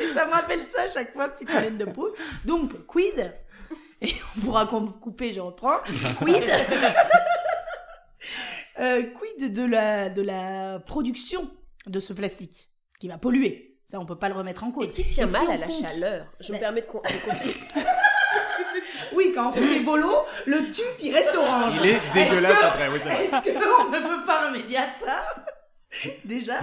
Et 0.00 0.06
ça 0.12 0.26
me 0.26 0.32
rappelle 0.32 0.60
ça 0.60 0.82
à 0.82 0.88
chaque 0.88 1.12
fois, 1.14 1.28
petite 1.28 1.48
haleine 1.50 1.78
de 1.78 1.86
pause. 1.86 2.12
Donc, 2.44 2.86
quid, 2.86 3.32
et 4.02 4.12
on 4.36 4.40
pourra 4.44 4.66
couper, 4.66 5.32
je 5.32 5.40
reprends, 5.40 5.78
quid, 6.18 6.44
Euh, 8.82 9.02
quid 9.02 9.52
de 9.52 9.64
la, 9.64 10.08
de 10.10 10.22
la 10.22 10.80
production 10.80 11.48
de 11.86 12.00
ce 12.00 12.12
plastique 12.12 12.68
qui 12.98 13.08
va 13.08 13.16
polluer? 13.18 13.76
Ça, 13.86 14.00
on 14.00 14.06
peut 14.06 14.18
pas 14.18 14.28
le 14.28 14.34
remettre 14.34 14.64
en 14.64 14.70
cause. 14.72 14.88
Et 14.88 14.90
qui 14.90 15.04
tient 15.06 15.26
Et 15.28 15.30
mal 15.30 15.50
à 15.50 15.56
la 15.58 15.66
compte- 15.66 15.80
chaleur? 15.82 16.26
Je 16.40 16.48
me 16.48 16.52
Mais- 16.54 16.60
permets 16.60 16.80
de, 16.80 16.86
con- 16.86 17.02
de 17.04 17.30
continuer. 17.30 17.54
Oui, 19.14 19.30
quand 19.34 19.50
on 19.50 19.52
fait 19.52 19.68
des 19.68 19.80
bolos, 19.80 20.22
le 20.46 20.70
tube, 20.72 20.84
il 21.02 21.12
reste 21.14 21.34
orange. 21.36 21.74
Il 21.82 21.90
est 21.90 22.00
dégueulasse 22.14 22.62
après, 22.64 22.88
oui, 22.88 22.98
c'est 23.02 23.10
vrai. 23.10 23.24
Est-ce 23.26 23.52
qu'on 23.52 23.90
ne 23.90 23.98
peut 23.98 24.26
pas 24.26 24.46
remédier 24.48 24.78
à 24.78 24.86
ça? 25.04 25.41
Déjà. 26.24 26.54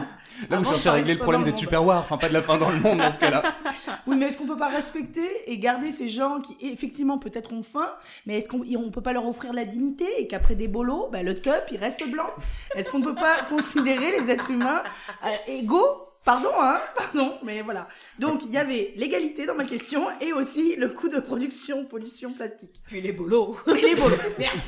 Là, 0.50 0.58
vous 0.58 0.66
cherchez 0.66 0.90
à 0.90 0.94
régler 0.94 1.14
le 1.14 1.20
problème 1.20 1.44
des 1.44 1.54
tupperwares, 1.54 2.02
enfin 2.02 2.18
pas 2.18 2.30
de 2.30 2.34
la 2.34 2.42
fin 2.42 2.58
dans 2.58 2.70
le 2.70 2.80
monde 2.80 2.98
dans 2.98 3.14
ce 3.14 3.20
cas-là. 3.20 3.44
Oui, 4.08 4.16
mais 4.18 4.28
est-ce 4.28 4.38
qu'on 4.38 4.46
peut 4.46 4.58
pas 4.58 4.70
respecter 4.70 5.28
et 5.48 5.58
garder 5.58 5.92
ces 5.92 6.10
gens 6.10 6.40
qui, 6.40 6.58
effectivement, 6.62 7.18
peut-être 7.18 7.54
ont 7.54 7.64
faim, 7.64 7.92
mais 8.26 8.40
est-ce 8.40 8.50
qu'on 8.50 8.64
on 8.78 8.92
peut 8.92 9.02
pas 9.02 9.14
leur 9.14 9.28
offrir 9.28 9.54
la 9.54 9.66
dignité 9.66 10.06
et 10.18 10.28
qu'après 10.28 10.56
des 10.56 10.68
bolos, 10.68 11.10
bah, 11.12 11.24
le 11.24 11.34
cup, 11.34 11.64
il 11.72 11.78
reste 11.78 12.08
blanc? 12.10 12.30
Est-ce 12.76 12.92
qu'on 12.92 13.02
peut 13.02 13.16
pas 13.16 13.42
considérer 13.50 14.20
les 14.20 14.30
êtres 14.30 14.52
humains 14.52 14.84
euh, 15.26 15.30
égaux? 15.48 16.09
Pardon, 16.26 16.50
hein 16.60 16.80
Pardon, 16.96 17.34
mais 17.44 17.62
voilà. 17.62 17.88
Donc, 18.20 18.42
il 18.46 18.52
y 18.52 18.58
avait 18.58 18.94
l'égalité 18.96 19.46
dans 19.46 19.56
ma 19.56 19.66
question 19.66 20.02
et 20.20 20.34
aussi 20.34 20.76
le 20.76 20.90
coût 20.90 21.10
de 21.10 21.20
production, 21.20 21.86
pollution 21.86 22.34
plastique. 22.34 22.82
Puis 22.86 23.02
les 23.02 23.12
bolos. 23.14 23.56
Et 23.68 23.82
les 23.82 23.96
bolos. 24.00 24.18
Merde. 24.38 24.60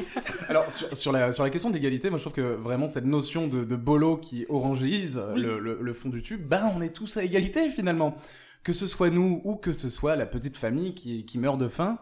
Alors, 0.47 0.71
sur, 0.71 0.95
sur 0.95 1.11
la, 1.11 1.31
sur 1.31 1.43
la 1.43 1.49
question 1.49 1.69
d'égalité, 1.69 2.09
moi 2.09 2.17
je 2.17 2.23
trouve 2.23 2.33
que 2.33 2.55
vraiment 2.55 2.87
cette 2.87 3.05
notion 3.05 3.47
de, 3.47 3.63
de 3.63 3.75
bolo 3.75 4.17
qui 4.17 4.45
orangéise 4.49 5.21
le, 5.35 5.59
le, 5.59 5.77
le 5.81 5.93
fond 5.93 6.09
du 6.09 6.21
tube, 6.21 6.47
ben 6.47 6.71
on 6.75 6.81
est 6.81 6.89
tous 6.93 7.17
à 7.17 7.23
égalité 7.23 7.69
finalement. 7.69 8.15
Que 8.63 8.73
ce 8.73 8.87
soit 8.87 9.09
nous 9.09 9.41
ou 9.43 9.55
que 9.55 9.73
ce 9.73 9.89
soit 9.89 10.15
la 10.15 10.25
petite 10.27 10.55
famille 10.55 10.93
qui, 10.93 11.25
qui 11.25 11.39
meurt 11.39 11.57
de 11.57 11.67
faim, 11.67 11.97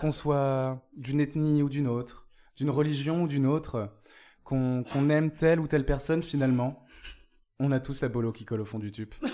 qu'on 0.00 0.12
soit 0.12 0.80
d'une 0.96 1.20
ethnie 1.20 1.62
ou 1.62 1.68
d'une 1.68 1.88
autre, 1.88 2.28
d'une 2.56 2.70
religion 2.70 3.24
ou 3.24 3.28
d'une 3.28 3.46
autre, 3.46 3.90
qu'on 4.44 4.84
qu'on 4.84 5.10
aime 5.10 5.30
telle 5.32 5.58
ou 5.60 5.66
telle 5.66 5.84
personne 5.84 6.22
finalement, 6.22 6.84
on 7.60 7.70
a 7.72 7.78
tous 7.80 8.00
la 8.00 8.08
bolo 8.08 8.32
qui 8.32 8.44
colle 8.44 8.60
au 8.62 8.64
fond 8.64 8.78
du 8.78 8.90
tube. 8.90 9.10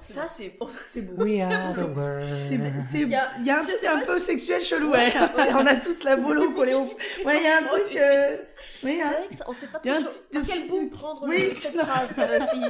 Ça, 0.00 0.26
c'est. 0.28 0.56
C'est 0.92 1.02
beau. 1.02 1.24
We 1.24 1.40
are 1.40 1.74
the 1.74 1.78
world. 1.96 2.24
C'est, 2.48 2.56
c'est, 2.56 3.00
il 3.00 3.08
y 3.08 3.16
a, 3.16 3.32
il 3.40 3.46
y 3.46 3.50
a 3.50 3.58
un 3.58 3.62
truc 3.62 3.74
un 3.84 3.98
peu 4.06 4.18
sexuel 4.20 4.62
chelou, 4.62 4.92
ouais. 4.92 5.12
Ouais, 5.36 5.48
On 5.52 5.66
a 5.66 5.74
toute 5.74 6.04
la 6.04 6.16
bolo 6.16 6.52
collée 6.52 6.74
au... 6.74 6.84
Ouais, 7.26 7.38
il 7.38 7.42
y 7.42 7.46
a 7.48 7.58
un 7.58 7.62
truc... 7.64 7.96
euh, 7.96 8.36
Oui, 8.84 8.98
C'est 8.98 9.02
hein. 9.02 9.10
vrai 9.10 9.26
que 9.28 9.34
ça, 9.34 9.44
on 9.48 9.52
sait 9.52 9.66
pas 9.66 9.78
un 9.84 10.02
par 10.02 10.42
quel 10.46 10.68
bout 10.68 10.88
prendre 10.90 11.24
Oui. 11.26 11.48
le- 11.50 11.54
cette 11.56 11.76
phrase. 11.76 12.14
euh, 12.18 12.38
si. 12.48 12.60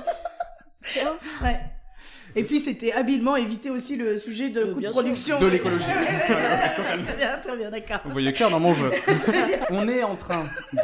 Tiens. 0.92 1.18
Ouais. 1.42 1.60
Et 2.36 2.44
puis 2.44 2.60
c'était 2.60 2.92
habilement 2.92 3.36
éviter 3.36 3.70
aussi 3.70 3.96
le 3.96 4.18
sujet 4.18 4.50
de 4.50 4.60
Euh, 4.60 4.74
coût 4.74 4.80
de 4.80 4.88
production. 4.90 5.38
De 5.40 5.46
l'écologie. 5.46 5.84
très 5.86 7.16
bien, 7.16 7.38
très 7.38 7.56
bien, 7.56 7.70
d'accord. 7.70 8.00
Vous 8.04 8.10
voyez 8.12 8.32
clair 8.32 8.50
dans 8.50 8.60
mon 8.60 8.74
jeu. 8.74 8.90
On 9.70 9.88
est 9.88 10.02
en 10.02 10.14
train 10.16 10.44
de, 10.72 10.78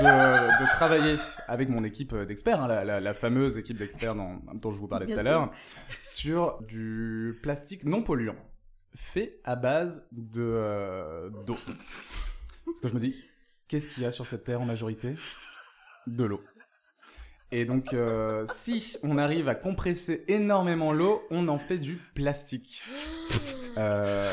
de 0.64 0.70
travailler 0.70 1.16
avec 1.48 1.68
mon 1.68 1.84
équipe 1.84 2.14
d'experts, 2.14 2.62
hein, 2.62 2.68
la, 2.68 2.84
la- 2.84 3.00
la 3.00 3.14
fameuse 3.14 3.56
équipe 3.58 3.76
d'experts 3.78 4.14
dont, 4.14 4.40
dont 4.54 4.70
je 4.70 4.78
vous 4.78 4.88
parlais 4.88 5.06
Bien 5.06 5.16
tout 5.16 5.20
à 5.20 5.22
l'heure, 5.24 5.52
sur 5.98 6.60
du 6.62 7.38
plastique 7.42 7.84
non 7.84 8.02
polluant, 8.02 8.36
fait 8.94 9.40
à 9.44 9.56
base 9.56 10.06
de 10.12 10.42
euh, 10.42 11.30
d'eau. 11.46 11.56
Parce 12.66 12.80
que 12.80 12.88
je 12.88 12.94
me 12.94 13.00
dis, 13.00 13.14
qu'est-ce 13.68 13.88
qu'il 13.88 14.02
y 14.02 14.06
a 14.06 14.10
sur 14.10 14.26
cette 14.26 14.44
terre 14.44 14.60
en 14.60 14.64
majorité? 14.66 15.14
De 16.06 16.24
l'eau. 16.24 16.40
Et 17.56 17.64
donc, 17.66 17.92
euh, 17.94 18.46
si 18.52 18.96
on 19.04 19.16
arrive 19.16 19.48
à 19.48 19.54
compresser 19.54 20.24
énormément 20.26 20.92
l'eau, 20.92 21.22
on 21.30 21.46
en 21.46 21.58
fait 21.58 21.78
du 21.78 22.00
plastique. 22.14 22.82
Euh, 23.76 24.32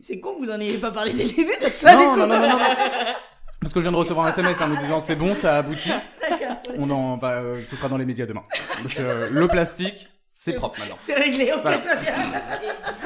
C'est 0.00 0.20
con 0.20 0.36
que 0.36 0.44
vous 0.44 0.52
en 0.52 0.60
ayez 0.60 0.78
pas 0.78 0.92
parlé 0.92 1.12
dès 1.12 1.24
le 1.24 1.30
début 1.30 1.56
de 1.64 1.68
ça. 1.72 1.94
non, 1.96 2.16
non, 2.16 2.28
non, 2.28 2.38
non, 2.38 2.48
non, 2.48 2.48
non. 2.58 2.64
Parce 3.60 3.72
que 3.72 3.80
je 3.80 3.82
viens 3.82 3.90
de 3.90 3.96
recevoir 3.96 4.26
un 4.26 4.28
SMS 4.28 4.60
en 4.60 4.68
me 4.68 4.76
disant 4.76 5.00
c'est 5.00 5.16
bon, 5.16 5.34
ça 5.34 5.56
a 5.56 5.58
abouti. 5.58 5.90
D'accord. 6.20 6.56
On 6.78 6.88
en, 6.90 7.16
bah, 7.16 7.40
euh, 7.42 7.60
ce 7.60 7.74
sera 7.74 7.88
dans 7.88 7.96
les 7.96 8.04
médias 8.04 8.24
demain. 8.26 8.44
Donc 8.84 8.94
le 9.32 9.48
plastique, 9.48 10.08
c'est 10.32 10.52
propre 10.52 10.78
maintenant. 10.78 10.94
C'est 10.98 11.14
réglé, 11.14 11.50
ok, 11.52 11.62
Voilà. 11.62 11.78
très 11.78 11.96
bien. 11.96 12.14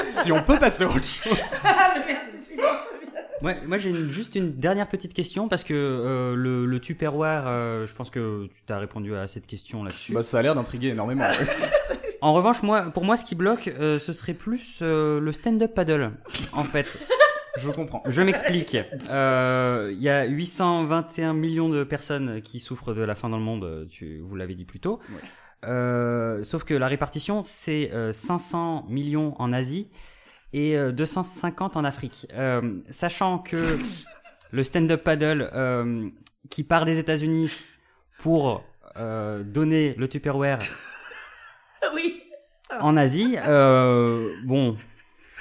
Si 0.04 0.30
on 0.30 0.42
peut 0.42 0.59
passer 0.59 0.85
à 0.85 0.88
autre 0.88 1.04
chose. 1.06 1.33
Ah, 1.64 1.94
mais 1.96 2.02
merci. 2.06 2.61
Ouais, 3.42 3.59
moi 3.66 3.79
j'ai 3.79 3.90
une- 3.90 4.11
juste 4.11 4.35
une 4.35 4.53
dernière 4.53 4.88
petite 4.88 5.14
question 5.14 5.48
parce 5.48 5.64
que 5.64 5.72
euh, 5.74 6.35
le, 6.37 6.66
le 6.66 6.81
Tupperware, 6.81 7.44
euh, 7.46 7.87
je 7.87 7.94
pense 7.94 8.11
que 8.11 8.48
tu 8.66 8.72
as 8.72 8.79
répondu 8.79 9.14
à 9.16 9.26
cette 9.29 9.46
question 9.46 9.83
là-dessus. 9.83 10.12
Bah, 10.12 10.22
ça 10.22 10.38
a 10.38 10.42
l'air 10.42 10.55
d'intriguer 10.55 10.88
énormément. 10.88 11.24
En 12.22 12.35
revanche, 12.35 12.62
moi, 12.62 12.83
pour 12.90 13.07
moi, 13.07 13.16
ce 13.16 13.24
qui 13.24 13.35
bloque, 13.35 13.68
euh, 13.81 13.98
ce 13.98 14.12
serait 14.12 14.35
plus 14.35 14.81
euh, 14.83 15.20
le 15.20 15.33
stand-up 15.33 15.72
paddle. 15.74 16.11
En 16.53 16.64
fait, 16.64 16.87
Je 17.57 17.70
comprends. 17.70 18.03
je 18.07 18.20
m'explique. 18.20 18.76
Euh, 19.09 19.88
Il 19.90 20.03
y 20.03 20.11
a 20.11 20.26
821 20.26 21.33
millions 21.33 21.70
de 21.70 21.83
personnes 21.83 22.42
qui 22.42 22.61
souffrent 22.61 22.92
de 22.92 23.00
la 23.00 23.14
faim 23.14 23.31
dans 23.31 23.38
le 23.38 23.42
monde. 23.42 23.64
euh, 23.64 23.87
Tu, 23.88 24.20
vous 24.22 24.37
l'avez 24.37 24.53
dit 24.55 24.66
plus 24.66 24.81
tôt. 24.81 24.98
Ouais. 25.09 25.20
Euh, 25.70 26.42
sauf 26.42 26.64
que 26.64 26.74
la 26.74 26.88
répartition, 26.88 27.42
c'est 27.42 27.90
euh, 27.94 28.12
500 28.12 28.85
millions 28.90 29.35
en 29.40 29.50
Asie 29.55 29.88
et 30.53 30.77
euh, 30.77 30.93
250 30.93 31.77
en 31.77 31.85
Afrique. 31.85 32.27
Euh, 32.35 32.79
sachant 32.91 33.39
que 33.39 33.79
le 34.53 34.65
stand-up 34.65 35.03
paddle 35.05 35.51
euh, 35.55 36.09
qui 36.51 36.65
part 36.65 36.85
des 36.85 36.99
États-Unis 36.99 37.53
pour 38.19 38.63
euh, 38.97 39.43
donner 39.45 39.95
le 39.97 40.09
Tupperware 40.09 40.59
Oui. 41.95 42.21
en 42.81 42.97
Asie, 42.97 43.37
euh, 43.47 44.33
bon, 44.45 44.77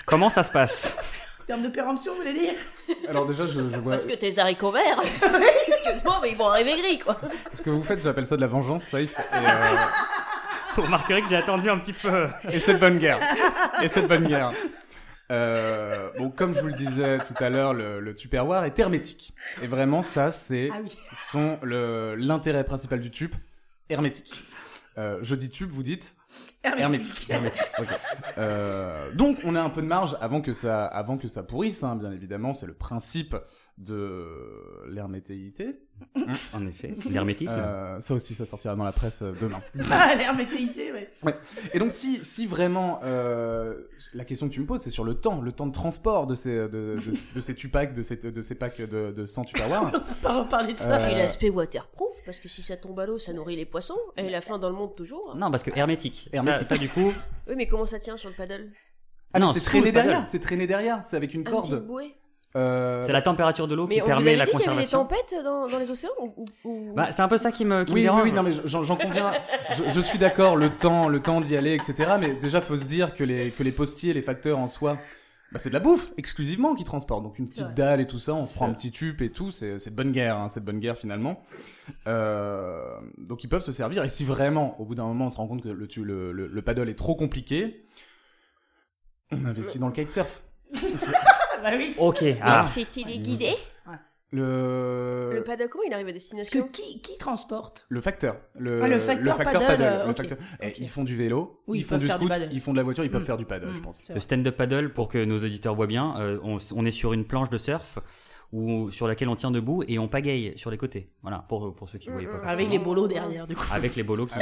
comment 0.06 0.30
ça 0.30 0.44
se 0.44 0.52
passe? 0.52 0.96
En 1.42 1.46
termes 1.46 1.64
de 1.64 1.70
péremption, 1.70 2.14
vous 2.14 2.20
voulez 2.20 2.34
dire? 2.34 2.54
Alors 3.10 3.26
déjà, 3.26 3.48
je, 3.48 3.54
je 3.54 3.80
vois... 3.80 3.94
Parce 3.94 4.06
que 4.06 4.14
tes 4.16 4.38
haricots 4.38 4.72
verts, 4.72 5.02
excuse-moi, 5.68 6.20
mais 6.22 6.30
ils 6.32 6.38
vont 6.38 6.48
arriver 6.48 6.76
gris, 6.78 7.00
quoi. 7.00 7.20
Ce 7.54 7.62
que 7.64 7.72
vous 7.72 7.82
faites, 7.82 8.04
j'appelle 8.04 8.28
ça 8.28 8.36
de 8.36 8.42
la 8.42 8.48
vengeance, 8.48 8.84
safe. 8.84 9.18
Et, 9.18 9.36
euh, 9.36 9.76
Vous 10.76 10.84
remarquerez 10.84 11.24
que 11.24 11.30
j'ai 11.30 11.36
attendu 11.38 11.68
un 11.70 11.80
petit 11.80 11.94
peu. 11.94 12.28
et 12.52 12.60
cette 12.60 12.80
bonne 12.80 13.00
guerre. 13.00 13.20
Et 13.82 13.88
cette 13.88 14.08
bonne 14.08 14.28
guerre. 14.28 14.52
Euh, 15.32 16.10
bon, 16.18 16.30
comme 16.32 16.54
je 16.54 16.60
vous 16.62 16.68
le 16.68 16.74
disais 16.74 17.20
tout 17.20 17.36
à 17.38 17.50
l'heure, 17.50 17.74
le, 17.74 18.00
le 18.00 18.16
Tupperware 18.16 18.64
est 18.64 18.78
hermétique. 18.80 19.34
Et 19.62 19.68
vraiment, 19.68 20.02
ça, 20.04 20.32
c'est 20.32 20.70
Ah 20.74 20.80
oui. 20.84 20.96
son 21.14 21.60
le- 21.62 22.16
l'intérêt 22.16 22.64
principal 22.64 23.00
du 23.00 23.12
tube, 23.12 23.36
hermétique. 23.90 24.44
Euh, 24.98 25.20
je 25.22 25.36
dis 25.36 25.50
tube, 25.50 25.70
vous 25.70 25.84
dites 25.84 26.16
hermétique. 26.64 27.32
Euh, 28.38 29.12
donc, 29.14 29.38
on 29.44 29.56
a 29.56 29.62
un 29.62 29.70
peu 29.70 29.82
de 29.82 29.88
marge 29.88 30.18
avant 30.20 30.42
que 30.42 30.52
ça, 30.54 30.86
avant 30.86 31.18
que 31.18 31.28
ça 31.28 31.44
pourrisse, 31.44 31.84
hein, 31.84 31.96
bien 31.96 32.12
évidemment. 32.12 32.54
C'est 32.54 32.66
le 32.68 32.74
principe 32.74 33.36
de 33.80 34.26
l'hermétéité. 34.90 35.80
En 36.54 36.66
effet, 36.68 36.96
l'hermétisme. 37.10 37.56
Euh, 37.58 38.00
ça 38.00 38.14
aussi, 38.14 38.34
ça 38.34 38.46
sortira 38.46 38.76
dans 38.76 38.84
la 38.84 38.92
presse 38.92 39.22
euh, 39.22 39.34
demain. 39.42 39.62
Ah, 39.92 40.16
l'hermétéité, 40.16 40.92
ouais. 40.94 41.10
Et 41.74 41.80
donc, 41.80 41.92
si, 41.92 42.24
si 42.24 42.46
vraiment, 42.46 43.00
euh, 43.04 43.76
la 44.14 44.24
question 44.26 44.48
que 44.48 44.54
tu 44.54 44.60
me 44.62 44.66
poses, 44.66 44.82
c'est 44.82 44.90
sur 44.90 45.04
le 45.04 45.16
temps, 45.16 45.42
le 45.42 45.52
temps 45.52 45.68
de 45.68 45.72
transport 45.74 46.28
de 46.28 46.36
ces, 46.36 46.56
de, 46.56 46.68
de, 46.68 47.00
de 47.36 47.42
ces 47.42 47.56
tupacs, 47.56 47.94
de 47.94 48.02
ces, 48.02 48.18
de 48.18 48.42
ces 48.42 48.56
packs 48.56 48.80
de, 48.82 49.12
de 49.12 49.26
100 49.26 49.46
Tupperware. 49.46 49.82
On 49.88 49.92
va 49.92 50.00
pas 50.22 50.44
reparler 50.44 50.74
de 50.74 50.80
ça. 50.80 51.00
Euh, 51.02 51.10
Et 51.10 51.16
l'aspect 51.16 51.50
waterproof, 51.50 52.16
parce 52.26 52.40
que 52.40 52.48
si 52.48 52.62
ça 52.62 52.78
tombe 52.78 53.00
à 53.00 53.06
l'eau, 53.06 53.18
ça 53.18 53.34
nourrit 53.34 53.56
les 53.56 53.66
poissons, 53.66 53.98
et 54.18 54.30
la 54.30 54.42
faim 54.42 54.58
dans 54.60 54.70
le 54.70 54.76
monde 54.76 54.96
toujours. 54.96 55.36
Non, 55.36 55.52
parce 55.52 55.64
que 55.64 55.72
hermétique. 55.78 56.30
Hermétique. 56.32 56.68
Ça, 56.68 56.76
ça, 56.76 56.78
du 56.78 56.90
coup. 56.90 57.12
Oui, 57.48 57.56
mais 57.58 57.68
comment 57.68 57.86
ça 57.86 58.00
tient 58.00 58.16
sur 58.18 58.30
le 58.30 58.36
paddle? 58.36 58.72
Ah 59.34 59.40
non, 59.40 59.48
Non, 59.48 59.54
c'est 59.54 59.60
traîné 59.62 59.92
derrière, 59.92 60.26
c'est 60.28 60.40
traîné 60.40 60.66
derrière, 60.68 61.04
c'est 61.04 61.16
avec 61.18 61.34
une 61.34 61.42
Un 61.42 61.44
petit 61.44 61.52
corde. 61.72 61.86
bouée 61.86 62.16
Euh, 62.56 63.04
C'est 63.06 63.12
la 63.12 63.22
température 63.22 63.68
de 63.68 63.76
l'eau 63.76 63.86
Mais 63.88 63.96
qui 63.96 64.02
on 64.02 64.06
vous 64.06 64.10
permet 64.10 64.30
avait 64.30 64.36
la 64.38 64.46
dit 64.46 64.52
qu'il 64.52 64.60
y 64.62 64.64
avait 64.64 64.78
des 64.78 64.82
conservation. 64.84 65.00
tempêtes 65.06 65.44
dans, 65.44 65.68
dans 65.68 65.78
les 65.78 65.92
océans 65.92 66.10
ou, 66.20 66.46
ou- 66.64 66.94
Bah, 66.96 67.12
c'est 67.12 67.22
un 67.22 67.28
peu 67.28 67.38
ça 67.38 67.52
qui 67.52 67.64
me, 67.64 67.84
qui 67.84 67.94
Oui, 67.94 68.00
oui, 68.00 68.04
dérange. 68.04 68.24
oui, 68.24 68.32
non, 68.32 68.42
mais 68.44 68.52
j'en 68.66 68.96
conviens. 68.96 69.32
Je, 69.76 69.84
je 69.88 70.00
suis 70.02 70.18
d'accord, 70.18 70.56
le 70.56 70.70
temps, 70.72 71.08
le 71.10 71.20
temps 71.20 71.42
d'y 71.42 71.56
aller, 71.56 71.76
etc. 71.76 72.14
Mais 72.20 72.34
déjà, 72.34 72.60
faut 72.60 72.76
se 72.78 72.86
dire 72.86 73.14
que 73.14 73.24
les, 73.24 73.52
que 73.52 73.62
les 73.62 73.72
postiers, 73.72 74.14
les 74.14 74.24
facteurs 74.24 74.58
en 74.58 74.68
soi, 74.68 74.98
bah, 75.52 75.60
c'est 75.60 75.70
de 75.70 75.74
la 75.76 75.80
bouffe, 75.80 76.12
exclusivement, 76.18 76.74
qui 76.74 76.84
transportent. 76.84 77.22
Donc, 77.24 77.38
une 77.38 77.48
petite 77.48 77.74
dalle 77.76 78.02
et 78.02 78.08
tout 78.08 78.20
ça, 78.20 78.34
on 78.34 78.44
se 78.44 78.54
prend 78.54 78.68
un 78.68 78.74
petit 78.74 78.92
tube 78.92 79.22
et 79.22 79.32
tout, 79.32 79.52
c'est 79.52 79.80
c'est 79.80 79.92
de 79.92 79.96
bonne 79.96 80.12
guerre, 80.12 80.38
hein, 80.38 80.48
c'est 80.50 80.60
de 80.62 80.66
bonne 80.66 80.80
guerre 80.80 80.98
finalement. 80.98 81.42
Euh, 82.08 82.82
donc, 83.20 83.44
ils 83.44 83.48
peuvent 83.48 83.64
se 83.64 83.72
servir. 83.72 84.04
Et 84.04 84.10
si 84.10 84.24
vraiment, 84.26 84.76
au 84.82 84.86
bout 84.86 84.96
d'un 84.96 85.06
moment, 85.06 85.28
on 85.28 85.30
se 85.30 85.38
rend 85.38 85.48
compte 85.48 85.62
que 85.62 85.70
le, 85.70 85.88
le, 86.04 86.32
le, 86.32 86.48
le 86.48 86.62
paddle 86.64 86.90
est 86.90 86.98
trop 86.98 87.14
compliqué, 87.16 87.86
on 89.32 89.46
investit 89.46 89.78
dans 89.78 89.88
le 89.88 89.94
kitesurf. 89.94 90.42
Ah, 91.60 91.62
bah 91.72 91.78
oui. 91.78 91.94
Ok. 91.98 92.22
Mais 92.22 92.40
Ah. 92.44 92.66
c'est 92.66 92.90
téléguidé 92.90 93.50
Le, 94.32 95.32
Le 95.34 95.44
paddle, 95.44 95.70
comment 95.70 95.84
il 95.88 95.94
arrive 95.94 96.06
à 96.08 96.10
Que 96.10 96.14
destination 96.14 96.68
qui, 96.72 97.02
qui 97.02 97.18
transporte 97.18 97.86
Le 97.90 98.00
facteur. 98.00 98.38
Le, 98.60 98.84
Ah, 98.84 98.88
le 98.88 98.98
facteur 99.00 99.38
paddle, 99.38 99.82
euh, 99.82 100.04
le 100.06 100.12
ok. 100.12 100.18
facteur. 100.18 100.38
Eh, 100.62 100.68
Ok. 100.68 100.80
Ils 100.80 100.90
font 100.90 101.04
du 101.04 101.16
vélo, 101.16 101.62
Oui, 101.68 101.80
ils 101.80 101.82
ils 101.82 101.84
font 101.84 101.90
peuvent 101.96 102.02
du 102.02 102.06
faire 102.08 102.20
du 102.20 102.26
scoot, 102.26 102.38
paddle. 102.40 102.50
ils 102.54 102.62
font 102.62 102.72
de 102.74 102.78
la 102.78 102.84
voiture, 102.84 103.04
ils 103.04 103.10
peuvent 103.10 103.24
Mm. 103.24 103.26
faire 103.26 103.38
du 103.38 103.46
paddle, 103.46 103.70
Mm. 103.70 103.76
je 103.78 103.82
pense. 103.82 104.04
C'est 104.06 104.14
Le 104.14 104.20
stand-up 104.20 104.56
paddle, 104.56 104.94
pour 104.94 105.08
que 105.08 105.24
nos 105.26 105.38
auditeurs 105.44 105.74
voient 105.74 105.88
bien, 105.88 106.16
euh, 106.20 106.38
on, 106.44 106.58
on 106.76 106.86
est 106.86 106.92
sur 106.92 107.14
une 107.14 107.26
planche 107.26 107.50
de 107.50 107.58
surf 107.58 107.98
où, 108.54 108.92
sur 108.92 109.08
laquelle 109.08 109.30
on 109.30 109.36
tient 109.36 109.50
debout 109.52 109.84
et 109.88 109.98
on 109.98 110.08
pagaye 110.08 110.54
sur 110.58 110.70
les 110.70 110.78
côtés. 110.78 111.10
Voilà, 111.24 111.44
pour, 111.50 111.74
pour 111.74 111.90
ceux 111.90 111.98
qui 111.98 112.10
ne 112.10 112.14
voyaient 112.14 112.28
pas. 112.28 112.48
Avec 112.48 112.70
les 112.70 112.78
bolos 112.80 113.08
derrière, 113.08 113.48
du 113.48 113.56
coup. 113.56 113.64
Avec 113.74 113.96
les 113.96 114.04
bolos 114.04 114.28
qui, 114.28 114.38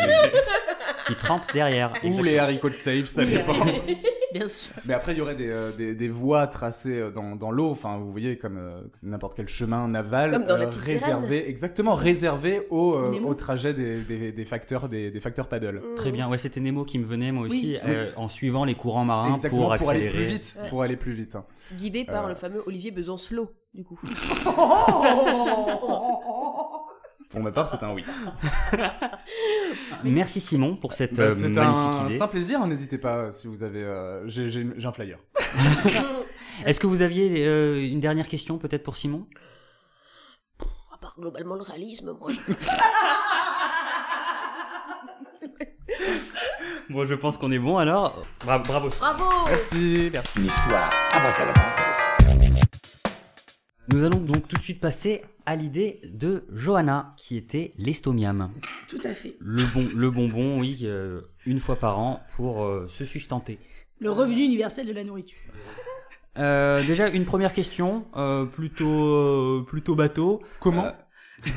qui 1.07 1.15
trempent 1.15 1.53
derrière. 1.53 1.93
Ou 2.03 2.23
les 2.23 2.37
haricots 2.39 2.69
de 2.69 2.75
safe, 2.75 3.05
ça 3.05 3.23
dépend. 3.23 3.53
Bien 4.37 4.47
sûr. 4.47 4.71
Mais 4.85 4.93
après, 4.93 5.13
il 5.13 5.17
y 5.17 5.21
aurait 5.21 5.35
des, 5.35 5.49
euh, 5.51 5.71
des, 5.77 5.95
des 5.95 6.09
voies 6.09 6.47
tracées 6.47 6.99
euh, 6.99 7.11
dans, 7.11 7.35
dans 7.35 7.51
l'eau, 7.51 7.69
enfin, 7.69 7.97
vous 7.97 8.11
voyez, 8.11 8.37
comme 8.37 8.57
euh, 8.57 8.81
n'importe 9.03 9.35
quel 9.35 9.47
chemin 9.47 9.87
naval, 9.87 10.31
Comme 10.31 10.45
dans 10.45 10.57
la 10.57 10.67
petite 10.67 10.81
réservé, 10.83 11.49
exactement, 11.49 11.95
réservé 11.95 12.67
au, 12.69 12.95
euh, 12.95 13.19
au 13.21 13.33
trajet 13.33 13.73
des, 13.73 14.01
des, 14.01 14.31
des 14.31 14.45
facteurs, 14.45 14.89
des, 14.89 15.11
des 15.11 15.19
facteurs 15.19 15.47
paddle. 15.47 15.81
Très 15.95 16.11
bien, 16.11 16.29
ouais, 16.29 16.37
c'était 16.37 16.59
Nemo 16.59 16.85
qui 16.85 16.99
me 16.99 17.05
venait 17.05 17.31
moi 17.31 17.45
aussi, 17.45 17.77
Oui. 17.83 17.85
euh, 17.85 18.11
en 18.15 18.27
suivant 18.27 18.65
les 18.65 18.75
courants 18.75 19.05
marins 19.05 19.33
Exactement, 19.33 19.67
pour 19.69 19.75
pour, 19.77 19.89
aller 19.89 20.05
accélérer. 20.07 20.25
plus 20.27 20.33
vite, 20.35 20.59
Ouais. 20.61 20.69
pour 20.69 20.81
aller 20.83 20.95
plus 20.97 21.13
vite. 21.13 21.35
hein. 21.35 21.45
Guidé 21.75 22.05
par 22.05 22.27
le 22.27 22.35
fameux 22.35 22.63
Olivier 22.65 22.91
Besancelot, 22.91 23.49
du 23.73 23.83
coup. 23.83 23.99
Pour 27.29 27.41
ma 27.41 27.51
part, 27.51 27.67
c'est 27.67 27.83
un 27.83 27.91
oui. 27.93 28.05
Merci 30.03 30.39
Simon 30.39 30.77
pour 30.77 30.93
cette 30.93 31.13
Bah, 31.15 31.23
euh, 31.23 31.31
c'est 31.31 31.49
magnifique 31.49 31.99
un, 32.01 32.05
idée. 32.05 32.17
c'est 32.17 32.23
un 32.23 32.27
plaisir, 32.27 32.61
hein, 32.61 32.67
n'hésitez 32.67 32.97
pas 32.97 33.15
euh, 33.17 33.31
si 33.31 33.47
vous 33.47 33.63
avez. 33.63 33.83
euh, 33.83 34.25
J'ai 34.27 34.65
un 34.85 34.91
flyer. 34.93 35.17
Est-ce 36.65 36.79
que 36.79 36.87
vous 36.87 37.01
aviez 37.01 37.45
euh, 37.45 37.81
une 37.85 37.99
dernière 37.99 38.27
question 38.29 38.57
peut-être 38.57 38.83
pour 38.83 38.95
Simon? 38.95 39.27
À 40.93 40.97
part 40.99 41.15
globalement 41.19 41.55
le 41.55 41.61
réalisme, 41.63 42.15
moi. 42.19 42.29
je- 42.31 42.53
Bon, 46.89 47.05
je 47.05 47.13
pense 47.15 47.37
qu'on 47.37 47.51
est 47.51 47.59
bon 47.59 47.77
alors. 47.77 48.23
Bra- 48.45 48.59
bravo. 48.59 48.87
Bravo 48.99 49.25
Merci, 49.47 50.09
merci. 50.11 50.39
Nous 53.91 54.03
allons 54.05 54.19
donc 54.19 54.47
tout 54.47 54.55
de 54.57 54.61
suite 54.63 54.79
passer 54.79 55.23
à 55.47 55.55
l'idée 55.55 56.01
de 56.03 56.45
Johanna, 56.51 57.15
qui 57.17 57.37
était 57.37 57.71
l'estomiam. 57.77 58.51
Tout 58.89 58.99
à 59.05 59.13
fait. 59.13 59.37
Le, 59.39 59.63
bon, 59.73 59.87
le 59.95 60.11
bonbon, 60.11 60.59
oui, 60.59 60.79
euh, 60.83 61.21
une 61.45 61.61
fois 61.61 61.77
par 61.77 61.97
an 61.99 62.21
pour 62.35 62.63
euh, 62.65 62.85
se 62.87 63.05
sustenter. 63.05 63.57
Le 63.99 64.11
revenu 64.11 64.41
universel 64.43 64.85
de 64.85 64.91
la 64.91 65.05
nourriture. 65.05 65.39
Euh, 66.37 66.85
déjà, 66.85 67.07
une 67.07 67.23
première 67.25 67.53
question, 67.53 68.05
euh, 68.17 68.45
plutôt, 68.45 69.05
euh, 69.05 69.65
plutôt 69.65 69.95
bateau. 69.95 70.43
Comment 70.59 70.85
Euh, 70.85 70.91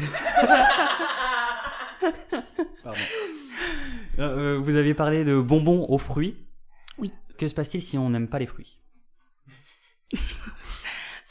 Pardon. 2.85 2.99
Euh, 4.21 4.59
vous 4.63 4.77
aviez 4.77 4.95
parlé 4.95 5.25
de 5.25 5.41
bonbons 5.41 5.85
aux 5.89 5.99
fruits. 5.99 6.37
Oui. 6.97 7.13
Que 7.39 7.49
se 7.49 7.55
passe-t-il 7.55 7.83
si 7.83 7.99
on 7.99 8.09
n'aime 8.11 8.29
pas 8.29 8.39
les 8.39 8.47
fruits? 8.47 8.79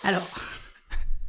Alors, 0.04 0.28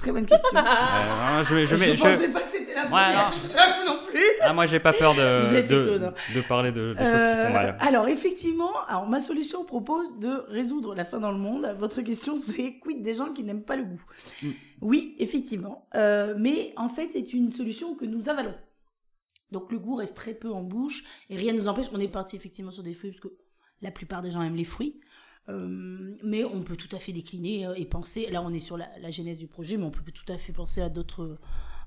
très 0.01 0.13
bonne 0.13 0.27
question. 0.27 0.49
Euh, 0.61 1.45
je, 1.45 1.65
je, 1.65 1.77
je 1.77 2.01
pensais 2.03 2.29
pas 2.31 2.41
que 2.43 2.51
c'était 2.51 2.75
la 2.75 2.83
première 2.87 3.27
non. 3.27 3.33
chose 3.33 3.57
à 3.57 3.79
vous 3.79 3.87
non 3.87 3.99
plus. 4.07 4.25
Ah, 4.43 4.53
moi, 4.53 4.67
j'ai 4.67 4.81
pas 4.81 4.93
peur 4.93 5.15
de, 5.15 6.41
parler 6.49 6.73
de, 6.73 6.93
de 6.93 6.95
choses 6.95 6.97
qui 6.97 7.03
Euh, 7.05 7.47
font 7.47 7.53
mal. 7.53 7.77
alors 7.81 8.09
effectivement, 8.09 8.73
alors 8.89 9.09
ma 9.09 9.21
solution 9.21 9.65
propose 9.65 10.19
de 10.19 10.45
résoudre 10.49 10.95
la 10.95 11.05
faim 11.05 11.21
dans 11.21 11.31
le 11.33 11.39
monde. 11.39 11.75
Votre 11.79 12.03
question 12.03 12.37
c'est 12.45 12.79
quid 12.81 13.03
des 13.03 13.15
gens 13.15 13.33
qui 13.33 13.45
n'aiment 13.45 13.65
pas 13.65 13.77
le 13.77 13.85
goût? 13.85 14.03
Mm. 14.43 14.49
Oui, 14.83 15.15
effectivement, 15.19 15.89
Euh, 15.95 16.35
mais 16.39 16.73
en 16.77 16.89
fait 16.89 17.11
c'est 17.13 17.33
une 17.33 17.53
solution 17.53 17.95
que 17.95 18.05
nous 18.05 18.29
avalons. 18.29 18.55
Donc 19.53 19.71
le 19.73 19.79
goût 19.79 19.97
reste 19.97 20.17
très 20.17 20.35
peu 20.35 20.51
en 20.51 20.63
bouche 20.63 21.05
et 21.29 21.37
rien 21.37 21.53
ne 21.53 21.59
nous 21.59 21.69
empêche. 21.69 21.87
On 21.93 22.01
est 22.01 22.09
parti 22.09 22.37
effectivement 22.37 22.71
sur 22.71 22.83
des 22.83 22.93
fruits 22.95 23.11
parce 23.11 23.21
que 23.21 23.33
la 23.83 23.91
plupart 23.91 24.23
des 24.23 24.31
gens 24.31 24.43
aiment 24.43 24.57
les 24.57 24.65
fruits. 24.65 25.01
Euh, 25.51 26.17
mais 26.23 26.45
on 26.45 26.63
peut 26.63 26.77
tout 26.77 26.95
à 26.95 26.99
fait 26.99 27.13
décliner 27.13 27.67
euh, 27.67 27.75
et 27.77 27.85
penser. 27.85 28.29
Là, 28.31 28.43
on 28.43 28.53
est 28.53 28.61
sur 28.61 28.77
la, 28.77 28.87
la 29.03 29.11
genèse 29.11 29.39
du 29.39 29.47
projet, 29.47 29.77
mais 29.77 29.85
on 29.85 29.91
peut 29.91 30.03
tout 30.13 30.31
à 30.33 30.37
fait 30.39 30.53
penser 30.53 30.81
à 30.81 30.89
d'autres 30.89 31.39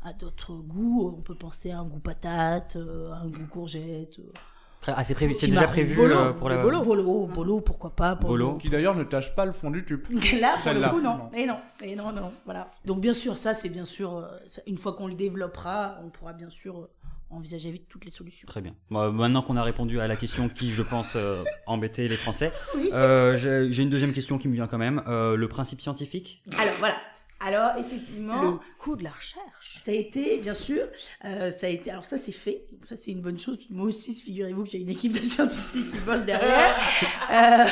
à 0.03 0.11
d'autres 0.13 0.53
goûts. 0.53 1.15
On 1.17 1.21
peut 1.21 1.35
penser 1.35 1.71
à 1.71 1.79
un 1.79 1.85
goût 1.85 1.99
patate, 1.99 2.75
euh, 2.75 3.11
à 3.11 3.17
un 3.19 3.27
goût 3.29 3.47
courgette. 3.47 4.19
Ah, 4.85 5.01
c'est 5.05 5.13
prévu, 5.15 5.33
c'est 5.33 5.47
déjà 5.47 5.65
prévu 5.65 5.95
bolo, 5.95 6.13
euh, 6.13 6.33
pour 6.33 6.49
la. 6.49 6.61
bolo, 6.61 6.83
bolo, 6.83 7.25
bolo, 7.27 7.61
pourquoi 7.61 7.95
pas. 7.95 8.17
pour- 8.17 8.29
Bolo. 8.31 8.55
Qui 8.55 8.67
d'ailleurs 8.69 8.95
ne 8.95 9.05
tâche 9.05 9.33
pas 9.33 9.45
le 9.45 9.53
fond 9.53 9.71
du 9.71 9.85
tube. 9.85 10.03
Là, 10.41 10.55
pour 10.57 10.57
le 10.57 10.63
Celle-là, 10.63 10.89
coup, 10.89 10.99
non. 10.99 11.17
non. 11.19 11.31
Et 11.33 11.45
non, 11.45 11.57
et 11.81 11.95
non, 11.95 12.11
non, 12.11 12.33
voilà. 12.43 12.69
Donc, 12.83 12.99
bien 12.99 13.13
sûr, 13.13 13.37
ça, 13.37 13.53
c'est 13.53 13.69
bien 13.69 13.85
sûr, 13.85 14.27
une 14.67 14.77
fois 14.77 14.91
qu'on 14.91 15.07
le 15.07 15.13
développera, 15.13 15.99
on 16.03 16.09
pourra 16.09 16.33
bien 16.33 16.49
sûr 16.49 16.79
euh, 16.79 16.89
envisager 17.35 17.71
vite 17.71 17.87
toutes 17.89 18.05
les 18.05 18.11
solutions. 18.11 18.45
Très 18.47 18.61
bien. 18.61 18.75
Bon, 18.89 19.11
maintenant 19.11 19.41
qu'on 19.41 19.57
a 19.57 19.63
répondu 19.63 19.99
à 19.99 20.07
la 20.07 20.15
question 20.15 20.49
qui, 20.49 20.71
je 20.71 20.81
pense, 20.83 21.13
euh, 21.15 21.43
embêtait 21.67 22.07
les 22.07 22.17
Français, 22.17 22.51
Oui. 22.75 22.89
euh, 22.93 23.67
j'ai 23.69 23.83
une 23.83 23.89
deuxième 23.89 24.11
question 24.13 24.37
qui 24.37 24.47
me 24.47 24.53
vient 24.53 24.67
quand 24.67 24.77
même. 24.77 25.03
Euh, 25.07 25.35
le 25.35 25.47
principe 25.47 25.81
scientifique 25.81 26.41
Alors, 26.57 26.75
voilà. 26.79 26.95
Alors, 27.45 27.77
effectivement, 27.77 28.41
Le 28.41 28.51
coût 28.79 28.95
de 28.95 29.03
la 29.03 29.09
recherche. 29.09 29.77
ça 29.83 29.91
a 29.91 29.93
été, 29.93 30.37
bien 30.37 30.53
sûr, 30.53 30.79
euh, 31.25 31.51
ça 31.51 31.67
a 31.67 31.69
été, 31.69 31.91
alors 31.91 32.05
ça, 32.05 32.17
c'est 32.17 32.31
fait. 32.31 32.65
Donc, 32.71 32.85
ça, 32.85 32.95
c'est 32.95 33.11
une 33.11 33.19
bonne 33.21 33.37
chose. 33.37 33.57
Moi 33.69 33.87
aussi, 33.87 34.15
figurez-vous 34.15 34.63
que 34.63 34.69
j'ai 34.69 34.77
une 34.79 34.89
équipe 34.89 35.11
de 35.11 35.21
scientifiques 35.23 35.91
qui 35.91 35.97
bosse 36.05 36.23
derrière. 36.25 36.75
Euh, 37.31 37.65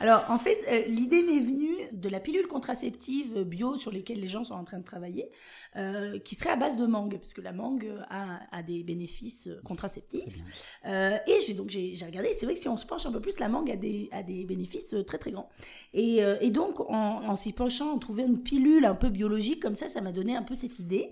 alors, 0.00 0.30
en 0.30 0.38
fait, 0.38 0.56
euh, 0.70 0.82
l'idée 0.86 1.22
m'est 1.22 1.40
venue 1.40 1.74
de 1.92 2.08
la 2.08 2.20
pilule 2.20 2.46
contraceptive 2.46 3.42
bio 3.42 3.76
sur 3.76 3.90
lesquelles 3.90 4.20
les 4.20 4.28
gens 4.28 4.44
sont 4.44 4.54
en 4.54 4.64
train 4.64 4.78
de 4.78 4.84
travailler, 4.84 5.28
euh, 5.78 6.18
qui 6.18 6.34
serait 6.34 6.50
à 6.50 6.56
base 6.56 6.76
de 6.76 6.84
mangue, 6.84 7.16
parce 7.16 7.32
que 7.32 7.40
la 7.40 7.52
mangue 7.52 7.90
a, 8.10 8.40
a 8.50 8.62
des 8.62 8.82
bénéfices 8.82 9.46
euh, 9.46 9.60
contraceptifs. 9.64 10.42
Euh, 10.86 11.16
et 11.26 11.40
j'ai 11.46 11.54
donc 11.54 11.70
j'ai 11.70 11.96
regardé, 12.04 12.34
c'est 12.34 12.44
vrai 12.44 12.54
que 12.54 12.60
si 12.60 12.68
on 12.68 12.76
se 12.76 12.84
penche 12.84 13.06
un 13.06 13.12
peu 13.12 13.20
plus, 13.20 13.38
la 13.38 13.48
mangue 13.48 13.70
a 13.70 13.76
des, 13.76 14.08
a 14.12 14.22
des 14.22 14.44
bénéfices 14.44 14.94
très 15.06 15.18
très 15.18 15.30
grands. 15.30 15.48
Et, 15.94 16.22
euh, 16.22 16.36
et 16.40 16.50
donc, 16.50 16.80
en, 16.80 17.24
en 17.24 17.36
s'y 17.36 17.52
penchant, 17.52 17.94
on 17.94 17.98
trouvait 17.98 18.24
une 18.24 18.42
pilule 18.42 18.84
un 18.84 18.94
peu 18.94 19.08
biologique, 19.08 19.62
comme 19.62 19.74
ça, 19.74 19.88
ça 19.88 20.00
m'a 20.00 20.12
donné 20.12 20.36
un 20.36 20.42
peu 20.42 20.54
cette 20.54 20.78
idée. 20.78 21.10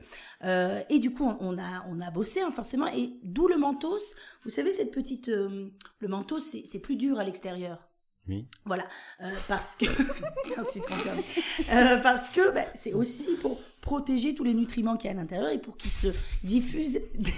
Et 0.90 0.98
du 0.98 1.10
coup, 1.12 1.24
on, 1.24 1.36
on 1.40 1.58
a, 1.58 1.86
on 1.88 2.00
a 2.00 2.10
bossé, 2.10 2.40
hein, 2.40 2.50
forcément, 2.50 2.86
et 2.88 3.12
d'où 3.22 3.48
le 3.48 3.56
mentos. 3.56 4.14
Vous 4.44 4.50
savez, 4.50 4.72
cette 4.72 4.92
petite... 4.92 5.28
le 5.28 5.72
mentos, 6.08 6.40
c'est 6.40 6.62
c'est 6.66 6.80
plus 6.80 6.96
dur 6.96 7.18
à 7.18 7.24
l'extérieur. 7.24 7.86
Oui. 8.28 8.48
Voilà, 8.64 8.84
euh, 9.22 9.32
parce 9.46 9.76
que 9.76 9.86
merci 10.56 10.80
de 10.80 10.84
confirmer. 10.84 11.22
Euh, 11.72 11.98
parce 11.98 12.30
que 12.30 12.50
bah, 12.50 12.64
c'est 12.74 12.92
aussi 12.92 13.36
pour 13.40 13.60
protéger 13.86 14.34
tous 14.34 14.42
les 14.42 14.52
nutriments 14.52 14.96
qu'il 14.96 15.08
y 15.08 15.14
a 15.14 15.16
à 15.16 15.20
l'intérieur 15.20 15.48
et 15.50 15.58
pour 15.58 15.76
qu'ils 15.76 15.92
se 15.92 16.08
diffusent. 16.42 17.00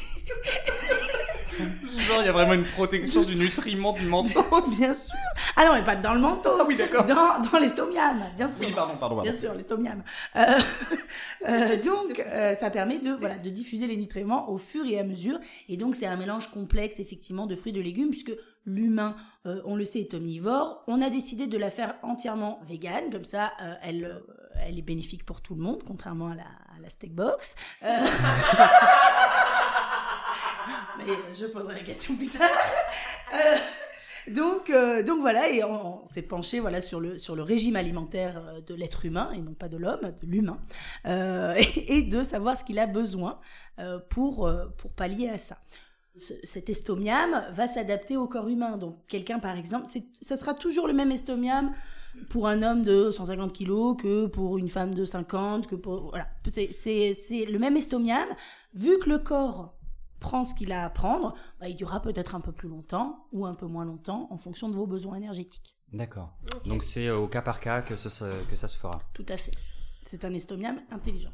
Genre, 1.58 2.20
il 2.20 2.26
y 2.26 2.28
a 2.28 2.32
vraiment 2.32 2.54
une 2.54 2.64
protection 2.64 3.22
du 3.22 3.36
nutriment 3.36 3.92
du 3.92 4.06
menton. 4.06 4.42
bien 4.78 4.94
sûr. 4.94 5.14
Ah 5.56 5.66
non, 5.66 5.74
mais 5.74 5.84
pas 5.84 5.96
dans 5.96 6.14
le 6.14 6.20
mentos. 6.20 6.56
Ah 6.58 6.64
oui, 6.66 6.76
d'accord. 6.76 7.04
Dans, 7.04 7.42
dans 7.42 7.58
l'estomiam, 7.58 8.22
bien 8.34 8.48
sûr. 8.48 8.66
Oui, 8.66 8.72
pardon, 8.72 8.94
pardon. 8.98 9.16
pardon. 9.16 9.30
Bien 9.30 9.38
sûr, 9.38 9.52
l'estomiam. 9.54 10.02
Euh, 10.36 10.58
euh, 11.48 11.82
donc, 11.82 12.18
euh, 12.20 12.54
ça 12.54 12.70
permet 12.70 12.98
de, 12.98 13.10
voilà, 13.10 13.36
de 13.36 13.50
diffuser 13.50 13.86
les 13.86 13.96
nutriments 13.96 14.48
au 14.48 14.56
fur 14.56 14.86
et 14.86 14.98
à 14.98 15.04
mesure. 15.04 15.38
Et 15.68 15.76
donc, 15.76 15.96
c'est 15.96 16.06
un 16.06 16.16
mélange 16.16 16.50
complexe, 16.50 16.98
effectivement, 16.98 17.46
de 17.46 17.56
fruits 17.56 17.72
et 17.72 17.76
de 17.76 17.82
légumes, 17.82 18.10
puisque 18.10 18.32
l'humain, 18.68 19.16
euh, 19.46 19.60
on 19.64 19.76
le 19.76 19.84
sait, 19.84 20.00
est 20.00 20.14
omnivore. 20.14 20.84
On 20.86 21.00
a 21.02 21.10
décidé 21.10 21.46
de 21.46 21.58
la 21.58 21.70
faire 21.70 21.96
entièrement 22.02 22.60
végane, 22.68 23.10
comme 23.10 23.24
ça, 23.24 23.52
euh, 23.62 23.74
elle, 23.82 24.04
euh, 24.04 24.18
elle 24.66 24.78
est 24.78 24.82
bénéfique 24.82 25.24
pour 25.24 25.40
tout 25.42 25.54
le 25.54 25.62
monde, 25.62 25.82
contrairement 25.86 26.28
à 26.28 26.34
la, 26.34 26.42
à 26.42 26.80
la 26.80 26.90
steak 26.90 27.14
box. 27.14 27.56
Euh, 27.82 27.86
Mais 30.98 31.06
je 31.34 31.46
poserai 31.46 31.74
la 31.74 31.82
question 31.82 32.16
plus 32.16 32.28
tard. 32.28 32.48
Euh, 33.34 33.56
donc, 34.32 34.70
euh, 34.70 35.02
donc 35.02 35.20
voilà, 35.20 35.48
et 35.48 35.64
on, 35.64 36.04
s'est 36.06 36.22
penché 36.22 36.60
voilà 36.60 36.80
sur 36.80 37.00
le 37.00 37.18
sur 37.18 37.34
le 37.34 37.42
régime 37.42 37.76
alimentaire 37.76 38.42
de 38.66 38.74
l'être 38.74 39.04
humain 39.06 39.30
et 39.34 39.38
non 39.38 39.54
pas 39.54 39.68
de 39.68 39.76
l'homme, 39.76 40.12
de 40.20 40.26
l'humain, 40.26 40.58
et, 41.06 42.02
de 42.02 42.22
savoir 42.22 42.58
ce 42.58 42.64
qu'il 42.64 42.78
a 42.78 42.86
besoin 42.86 43.38
pour 44.10 44.50
pour 44.76 44.92
pallier 44.92 45.28
à 45.30 45.38
ça. 45.38 45.56
Ce- 46.18 46.34
cet 46.44 46.68
estomiam 46.68 47.44
va 47.52 47.68
s'adapter 47.68 48.16
au 48.16 48.26
corps 48.26 48.48
humain. 48.48 48.76
Donc 48.76 48.98
quelqu'un 49.06 49.38
par 49.38 49.56
exemple, 49.56 49.86
ça 50.20 50.36
sera 50.36 50.52
toujours 50.52 50.88
le 50.88 50.92
même 50.94 51.12
estomiam 51.12 51.72
pour 52.30 52.46
un 52.48 52.62
homme 52.62 52.82
de 52.84 53.10
150 53.10 53.52
kilos 53.52 53.96
que 54.00 54.26
pour 54.26 54.58
une 54.58 54.68
femme 54.68 54.94
de 54.94 55.04
50, 55.04 55.66
que 55.66 55.74
pour 55.76 56.10
voilà, 56.10 56.28
c'est 56.46 56.72
c'est 56.72 57.14
c'est 57.14 57.44
le 57.44 57.58
même 57.58 57.76
estomiam. 57.76 58.28
Vu 58.74 58.98
que 58.98 59.08
le 59.08 59.18
corps 59.18 59.74
prend 60.20 60.44
ce 60.44 60.54
qu'il 60.54 60.72
a 60.72 60.84
à 60.84 60.90
prendre, 60.90 61.34
bah, 61.60 61.68
il 61.68 61.76
durera 61.76 62.02
peut-être 62.02 62.34
un 62.34 62.40
peu 62.40 62.52
plus 62.52 62.68
longtemps 62.68 63.26
ou 63.32 63.46
un 63.46 63.54
peu 63.54 63.66
moins 63.66 63.84
longtemps 63.84 64.26
en 64.30 64.36
fonction 64.36 64.68
de 64.68 64.74
vos 64.74 64.86
besoins 64.86 65.16
énergétiques. 65.16 65.76
D'accord. 65.92 66.36
Donc 66.66 66.82
c'est 66.82 67.06
euh, 67.06 67.16
au 67.16 67.28
cas 67.28 67.40
par 67.42 67.60
cas 67.60 67.82
que, 67.82 67.96
ce, 67.96 68.08
que 68.50 68.56
ça 68.56 68.68
se 68.68 68.76
fera. 68.76 69.00
Tout 69.14 69.24
à 69.28 69.36
fait. 69.36 69.52
C'est 70.02 70.24
un 70.24 70.34
estomiam 70.34 70.80
intelligent. 70.90 71.32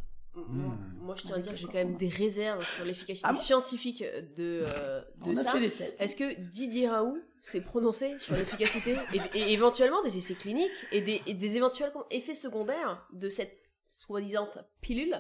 Moi, 0.49 0.75
moi, 1.01 1.15
je 1.17 1.23
tiens 1.23 1.37
à 1.37 1.39
dire 1.39 1.53
que 1.53 1.59
j'ai 1.59 1.67
quand 1.67 1.75
même 1.75 1.97
des 1.97 2.09
réserves 2.09 2.67
sur 2.75 2.85
l'efficacité 2.85 3.27
Ah 3.29 3.33
bon 3.33 3.39
scientifique 3.39 4.03
de, 4.37 4.65
euh, 4.67 5.01
de 5.25 5.31
On 5.31 5.37
a 5.37 5.43
ça. 5.43 5.53
fait 5.53 5.61
des 5.61 5.71
tests. 5.71 5.97
Est-ce 6.01 6.17
que 6.17 6.41
Didier 6.51 6.89
Raoult 6.89 7.19
s'est 7.45 7.61
prononcé 7.61 8.19
sur 8.19 8.35
l'efficacité 8.35 8.97
et, 9.13 9.39
et 9.39 9.53
éventuellement 9.53 10.03
des 10.03 10.17
essais 10.17 10.35
cliniques 10.35 10.71
et 10.93 11.01
des, 11.03 11.21
et 11.27 11.35
des 11.35 11.57
éventuels 11.57 11.93
effets 12.11 12.35
secondaires 12.35 13.07
de 13.13 13.29
cette 13.29 13.57
soi-disant 13.89 14.49
pilule 14.81 15.15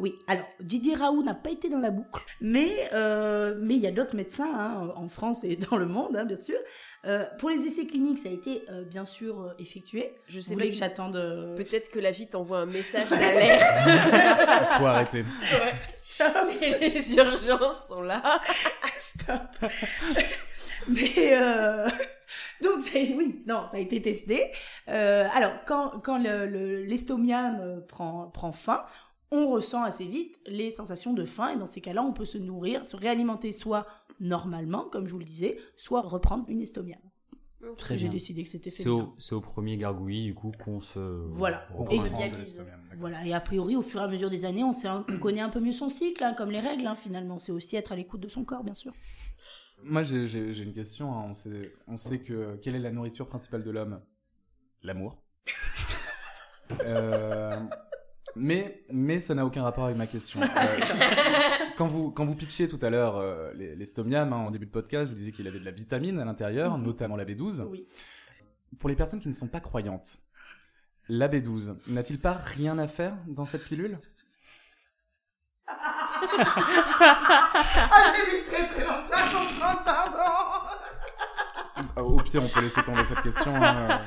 Oui, 0.00 0.14
alors 0.26 0.44
Didier 0.60 0.94
Raoult 0.96 1.22
n'a 1.22 1.34
pas 1.34 1.50
été 1.50 1.68
dans 1.68 1.78
la 1.78 1.90
boucle, 1.92 2.22
mais 2.40 2.90
euh, 2.92 3.54
mais 3.60 3.74
il 3.76 3.80
y 3.80 3.86
a 3.86 3.92
d'autres 3.92 4.16
médecins 4.16 4.52
hein, 4.52 4.92
en 4.96 5.08
France 5.08 5.44
et 5.44 5.54
dans 5.56 5.76
le 5.76 5.86
monde, 5.86 6.16
hein, 6.16 6.24
bien 6.24 6.36
sûr. 6.36 6.58
Euh, 7.04 7.24
pour 7.38 7.50
les 7.50 7.60
essais 7.66 7.86
cliniques, 7.86 8.18
ça 8.20 8.28
a 8.28 8.32
été 8.32 8.62
euh, 8.70 8.84
bien 8.84 9.04
sûr 9.04 9.40
euh, 9.42 9.52
effectué. 9.58 10.12
Je 10.28 10.40
sais 10.40 10.54
Vous 10.54 10.60
pas 10.60 10.66
si- 10.66 10.76
j'attende 10.78 11.14
Peut-être 11.56 11.90
que 11.90 11.98
la 12.00 12.10
vie 12.10 12.28
t'envoie 12.28 12.58
un 12.60 12.66
message 12.66 13.08
d'alerte 13.10 13.62
Faut 14.78 14.86
arrêter. 14.86 15.24
et 16.60 16.88
les 16.90 17.16
urgences 17.16 17.86
sont 17.88 18.02
là. 18.02 18.40
Stop. 19.00 19.70
Mais 20.88 21.36
euh, 21.40 21.88
donc 22.62 22.80
ça 22.82 22.98
a- 22.98 23.16
oui, 23.16 23.42
non, 23.46 23.64
ça 23.70 23.76
a 23.76 23.80
été 23.80 24.00
testé. 24.02 24.50
Euh, 24.88 25.26
alors 25.32 25.52
quand 25.66 26.00
quand 26.02 26.18
le- 26.18 26.46
le- 26.46 26.84
l'estomiam 26.84 27.58
euh, 27.60 27.80
prend 27.80 28.28
prend 28.28 28.52
fin, 28.52 28.84
on 29.30 29.48
ressent 29.48 29.82
assez 29.82 30.04
vite 30.04 30.38
les 30.46 30.70
sensations 30.70 31.12
de 31.12 31.24
faim 31.24 31.50
et 31.54 31.56
dans 31.58 31.66
ces 31.66 31.80
cas-là, 31.80 32.02
on 32.02 32.12
peut 32.12 32.24
se 32.26 32.38
nourrir, 32.38 32.84
se 32.86 32.96
réalimenter 32.96 33.52
soit 33.52 33.86
normalement, 34.20 34.84
comme 34.90 35.06
je 35.06 35.12
vous 35.12 35.18
le 35.18 35.24
disais, 35.24 35.58
soit 35.76 36.02
reprendre 36.02 36.44
une 36.48 36.60
estomiam. 36.60 37.00
Très 37.78 37.96
J'ai 37.96 38.08
décidé 38.08 38.42
que 38.42 38.48
c'était 38.48 38.70
fait. 38.70 38.82
C'est 38.82 38.88
au, 38.88 39.14
c'est 39.18 39.36
au 39.36 39.40
premier 39.40 39.76
gargouillis 39.76 40.24
du 40.24 40.34
coup 40.34 40.50
qu'on 40.64 40.80
se. 40.80 40.98
Voilà. 40.98 41.64
On 41.76 41.86
Et-. 41.88 41.98
Voilà, 42.98 43.24
et 43.24 43.32
a 43.32 43.40
priori, 43.40 43.76
au 43.76 43.82
fur 43.82 44.00
et 44.00 44.04
à 44.04 44.08
mesure 44.08 44.30
des 44.30 44.44
années, 44.44 44.64
on, 44.64 44.72
sait 44.72 44.88
un- 44.88 45.04
on 45.08 45.18
connaît 45.18 45.40
un 45.40 45.48
peu 45.48 45.60
mieux 45.60 45.70
son 45.72 45.88
cycle, 45.88 46.24
hein, 46.24 46.34
comme 46.36 46.50
les 46.50 46.58
règles, 46.58 46.86
hein, 46.88 46.96
finalement. 46.96 47.38
C'est 47.38 47.52
aussi 47.52 47.76
être 47.76 47.92
à 47.92 47.96
l'écoute 47.96 48.20
de 48.20 48.26
son 48.28 48.44
corps, 48.44 48.64
bien 48.64 48.74
sûr. 48.74 48.92
Moi, 49.84 50.02
j'ai- 50.02 50.62
une 50.62 50.74
question. 50.74 51.12
hein. 51.12 51.24
On, 51.28 51.34
sait, 51.34 51.72
on 51.88 51.96
sait 51.96 52.20
que 52.20 52.56
quelle 52.62 52.74
est 52.76 52.80
la 52.80 52.92
nourriture 52.92 53.28
principale 53.28 53.62
de 53.64 53.70
l'homme? 53.70 54.00
L'amour. 54.82 55.22
Euh, 56.84 57.60
mais, 58.34 58.84
mais 58.90 59.20
ça 59.20 59.34
n'a 59.34 59.44
aucun 59.44 59.62
rapport 59.62 59.84
avec 59.84 59.96
ma 59.96 60.06
question. 60.06 60.40
Euh, 60.42 60.46
quand, 61.76 61.86
vous, 61.86 62.10
quand 62.10 62.24
vous 62.24 62.34
pitchiez 62.34 62.66
tout 62.68 62.78
à 62.80 62.90
l'heure 62.90 63.16
euh, 63.16 63.52
les, 63.54 63.76
les 63.76 63.86
stomiam, 63.86 64.32
hein, 64.32 64.36
en 64.36 64.50
début 64.50 64.66
de 64.66 64.70
podcast, 64.70 65.10
vous 65.10 65.16
disiez 65.16 65.32
qu'il 65.32 65.46
avait 65.46 65.58
de 65.60 65.64
la 65.64 65.70
vitamine 65.70 66.18
à 66.18 66.24
l'intérieur, 66.24 66.78
Mhm. 66.78 66.84
notamment 66.84 67.16
la 67.16 67.24
B12. 67.24 67.62
Oui. 67.68 67.86
Pour 68.78 68.88
les 68.88 68.96
personnes 68.96 69.20
qui 69.20 69.28
ne 69.28 69.34
sont 69.34 69.48
pas 69.48 69.60
croyantes, 69.60 70.18
la 71.08 71.28
B12 71.28 71.74
n'a-t-il 71.88 72.18
pas 72.18 72.32
rien 72.32 72.78
à 72.78 72.86
faire 72.86 73.14
dans 73.26 73.44
cette 73.44 73.64
pilule? 73.64 73.98
Ah, 77.00 78.12
j'ai 78.14 78.24
mis 78.38 78.42
très 78.44 78.66
très 78.66 78.84
longtemps 78.84 79.14
à 79.14 79.22
comprendre, 79.22 79.82
pardon 79.84 80.30
Au 81.96 82.20
pire, 82.22 82.42
on 82.44 82.48
peut 82.48 82.60
laisser 82.60 82.82
tomber 82.82 83.04
cette 83.04 83.22
question. 83.22 83.54
hein. 83.56 84.00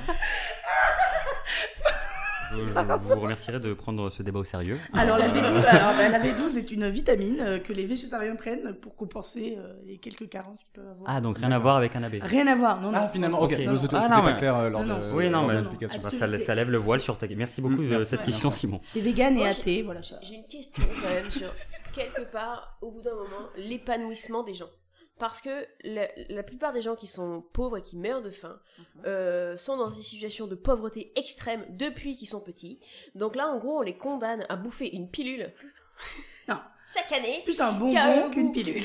Je, 2.56 3.13
vous 3.13 3.20
remercierai 3.22 3.60
de 3.60 3.74
prendre 3.74 4.10
ce 4.10 4.24
débat 4.24 4.39
au 4.39 4.44
sérieux. 4.44 4.80
Alors 4.94 5.18
la 5.18 5.28
B12, 5.28 5.65
alors, 5.65 5.94
bah, 5.98 6.10
la 6.10 6.20
B12 6.20 6.58
est 6.58 6.72
une 6.72 6.89
vitamine 6.89 7.39
euh, 7.41 7.60
que 7.60 7.74
les 7.74 7.86
végétariens 7.86 8.36
prennent 8.36 8.74
pour 8.76 8.96
compenser 8.96 9.56
euh, 9.58 9.74
les 9.86 9.98
quelques 9.98 10.30
carences 10.30 10.63
qu'ils 10.63 10.74
peuvent 10.74 10.88
avoir. 10.89 11.04
Ah, 11.08 11.22
donc 11.22 11.38
rien 11.38 11.52
à 11.52 11.60
voir 11.60 11.76
avec 11.78 11.96
un 11.96 12.04
abbé. 12.04 12.20
Rien 12.24 12.48
à 12.48 12.56
voir, 12.56 12.82
non, 12.82 12.91
non. 12.91 13.00
Ah, 13.02 13.08
finalement, 13.08 13.41
ok. 13.41 13.54
Ok. 13.54 13.60
Non, 13.65 13.76
C'était 13.76 13.96
Ah, 13.98 14.10
non, 14.10 14.22
pas 14.22 14.32
mais- 14.34 14.38
clair 14.38 14.56
euh, 14.56 14.70
lors 14.70 14.86
Non, 14.86 15.00
de, 15.00 15.13
Oui, 15.15 15.30
non, 15.30 15.44
de 15.44 15.48
mais 15.48 15.54
l'explication. 15.56 16.00
Bah, 16.02 16.10
ça, 16.12 16.56
lève 16.56 16.70
le 16.70 16.78
voile 16.78 17.02
sur 17.02 17.18
ta. 17.18 17.28
Merci 17.28 17.62
beaucoup 17.62 17.76
Mm, 17.82 17.86
de 17.86 17.89
merci. 17.89 18.06
cette 18.08 18.24
question. 18.24 18.52
Simon. 18.52 18.80
C'est 18.82 19.00
vegan 19.02 19.38
et 19.38 19.48
athée, 19.48 19.82
voilà. 19.82 20.02
ça. 20.04 20.18
J'ai 20.22 20.36
une 20.36 20.46
question 20.48 20.84
quand 21.02 21.13
même 21.13 21.30
sur 21.32 21.50
quelque 21.94 22.24
part, 22.32 22.78
au 22.82 22.91
bout 22.91 23.02
d'un 23.02 23.15
moment, 23.15 23.50
l'épanouissement 23.58 24.44
des 24.44 24.54
gens. 24.54 24.70
Parce 25.17 25.39
que 25.39 25.65
la, 25.84 26.08
la 26.30 26.43
plupart 26.43 26.73
des 26.73 26.82
gens 26.82 26.95
qui 26.95 27.08
sont 27.08 27.41
pauvres 27.54 27.78
et 27.78 27.82
qui 27.82 27.95
meurent 27.95 28.21
de 28.21 28.32
faim 28.32 28.60
euh, 29.06 29.56
sont 29.56 29.78
dans 29.78 29.88
des 29.88 30.01
situations 30.04 30.45
de 30.47 30.56
pauvreté 30.56 31.13
extrême 31.15 31.65
depuis 31.69 32.17
qu'ils 32.17 32.28
sont 32.28 32.41
petits. 32.41 32.82
Donc 33.15 33.36
là, 33.38 33.47
en 33.47 33.58
gros, 33.58 33.78
on 33.80 33.82
les 33.82 33.97
condamne 33.97 34.45
à 34.49 34.58
bouffer 34.58 34.93
une 34.93 35.10
pilule 35.10 35.54
Non. 36.49 36.58
chaque 36.93 37.12
année, 37.13 37.41
Plus 37.45 37.60
un 37.62 37.71
bonbon 37.71 37.95
un 37.97 38.30
qu'une 38.30 38.51
pilule. 38.51 38.84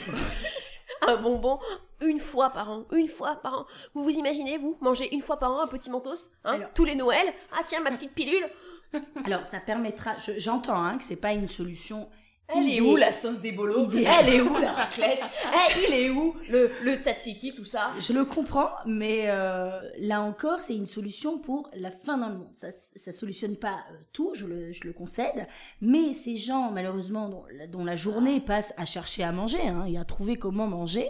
un 1.09 1.17
bonbon 1.17 1.59
une 2.01 2.19
fois 2.21 2.51
par 2.51 2.71
an, 2.71 2.85
une 2.93 3.09
fois 3.09 3.37
par 3.43 3.55
an. 3.61 3.67
Vous 3.95 4.05
vous 4.05 4.11
imaginez, 4.17 4.57
vous, 4.57 4.79
manger 4.81 5.13
une 5.15 5.21
fois 5.23 5.39
par 5.39 5.51
an 5.53 5.61
un 5.61 5.67
petit 5.67 5.91
mentos, 5.91 6.31
hein, 6.45 6.53
Alors. 6.55 6.73
tous 6.75 6.85
les 6.85 6.95
Noëls? 6.95 7.33
Ah 7.53 7.63
tiens, 7.67 7.81
ma 7.81 7.91
petite 7.91 8.15
pilule 8.15 8.49
Alors, 9.25 9.45
ça 9.47 9.61
permettra. 9.61 10.17
je- 10.19 10.39
J'entends 10.39 10.83
hein, 10.83 10.97
que 10.99 11.05
c'est 11.05 11.21
pas 11.21 11.33
une 11.33 11.49
solution 11.49 12.09
Elle 12.57 12.69
est 12.69 12.81
où 12.81 12.97
la 12.97 13.13
sauce 13.13 13.41
des 13.41 13.53
bolos. 13.53 13.89
Elle 13.95 14.35
est 14.35 14.41
où 14.41 14.57
la 14.59 14.73
raclette? 14.73 15.21
Eh, 15.53 15.87
Il 15.89 15.95
est 15.95 16.11
où 16.11 16.35
le, 16.51 16.71
le 16.83 16.95
tzatziki, 16.95 17.55
tout 17.55 17.65
ça? 17.65 17.93
Je 17.99 18.13
le 18.13 18.25
comprends, 18.25 18.71
mais 18.87 19.25
euh, 19.31 19.81
là 19.99 20.21
encore, 20.23 20.61
c'est 20.61 20.75
une 20.77 20.87
solution 20.87 21.39
pour 21.39 21.71
la 21.75 21.91
fin 21.91 22.19
dans 22.19 22.29
le 22.29 22.37
monde. 22.39 22.49
Ça, 22.53 22.69
ça 23.03 23.13
solutionne 23.13 23.57
pas 23.57 23.79
euh, 23.93 23.97
tout, 24.13 24.33
je 24.35 24.47
le, 24.47 24.73
je 24.73 24.85
le 24.85 24.93
concède, 24.93 25.47
mais 25.81 26.15
ces 26.15 26.37
gens, 26.37 26.71
malheureusement, 26.71 27.29
dont, 27.29 27.45
la- 27.57 27.67
dont 27.67 27.85
la 27.85 27.97
journée 27.97 28.41
passe 28.41 28.73
à 28.77 28.85
chercher 28.85 29.23
à 29.25 29.33
manger 29.33 29.61
hein, 29.67 29.85
et 29.87 29.99
à 29.99 30.05
trouver 30.05 30.37
comment 30.37 30.67
manger, 30.67 31.09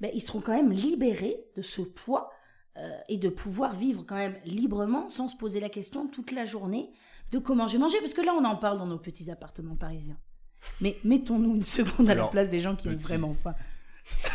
ben, 0.00 0.10
ils 0.14 0.20
seront 0.20 0.40
quand 0.40 0.52
même 0.54 0.72
libérés 0.72 1.36
de 1.56 1.62
ce 1.62 1.80
poids 1.82 2.30
euh, 2.76 2.90
et 3.08 3.16
de 3.16 3.28
pouvoir 3.28 3.74
vivre 3.74 4.04
quand 4.06 4.16
même 4.16 4.36
librement 4.44 5.08
sans 5.08 5.28
se 5.28 5.36
poser 5.36 5.58
la 5.60 5.68
question 5.70 6.06
toute 6.06 6.32
la 6.32 6.44
journée 6.44 6.90
de 7.32 7.38
comment 7.38 7.66
je 7.66 7.74
vais 7.74 7.78
manger. 7.78 7.98
Parce 8.00 8.12
que 8.14 8.20
là, 8.20 8.34
on 8.38 8.44
en 8.44 8.56
parle 8.56 8.78
dans 8.78 8.86
nos 8.86 8.98
petits 8.98 9.30
appartements 9.30 9.76
parisiens. 9.76 10.18
Mais 10.80 10.96
mettons-nous 11.04 11.54
une 11.56 11.64
seconde 11.64 12.10
à 12.10 12.14
la 12.14 12.26
place 12.28 12.48
des 12.48 12.60
gens 12.60 12.76
qui 12.76 12.88
ont 12.88 12.96
vraiment 12.96 13.34
faim. 13.34 13.54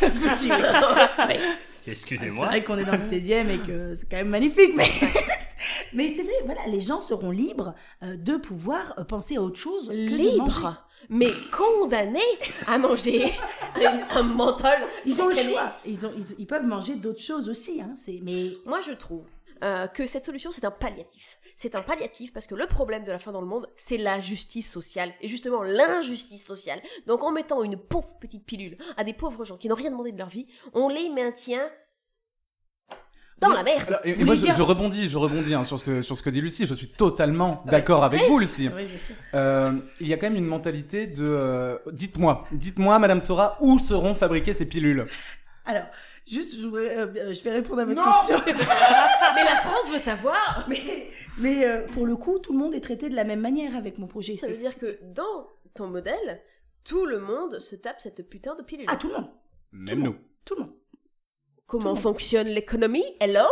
Petit. 0.00 0.50
Ouais. 0.50 1.40
C'est 1.82 1.92
Excusez-moi. 1.92 2.46
vrai 2.46 2.62
qu'on 2.62 2.78
est 2.78 2.84
dans 2.84 2.92
le 2.92 2.98
16e 2.98 3.48
et 3.48 3.58
que 3.58 3.94
c'est 3.94 4.08
quand 4.08 4.18
même 4.18 4.28
magnifique, 4.28 4.72
mais, 4.76 4.88
mais 5.94 6.12
c'est 6.14 6.22
vrai, 6.22 6.32
voilà, 6.44 6.60
les 6.68 6.80
gens 6.80 7.00
seront 7.00 7.30
libres 7.30 7.74
euh, 8.02 8.16
de 8.16 8.36
pouvoir 8.36 8.94
euh, 8.98 9.04
penser 9.04 9.36
à 9.36 9.42
autre 9.42 9.58
chose. 9.58 9.88
que 9.88 9.92
de 9.92 10.10
manger. 10.10 10.22
Libre, 10.22 10.86
mais 11.08 11.30
condamné 11.50 12.20
à 12.68 12.78
manger 12.78 13.24
un, 14.14 14.16
un 14.18 14.22
menthol. 14.22 14.70
Ils 15.04 15.20
ont 15.20 15.28
le 15.28 15.34
choix. 15.36 15.72
Ils, 15.84 16.06
ont, 16.06 16.12
ils, 16.16 16.24
ils 16.38 16.46
peuvent 16.46 16.66
manger 16.66 16.94
d'autres 16.94 17.20
choses 17.22 17.48
aussi. 17.48 17.80
Hein, 17.80 17.94
c'est, 17.96 18.20
mais 18.22 18.52
Moi, 18.64 18.80
je 18.86 18.92
trouve 18.92 19.24
euh, 19.62 19.86
que 19.86 20.06
cette 20.06 20.24
solution, 20.24 20.50
c'est 20.52 20.64
un 20.64 20.70
palliatif. 20.70 21.38
C'est 21.56 21.74
un 21.74 21.82
palliatif 21.82 22.32
parce 22.32 22.46
que 22.46 22.54
le 22.54 22.66
problème 22.66 23.04
de 23.04 23.12
la 23.12 23.18
faim 23.18 23.32
dans 23.32 23.40
le 23.40 23.46
monde, 23.46 23.68
c'est 23.76 23.98
la 23.98 24.18
justice 24.20 24.70
sociale. 24.70 25.12
Et 25.20 25.28
justement, 25.28 25.62
l'injustice 25.62 26.44
sociale. 26.44 26.80
Donc, 27.06 27.22
en 27.22 27.32
mettant 27.32 27.62
une 27.62 27.76
pauvre 27.76 28.18
petite 28.20 28.44
pilule 28.44 28.76
à 28.96 29.04
des 29.04 29.12
pauvres 29.12 29.44
gens 29.44 29.56
qui 29.56 29.68
n'ont 29.68 29.74
rien 29.74 29.90
demandé 29.90 30.12
de 30.12 30.18
leur 30.18 30.28
vie, 30.28 30.46
on 30.74 30.88
les 30.88 31.08
maintient 31.10 31.70
dans 33.42 33.48
la 33.50 33.62
merde. 33.62 33.84
Alors, 33.88 34.00
et, 34.04 34.24
moi, 34.24 34.34
je, 34.34 34.62
rebondis, 34.62 35.08
je 35.08 35.18
rebondis 35.18 35.54
hein, 35.54 35.64
sur, 35.64 35.78
ce 35.78 35.84
que, 35.84 36.02
sur 36.02 36.16
ce 36.16 36.22
que 36.22 36.30
dit 36.30 36.40
Lucie. 36.40 36.64
Je 36.64 36.74
suis 36.74 36.88
totalement 36.88 37.62
d'accord 37.66 38.04
avec 38.04 38.22
vous, 38.28 38.38
Lucie. 38.38 38.68
Oui, 38.74 38.86
bien 38.86 38.98
sûr. 38.98 39.14
Euh, 39.34 39.72
il 40.00 40.06
y 40.06 40.14
a 40.14 40.16
quand 40.16 40.28
même 40.28 40.36
une 40.36 40.46
mentalité 40.46 41.06
de 41.06 41.24
euh, 41.24 41.78
dites-moi, 41.92 42.46
dites-moi, 42.52 42.98
Madame 42.98 43.20
Sora, 43.20 43.56
où 43.60 43.78
seront 43.78 44.14
fabriquées 44.14 44.54
ces 44.54 44.68
pilules? 44.68 45.06
Alors, 45.66 45.84
juste, 46.26 46.58
je, 46.58 46.66
voudrais, 46.66 46.96
euh, 46.98 47.06
euh, 47.16 47.32
je 47.34 47.42
vais 47.42 47.50
répondre 47.50 47.80
à 47.82 47.84
votre 47.84 48.02
Non 48.04 48.10
question. 48.26 48.38
Mais 49.34 49.44
la 49.44 49.56
France 49.56 49.90
veut 49.90 49.98
savoir. 49.98 50.64
mais 50.68 50.80
mais 51.38 51.64
euh, 51.66 51.86
pour 51.88 52.04
le 52.06 52.16
coup, 52.16 52.38
tout 52.38 52.52
le 52.52 52.58
monde 52.58 52.74
est 52.74 52.80
traité 52.80 53.08
de 53.08 53.14
la 53.16 53.24
même 53.24 53.40
manière 53.40 53.74
avec 53.76 53.98
mon 53.98 54.06
projet. 54.06 54.36
Ça 54.36 54.48
veut 54.48 54.56
dire 54.56 54.76
que 54.76 54.98
dans 55.02 55.48
ton 55.74 55.86
modèle, 55.86 56.40
tout 56.84 57.06
le 57.06 57.18
monde 57.20 57.58
se 57.58 57.74
tape 57.74 58.00
cette 58.00 58.28
putain 58.28 58.54
de 58.54 58.62
pilule. 58.62 58.86
Ah, 58.88 58.96
tout 58.96 59.08
le 59.08 59.14
monde. 59.14 59.30
Même 59.72 60.02
nous. 60.02 60.16
Tout 60.44 60.54
le 60.56 60.60
monde. 60.62 60.74
Comment 61.66 61.94
tout 61.94 62.00
fonctionne 62.02 62.48
l'économie? 62.48 63.04
Hello? 63.20 63.44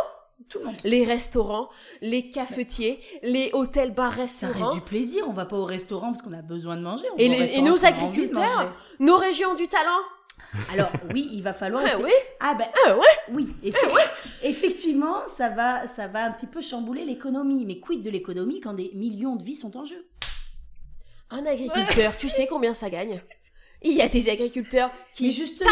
Tout 0.50 0.58
le 0.58 0.66
monde. 0.66 0.74
Les 0.84 1.04
restaurants, 1.04 1.68
les 2.02 2.30
cafetiers, 2.30 2.98
les 3.22 3.50
hôtels, 3.54 3.92
bars, 3.92 4.12
Ça 4.14 4.20
reste 4.20 4.42
restaurants. 4.42 4.74
du 4.74 4.80
plaisir. 4.82 5.24
On 5.28 5.32
va 5.32 5.46
pas 5.46 5.56
au 5.56 5.64
restaurant 5.64 6.08
parce 6.08 6.20
qu'on 6.22 6.32
a 6.34 6.42
besoin 6.42 6.76
de 6.76 6.82
manger. 6.82 7.04
On 7.14 7.16
Et, 7.16 7.28
les- 7.28 7.34
et 7.34 7.38
restaurant 7.40 7.64
nos 7.68 7.84
agriculteurs, 7.86 8.76
nos 8.98 9.16
régions 9.16 9.54
du 9.54 9.68
talent. 9.68 10.00
Alors 10.72 10.90
oui, 11.12 11.28
il 11.32 11.42
va 11.42 11.52
falloir. 11.52 11.84
Ah 11.86 11.96
effe- 11.96 12.02
oui 12.04 12.12
Ah 12.40 12.54
ben 12.54 12.94
ouais 12.96 13.06
oui. 13.30 13.54
effe- 13.64 14.10
Effectivement, 14.42 15.26
ça 15.28 15.48
va, 15.50 15.86
ça 15.88 16.08
va 16.08 16.24
un 16.24 16.32
petit 16.32 16.46
peu 16.46 16.60
chambouler 16.60 17.04
l'économie. 17.04 17.64
Mais 17.66 17.78
quid 17.80 18.02
de 18.02 18.10
l'économie 18.10 18.60
quand 18.60 18.74
des 18.74 18.90
millions 18.94 19.36
de 19.36 19.42
vies 19.44 19.56
sont 19.56 19.76
en 19.76 19.84
jeu? 19.84 20.08
Un 21.30 21.46
agriculteur, 21.46 22.16
tu 22.16 22.28
sais 22.28 22.46
combien 22.46 22.74
ça 22.74 22.90
gagne? 22.90 23.20
Il 23.82 23.92
y 23.92 24.02
a 24.02 24.08
des 24.08 24.28
agriculteurs 24.28 24.90
qui... 25.14 25.26
Mais 25.26 25.30
justement, 25.30 25.70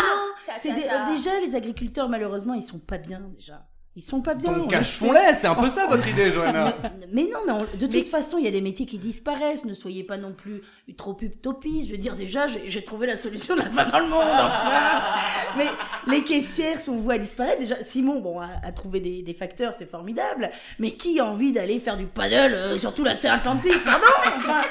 c'est 0.59 0.73
ta. 0.87 1.11
déjà 1.11 1.39
les 1.41 1.55
agriculteurs 1.57 2.09
malheureusement 2.09 2.55
ils 2.55 2.63
sont 2.63 2.79
pas 2.79 2.97
bien 2.99 3.21
déjà. 3.21 3.67
Ils 3.99 4.03
sont 4.05 4.21
pas 4.21 4.35
bien. 4.35 4.53
on 4.53 4.57
Donc 4.59 4.71
le 4.71 4.79
cachons-les, 4.79 5.35
c'est 5.41 5.49
un 5.49 5.57
peu 5.57 5.69
ça 5.69 5.89
votre 5.89 6.07
idée, 6.07 6.31
Johanna. 6.31 6.73
Mais, 6.83 7.07
mais 7.13 7.23
non, 7.33 7.41
mais 7.45 7.53
on- 7.53 7.77
de 7.77 7.87
toute 7.89 8.09
façon, 8.09 8.39
il 8.39 8.45
y 8.45 8.47
a 8.47 8.53
des 8.53 8.61
métiers 8.61 8.87
qui 8.87 8.97
disparaissent. 8.97 9.65
Ne 9.65 9.75
soyez 9.75 10.05
pas 10.05 10.17
non 10.17 10.33
plus 10.33 10.63
trop 10.97 11.17
utopistes. 11.21 11.89
Je 11.89 11.93
veux 11.93 11.99
dire, 11.99 12.15
déjà, 12.15 12.47
j'ai 12.47 12.85
trouvé 12.85 13.09
la 13.09 13.17
solution 13.17 13.57
de 13.57 13.63
la 13.63 13.71
fin 13.71 13.87
dans 13.87 13.99
le 13.99 14.07
monde. 14.07 14.23
enfin. 14.23 15.19
mais 15.57 15.67
les 16.07 16.23
caissières 16.23 16.81
sont 16.81 16.95
vouées 16.97 17.17
à 17.17 17.19
disparaître. 17.19 17.59
Déjà, 17.59 17.83
Simon, 17.83 18.21
bon, 18.21 18.39
a, 18.39 18.47
a 18.63 18.71
trouvé 18.71 19.01
des, 19.01 19.23
des 19.23 19.35
facteurs, 19.35 19.75
c'est 19.77 19.91
formidable. 19.91 20.51
Mais 20.79 20.93
qui 20.93 21.19
a 21.19 21.25
envie 21.25 21.53
d'aller 21.53 21.81
faire 21.81 21.97
du 21.97 22.07
paddle 22.07 22.55
euh, 22.55 22.79
sur 22.79 22.95
tout 22.95 23.03
l'océan 23.03 23.33
Atlantique 23.35 23.83
Pardon 23.85 24.07
Enfin, 24.37 24.63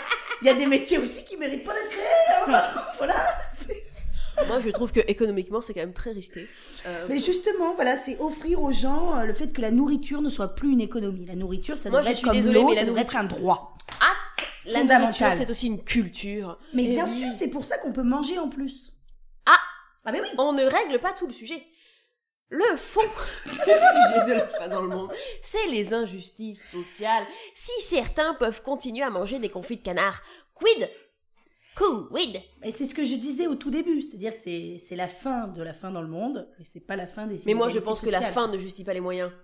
il 0.41 0.47
y 0.47 0.49
a 0.49 0.53
des 0.53 0.67
métiers 0.67 0.99
aussi 0.99 1.25
qui 1.25 1.35
méritent 1.35 1.65
pas 1.65 1.73
d'être 1.73 1.89
créés. 1.89 2.55
hein, 2.55 2.61
voilà. 2.97 3.15
Moi, 4.45 4.59
je 4.59 4.69
trouve 4.69 4.91
que 4.91 4.99
économiquement, 5.07 5.61
c'est 5.61 5.73
quand 5.73 5.79
même 5.81 5.93
très 5.93 6.11
risqué. 6.11 6.47
Euh, 6.85 7.05
Mais 7.09 7.17
justement, 7.19 7.73
voilà, 7.75 7.97
c'est 7.97 8.19
offrir 8.19 8.61
aux 8.61 8.71
gens 8.71 9.17
euh, 9.17 9.23
le 9.25 9.33
fait 9.33 9.51
que 9.51 9.61
la 9.61 9.71
nourriture 9.71 10.21
ne 10.21 10.29
soit 10.29 10.53
plus 10.55 10.71
une 10.71 10.81
économie. 10.81 11.25
La 11.25 11.35
nourriture, 11.35 11.77
ça 11.77 11.89
Moi, 11.89 11.99
devrait 11.99 12.11
je 12.13 12.13
être 12.13 12.17
suis 12.19 12.27
comme 12.27 12.35
désolée, 12.35 12.59
l'eau, 12.61 12.69
mais 12.69 12.75
ça 12.75 12.81
la 12.81 12.87
devrait 12.87 13.01
être 13.01 13.15
un 13.17 13.23
droit. 13.23 13.75
hâte, 14.01 14.47
la 14.65 14.83
nourriture, 14.83 15.27
c'est 15.35 15.49
aussi 15.49 15.67
une 15.67 15.83
culture. 15.83 16.59
Mais 16.73 16.83
Et 16.85 16.87
bien 16.89 17.05
oui. 17.05 17.19
sûr, 17.19 17.33
c'est 17.33 17.49
pour 17.49 17.65
ça 17.65 17.77
qu'on 17.79 17.91
peut 17.93 18.03
manger 18.03 18.37
en 18.37 18.47
plus. 18.49 18.93
Ah 19.45 19.57
Ah 20.05 20.11
ben 20.11 20.21
oui 20.21 20.29
On 20.37 20.53
ne 20.53 20.63
règle 20.63 20.99
pas 20.99 21.13
tout 21.13 21.25
le 21.27 21.33
sujet. 21.33 21.63
Le 22.49 22.77
fond 22.77 23.01
du 23.45 23.51
sujet 23.51 24.25
de 24.27 24.33
la 24.33 24.47
faim 24.47 24.69
dans 24.69 24.81
le 24.81 24.87
monde, 24.87 25.11
c'est 25.41 25.67
les 25.67 25.93
injustices 25.93 26.69
sociales. 26.71 27.25
Si 27.53 27.71
certains 27.81 28.35
peuvent 28.35 28.61
continuer 28.61 29.03
à 29.03 29.09
manger 29.09 29.39
des 29.39 29.49
confits 29.49 29.75
de 29.75 29.81
canard, 29.81 30.21
quid 30.53 30.89
Quid 31.77 32.41
Et 32.63 32.71
c'est 32.71 32.85
ce 32.85 32.93
que 32.95 33.03
je 33.05 33.15
disais 33.15 33.47
au 33.47 33.55
tout 33.55 33.69
début, 33.71 34.01
c'est-à-dire 34.01 34.31
que 34.33 34.39
c'est, 34.43 34.77
c'est 34.79 34.95
la 34.95 35.07
fin 35.07 35.47
de 35.47 35.61
la 35.61 35.73
fin 35.73 35.91
dans 35.91 36.01
le 36.01 36.07
monde, 36.07 36.47
mais 36.57 36.65
c'est 36.65 36.79
pas 36.85 36.95
la 36.95 37.07
fin 37.07 37.27
des 37.27 37.37
Mais 37.45 37.53
moi, 37.53 37.69
je 37.69 37.79
pense 37.79 38.01
que 38.01 38.09
la 38.09 38.21
fin 38.21 38.47
ne 38.47 38.57
justifie 38.57 38.85
pas 38.85 38.93
les 38.93 39.01
moyens. 39.01 39.31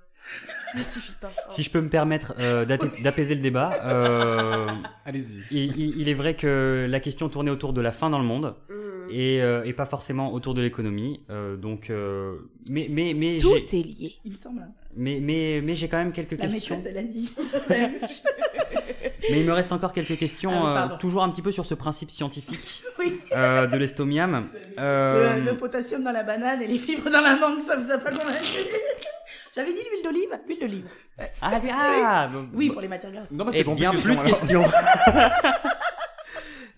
Ne 0.76 0.82
suffit 0.82 1.12
pas. 1.22 1.30
Si 1.50 1.62
je 1.64 1.70
peux 1.70 1.82
me 1.82 1.90
permettre 1.90 2.34
euh, 2.40 2.66
d'apaiser 2.66 3.36
le 3.36 3.42
débat, 3.42 3.74
euh, 3.86 4.68
Allez-y. 5.06 5.44
il, 5.52 5.78
il- 5.78 6.00
il 6.02 6.10
est 6.10 6.14
vrai 6.16 6.36
que 6.36 6.88
la 6.90 7.00
question 7.02 7.28
tournait 7.30 7.52
autour 7.52 7.74
de 7.74 7.82
la 7.82 7.92
faim 7.92 8.10
dans 8.10 8.18
le 8.20 8.26
monde 8.26 8.56
Mm. 8.70 9.10
et, 9.12 9.42
euh, 9.44 9.64
et 9.66 9.74
pas 9.74 9.86
forcément 9.86 10.32
autour 10.34 10.54
de 10.56 10.62
l'économie. 10.62 11.26
euh, 11.30 11.58
donc, 11.58 11.90
euh, 11.90 12.38
mais 12.70 12.88
mais 12.90 13.14
mais 13.14 13.38
Tout 13.38 13.54
j'ai- 13.70 13.80
est 13.82 13.84
lié. 13.84 14.14
Il 14.24 14.32
me 14.32 14.36
semble. 14.38 14.62
hein. 14.62 14.72
mais 14.96 15.20
mais 15.22 15.62
mais 15.64 15.76
j'ai 15.76 15.90
quand 15.90 15.98
même 15.98 16.14
quelques 16.14 16.32
La 16.32 16.38
questions. 16.48 16.78
maîtresse, 16.78 16.92
elle 16.96 16.98
a 16.98 17.04
dit. 17.04 17.30
Mais 19.30 19.40
il 19.40 19.46
me 19.46 19.54
reste 19.54 19.72
encore 19.72 19.94
quelques 19.94 20.18
questions, 20.18 20.66
Ah 20.66 20.90
euh, 20.94 20.98
toujours 20.98 21.24
un 21.24 21.30
petit 21.30 21.42
peu 21.42 21.52
sur 21.52 21.66
ce 21.66 21.76
principe 21.76 22.12
scientifique 22.12 22.84
oui. 23.00 23.20
euh, 23.32 23.68
de 23.68 23.78
l'estomiam. 23.78 24.48
Parce 24.52 24.66
Euh, 24.80 25.34
que 25.36 25.40
le, 25.40 25.52
le 25.52 25.58
potassium 25.58 26.04
dans 26.04 26.12
la 26.12 26.24
banane 26.24 26.62
et 26.62 26.68
les 26.68 26.78
fibres 26.78 27.10
dans 27.10 27.22
la 27.22 27.36
mangue, 27.36 27.60
ça 27.62 27.78
vous 27.78 27.92
a 27.92 27.98
pas 27.98 28.12
convaincu 28.12 28.60
J'avais 29.56 29.72
dit 29.72 29.80
l'huile 29.80 30.04
d'olive 30.04 30.40
L'huile 30.48 30.60
d'olive. 30.60 30.86
Ah, 31.42 31.60
oui, 31.64 31.70
ah, 31.72 32.28
bon- 32.28 32.50
Oui, 32.54 32.68
bon. 32.68 32.74
pour 32.74 32.82
les 32.82 32.88
matières 32.88 33.12
grasses. 33.12 33.32
Non, 33.32 33.46
Eh 33.54 33.58
c'est 33.60 33.64
bon, 33.64 33.76
bien, 33.76 33.92
plus 33.94 34.16
de 34.16 34.22
questions, 34.24 34.66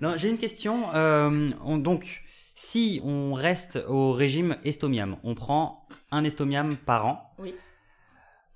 non, 0.02 0.14
j'ai 0.18 0.30
une 0.30 0.38
question. 0.38 0.94
euh, 0.94 1.52
on- 1.64 1.78
donc, 1.78 2.22
si 2.54 3.02
on 3.04 3.34
reste 3.34 3.80
au 3.88 4.12
régime 4.12 4.58
estomiam, 4.66 5.18
on 5.24 5.36
prend 5.36 5.88
un 6.12 6.24
estomiam 6.24 6.76
par 6.78 7.06
an. 7.06 7.34
Oui. 7.40 7.56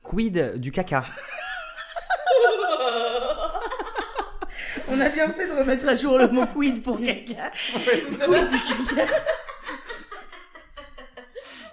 Quid 0.03 0.55
du 0.57 0.71
caca? 0.71 1.03
On 4.99 5.01
a 5.01 5.09
bien 5.09 5.29
fait 5.29 5.47
de 5.47 5.53
remettre 5.53 5.87
à 5.87 5.95
jour 5.95 6.17
le 6.17 6.27
mot 6.27 6.45
quid 6.47 6.83
pour 6.83 6.99
caca. 7.01 7.51
quid 7.73 8.49
du 8.49 8.95
caca. 8.95 9.11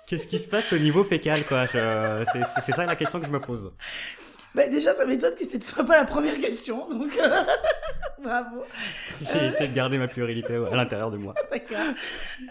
Qu'est-ce 0.07 0.29
qui 0.29 0.39
se 0.39 0.47
passe 0.47 0.73
au 0.73 0.79
niveau 0.79 1.03
fécal, 1.03 1.45
quoi 1.45 1.67
Je- 1.67 2.25
C'est 2.65 2.73
ça 2.73 2.87
la 2.87 2.95
question 2.95 3.19
que 3.19 3.27
je 3.27 3.31
me 3.33 3.41
pose. 3.41 3.73
Bah, 4.55 4.69
déjà, 4.69 4.95
ça 4.95 5.05
m'étonne 5.05 5.35
que 5.35 5.45
ce 5.45 5.57
ne 5.57 5.63
soit 5.63 5.85
pas 5.85 5.99
la 5.99 6.05
première 6.05 6.41
question, 6.41 6.89
donc 6.89 7.15
euh, 7.19 7.45
bravo. 8.23 8.65
J'ai 9.21 9.47
essayé 9.49 9.69
de 9.69 9.75
garder 9.75 9.99
ma 9.99 10.07
puérilité 10.09 10.55
à 10.55 10.77
l'intérieur 10.77 11.11
de 11.11 11.17
moi. 11.19 11.35
D'accord. 11.51 11.77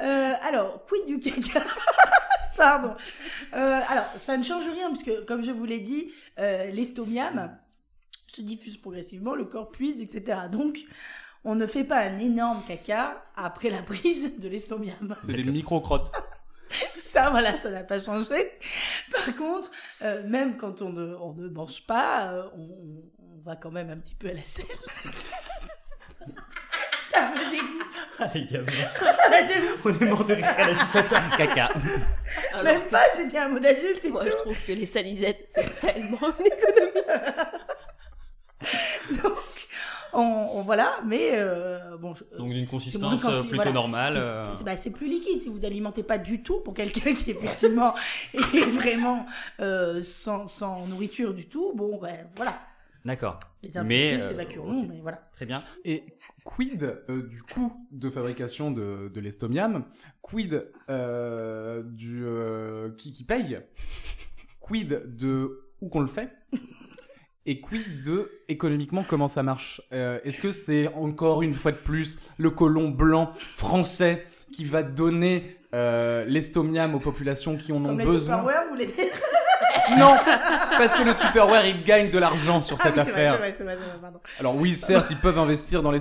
Euh, 0.02 0.34
alors, 0.48 0.84
quid 0.86 1.06
du 1.08 1.20
caca 1.20 1.62
Pardon. 2.58 2.94
Euh, 3.54 3.80
alors, 3.90 4.06
ça 4.18 4.38
ne 4.38 4.44
change 4.44 4.68
rien, 4.68 4.90
puisque, 4.92 5.26
comme 5.26 5.44
je 5.44 5.52
vous 5.52 5.66
l'ai 5.66 5.80
dit, 5.80 6.12
euh, 6.38 6.66
l'estomiam 6.72 7.58
se 8.36 8.42
diffuse 8.42 8.78
progressivement, 8.78 9.36
le 9.36 9.46
corps 9.46 9.70
puise, 9.70 10.02
etc. 10.02 10.40
Donc, 10.52 10.80
on 11.44 11.56
ne 11.56 11.68
fait 11.68 11.84
pas 11.84 12.00
un 12.00 12.18
énorme 12.18 12.62
caca 12.68 13.24
après 13.36 13.70
la 13.70 13.82
prise 13.82 14.40
de 14.40 14.50
l'estomiam. 14.50 15.16
C'est 15.24 15.34
des 15.34 15.44
micro-crottes. 15.44 16.12
Ça, 16.72 17.30
voilà, 17.30 17.58
ça 17.60 17.70
n'a 17.70 17.84
pas 17.84 18.00
changé. 18.00 18.52
Par 19.12 19.36
contre, 19.38 19.70
euh, 20.02 20.28
même 20.28 20.58
quand 20.58 20.82
on 20.82 20.90
ne, 20.90 21.16
on 21.16 21.34
ne 21.34 21.48
mange 21.48 21.86
pas, 21.86 22.32
euh, 22.34 22.50
on, 22.58 23.04
va 23.46 23.56
quand 23.56 23.72
même 23.72 23.92
un 23.92 23.98
petit 23.98 24.16
peu 24.16 24.28
à 24.30 24.34
la 24.34 24.44
selle. 24.44 24.66
ça 27.10 27.30
me 27.30 27.52
dégoûte. 27.52 27.86
Ah, 28.20 28.28
les 28.34 28.46
gamins. 28.46 28.66
Dégoûte. 29.48 29.80
On 29.86 29.90
est 29.92 30.10
mort 30.10 30.26
de 30.26 30.34
rire 30.34 30.48
à 30.58 30.72
la 30.72 30.76
caca. 30.92 31.22
Caca. 31.38 31.72
Alors, 32.52 32.64
Même 32.64 32.82
pas, 32.90 33.04
j'ai 33.16 33.28
dit 33.28 33.38
un 33.38 33.50
mot 33.50 33.60
d'adulte 33.60 34.04
et 34.04 34.10
moi, 34.10 34.26
tout. 34.26 34.32
je 34.32 34.38
trouve 34.38 34.64
que 34.66 34.72
les 34.72 34.88
salisettes, 34.88 35.48
c'est 35.54 35.80
tellement 35.80 36.18
une 36.40 36.48
économie. 36.48 37.06
Donc, 39.24 39.34
on, 40.14 40.20
on- 40.54 40.62
voilà, 40.64 40.92
mais 41.06 41.32
euh, 41.34 41.98
bon. 41.98 42.14
je- 42.14 42.24
Donc 42.38 42.50
d'une 42.50 42.54
c'est 42.54 42.60
moins 43.00 43.16
consistance 43.18 43.24
consi- 43.24 43.30
euh, 43.36 43.42
plutôt 43.42 43.56
voilà. 43.58 43.72
normale. 43.72 44.14
C'est- 44.14 44.20
euh, 44.62 44.64
bah, 44.66 44.78
c'est 44.78 44.92
plus 44.92 45.08
liquide 45.08 45.42
si 45.42 45.50
vous 45.50 45.66
alimentez 45.66 46.04
pas 46.04 46.18
du 46.18 46.42
tout 46.42 46.62
pour 46.62 46.74
quelqu'un 46.74 47.14
qui 47.14 47.32
effectivement 47.32 47.94
est 48.34 48.66
vraiment 48.70 49.26
euh, 49.60 50.02
sans, 50.02 50.48
sans 50.48 50.86
nourriture 50.88 51.34
du 51.34 51.48
tout. 51.48 51.74
Bon, 51.76 52.00
ben 52.00 52.28
voilà, 52.38 52.60
D'accord. 53.04 53.40
les 53.62 53.70
Mais, 53.84 54.14
euh, 54.22 54.30
s'évacueront, 54.30 54.82
ok. 54.84 54.88
mais 54.90 55.00
voilà. 55.02 55.18
Très 55.34 55.46
bien. 55.46 55.62
Et 55.84 56.04
quid 56.46 56.84
euh, 57.10 57.28
du 57.28 57.42
coût 57.44 57.74
de 57.92 58.10
fabrication 58.10 58.72
de, 58.72 59.10
de 59.14 59.20
l'estomium 59.20 59.84
Quid 60.22 60.66
euh, 60.90 61.84
du 61.84 62.24
euh, 62.26 62.90
qui, 62.98 63.12
qui 63.12 63.24
paye? 63.26 63.60
Quid 64.62 65.04
de 65.18 65.68
où 65.82 65.90
qu'on 65.90 66.00
le 66.00 66.08
fait? 66.08 66.30
Et 67.48 67.62
quid 67.62 68.02
de 68.04 68.32
économiquement 68.50 69.04
comment 69.08 69.28
ça 69.28 69.44
marche? 69.44 69.82
Euh, 69.94 70.20
Est-ce 70.24 70.40
que 70.40 70.52
c'est 70.52 70.88
encore 70.96 71.44
une 71.44 71.54
fois 71.54 71.72
de 71.72 71.78
plus 71.78 72.18
le 72.38 72.50
colon 72.50 72.90
blanc 72.90 73.32
français 73.56 74.26
qui 74.52 74.66
va 74.66 74.82
donner 74.82 75.58
euh, 75.76 76.26
l'estomium 76.26 76.96
aux 76.96 77.00
populations 77.00 77.56
qui 77.56 77.72
en 77.72 77.78
ont 77.86 77.90
Comme 77.90 78.00
les 78.00 78.06
besoin? 78.06 78.38
Tupperware, 78.38 78.64
vous 78.70 78.76
les 78.76 78.88
Non, 80.00 80.16
parce 80.78 80.96
que 80.96 81.04
le 81.04 81.14
Tupperware 81.14 81.68
il 81.68 81.84
gagne 81.84 82.10
de 82.10 82.18
l'argent 82.18 82.62
sur 82.64 82.78
cette 82.80 82.94
Ah 82.98 83.04
oui, 83.06 83.12
vrai, 83.12 83.12
affaire. 83.12 83.34
c'est 83.34 83.38
vrai, 83.40 83.54
c'est 83.56 83.64
vrai, 83.64 83.78
c'est 83.80 83.90
vrai, 83.92 84.00
pardon. 84.02 84.20
Alors 84.40 84.56
oui, 84.58 84.76
certes, 84.76 85.12
ils 85.12 85.18
peuvent 85.18 85.38
investir 85.38 85.84
dans 85.84 85.92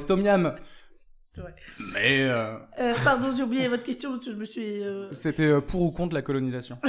vrai. 1.42 1.55
Mais 1.92 2.22
euh, 2.22 2.55
Euh, 2.80 2.95
pardon, 3.05 3.30
j'ai 3.36 3.42
oublié 3.42 3.68
votre 3.68 3.82
question, 3.82 4.18
je 4.24 4.30
me 4.30 4.45
suis... 4.47 4.82
c'était 5.11 5.61
pour 5.61 5.82
ou 5.82 5.90
contre 5.90 6.14
la 6.14 6.22
colonisation 6.22 6.78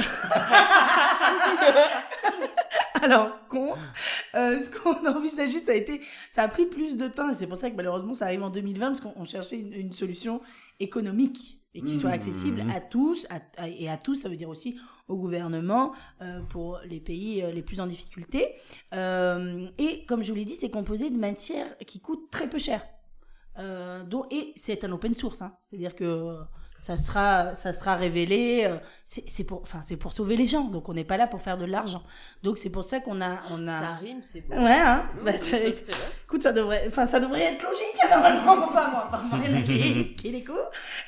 Alors, 3.06 3.46
contre, 3.48 3.86
euh, 4.34 4.60
ce 4.60 4.68
qu'on 4.70 5.04
a 5.06 5.10
envisagé, 5.16 5.60
ça 5.60 5.72
a 5.72 5.74
été, 5.74 6.00
ça 6.30 6.42
a 6.42 6.48
pris 6.48 6.66
plus 6.66 6.96
de 6.96 7.06
temps, 7.08 7.30
et 7.30 7.34
c'est 7.34 7.46
pour 7.46 7.56
ça 7.56 7.70
que 7.70 7.76
malheureusement, 7.76 8.14
ça 8.14 8.24
arrive 8.26 8.42
en 8.42 8.50
2020, 8.50 8.86
parce 8.88 9.00
qu'on 9.00 9.12
on 9.16 9.24
cherchait 9.24 9.58
une, 9.60 9.72
une 9.72 9.92
solution 9.92 10.40
économique 10.80 11.60
et 11.74 11.82
qui 11.82 11.94
soit 11.96 12.08
Mhm. 12.10 12.14
accessible 12.14 12.64
à 12.74 12.80
tous, 12.80 13.26
à- 13.30 13.62
à- 13.62 13.68
et 13.68 13.88
à 13.88 13.96
tous, 13.98 14.14
ça 14.16 14.28
veut 14.30 14.36
dire 14.36 14.48
aussi 14.48 14.78
au 15.08 15.16
gouvernement, 15.18 15.92
euh, 16.22 16.40
pour 16.48 16.80
les 16.84 17.00
pays 17.00 17.42
euh, 17.42 17.50
les 17.52 17.62
plus 17.62 17.80
en 17.80 17.86
difficulté. 17.86 18.54
Et 18.92 20.04
comme 20.06 20.22
je 20.22 20.32
vous 20.32 20.36
l'ai 20.38 20.44
dit, 20.46 20.56
c'est 20.56 20.70
composé 20.70 21.10
de 21.10 21.16
matières 21.16 21.76
qui 21.86 22.00
coûtent 22.00 22.30
très 22.30 22.48
peu 22.48 22.58
cher. 22.58 22.82
Dont, 24.08 24.24
et 24.30 24.52
c'est 24.56 24.84
un 24.84 24.92
open 24.92 25.14
source, 25.14 25.40
hein. 25.42 25.56
c'est-à-dire 25.62 25.94
que 25.94 26.36
ça 26.78 26.96
sera, 26.96 27.54
ça 27.54 27.72
sera 27.72 27.94
révélé. 27.96 28.64
euh, 28.66 28.76
c'est 29.04 29.24
c'est 29.28 29.44
pour, 29.44 29.60
enfin, 29.62 29.80
c'est 29.82 29.96
pour 29.96 30.12
sauver 30.12 30.36
les 30.36 30.46
gens, 30.46 30.64
donc 30.64 30.88
on 30.88 30.94
n'est 30.94 31.04
pas 31.04 31.16
là 31.16 31.26
pour 31.26 31.40
faire 31.42 31.56
de 31.58 31.64
l'argent. 31.64 32.02
Donc 32.42 32.58
c'est 32.58 32.70
pour 32.70 32.84
ça 32.84 33.00
qu'on 33.00 33.20
a, 33.20 33.36
on 33.50 33.66
a. 33.68 33.78
Ça 33.78 33.92
rime, 33.94 34.20
c'est 34.22 34.40
bon. 34.42 34.56
Ouais, 34.64 34.72
hein. 34.78 35.04
Mmh, 35.20 35.24
Bah, 35.24 35.32
ça- 35.38 35.56
écoute, 36.24 36.42
ça 36.42 36.52
devrait, 36.52 36.84
enfin, 36.88 37.06
ça 37.06 37.20
devrait 37.20 37.42
être 37.42 37.62
logique 37.62 38.10
normalement. 38.10 38.52
Enfin, 38.66 38.90
moi, 38.90 39.08
par 39.10 39.22
rien 39.40 39.62
qui, 39.62 40.14
qui 40.16 40.28
est 40.28 40.30
les. 40.32 40.44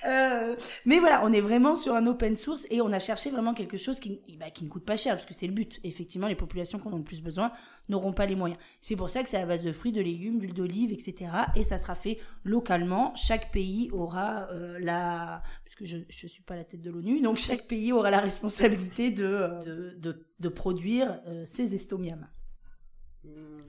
Euh, 0.07 0.57
mais 0.85 0.99
voilà, 0.99 1.23
on 1.25 1.33
est 1.33 1.41
vraiment 1.41 1.77
sur 1.77 1.95
un 1.95 2.07
open 2.07 2.37
source 2.37 2.67
et 2.71 2.81
on 2.81 2.93
a 2.93 2.99
cherché 2.99 3.31
vraiment 3.31 3.55
quelque 3.55 3.77
chose 3.77 4.01
qui, 4.01 4.21
bah, 4.39 4.51
qui 4.51 4.65
ne 4.65 4.69
coûte 4.69 4.85
pas 4.85 4.97
cher 4.97 5.15
parce 5.15 5.27
que 5.27 5.35
c'est 5.35 5.47
le 5.47 5.53
but. 5.53 5.81
Effectivement, 5.85 6.27
les 6.29 6.35
populations 6.35 6.79
qui 6.79 6.89
en 6.89 6.93
ont 6.93 6.99
le 6.99 7.03
plus 7.05 7.23
besoin 7.23 7.53
n'auront 7.89 8.13
pas 8.13 8.27
les 8.27 8.35
moyens. 8.37 8.61
C'est 8.81 8.97
pour 8.97 9.11
ça 9.11 9.23
que 9.23 9.29
c'est 9.29 9.37
à 9.41 9.47
base 9.47 9.63
de 9.63 9.73
fruits, 9.73 9.93
de 9.93 10.01
légumes, 10.01 10.39
d'huile 10.39 10.55
d'olive, 10.55 10.93
etc. 10.93 11.31
Et 11.57 11.63
ça 11.65 11.79
sera 11.79 11.95
fait 11.95 12.19
localement. 12.45 13.13
Chaque 13.17 13.51
pays 13.51 13.91
aura 13.93 14.49
euh, 14.53 14.79
la, 14.81 15.43
puisque 15.69 15.85
je 15.85 15.99
je 16.09 16.27
suis 16.27 16.43
pas 16.43 16.57
la 16.57 16.65
tête 16.65 16.81
de 16.81 16.91
l'ONU, 16.91 17.21
donc 17.21 17.37
chaque 17.37 17.67
pays 17.67 17.93
aura 17.93 18.11
la 18.11 18.21
responsabilité 18.21 19.11
de 19.11 19.25
euh, 19.27 19.59
de, 19.65 19.95
de, 19.99 20.27
de 20.41 20.49
produire 20.49 21.21
euh, 21.27 21.45
ses 21.45 21.75
estomiums. 21.75 22.27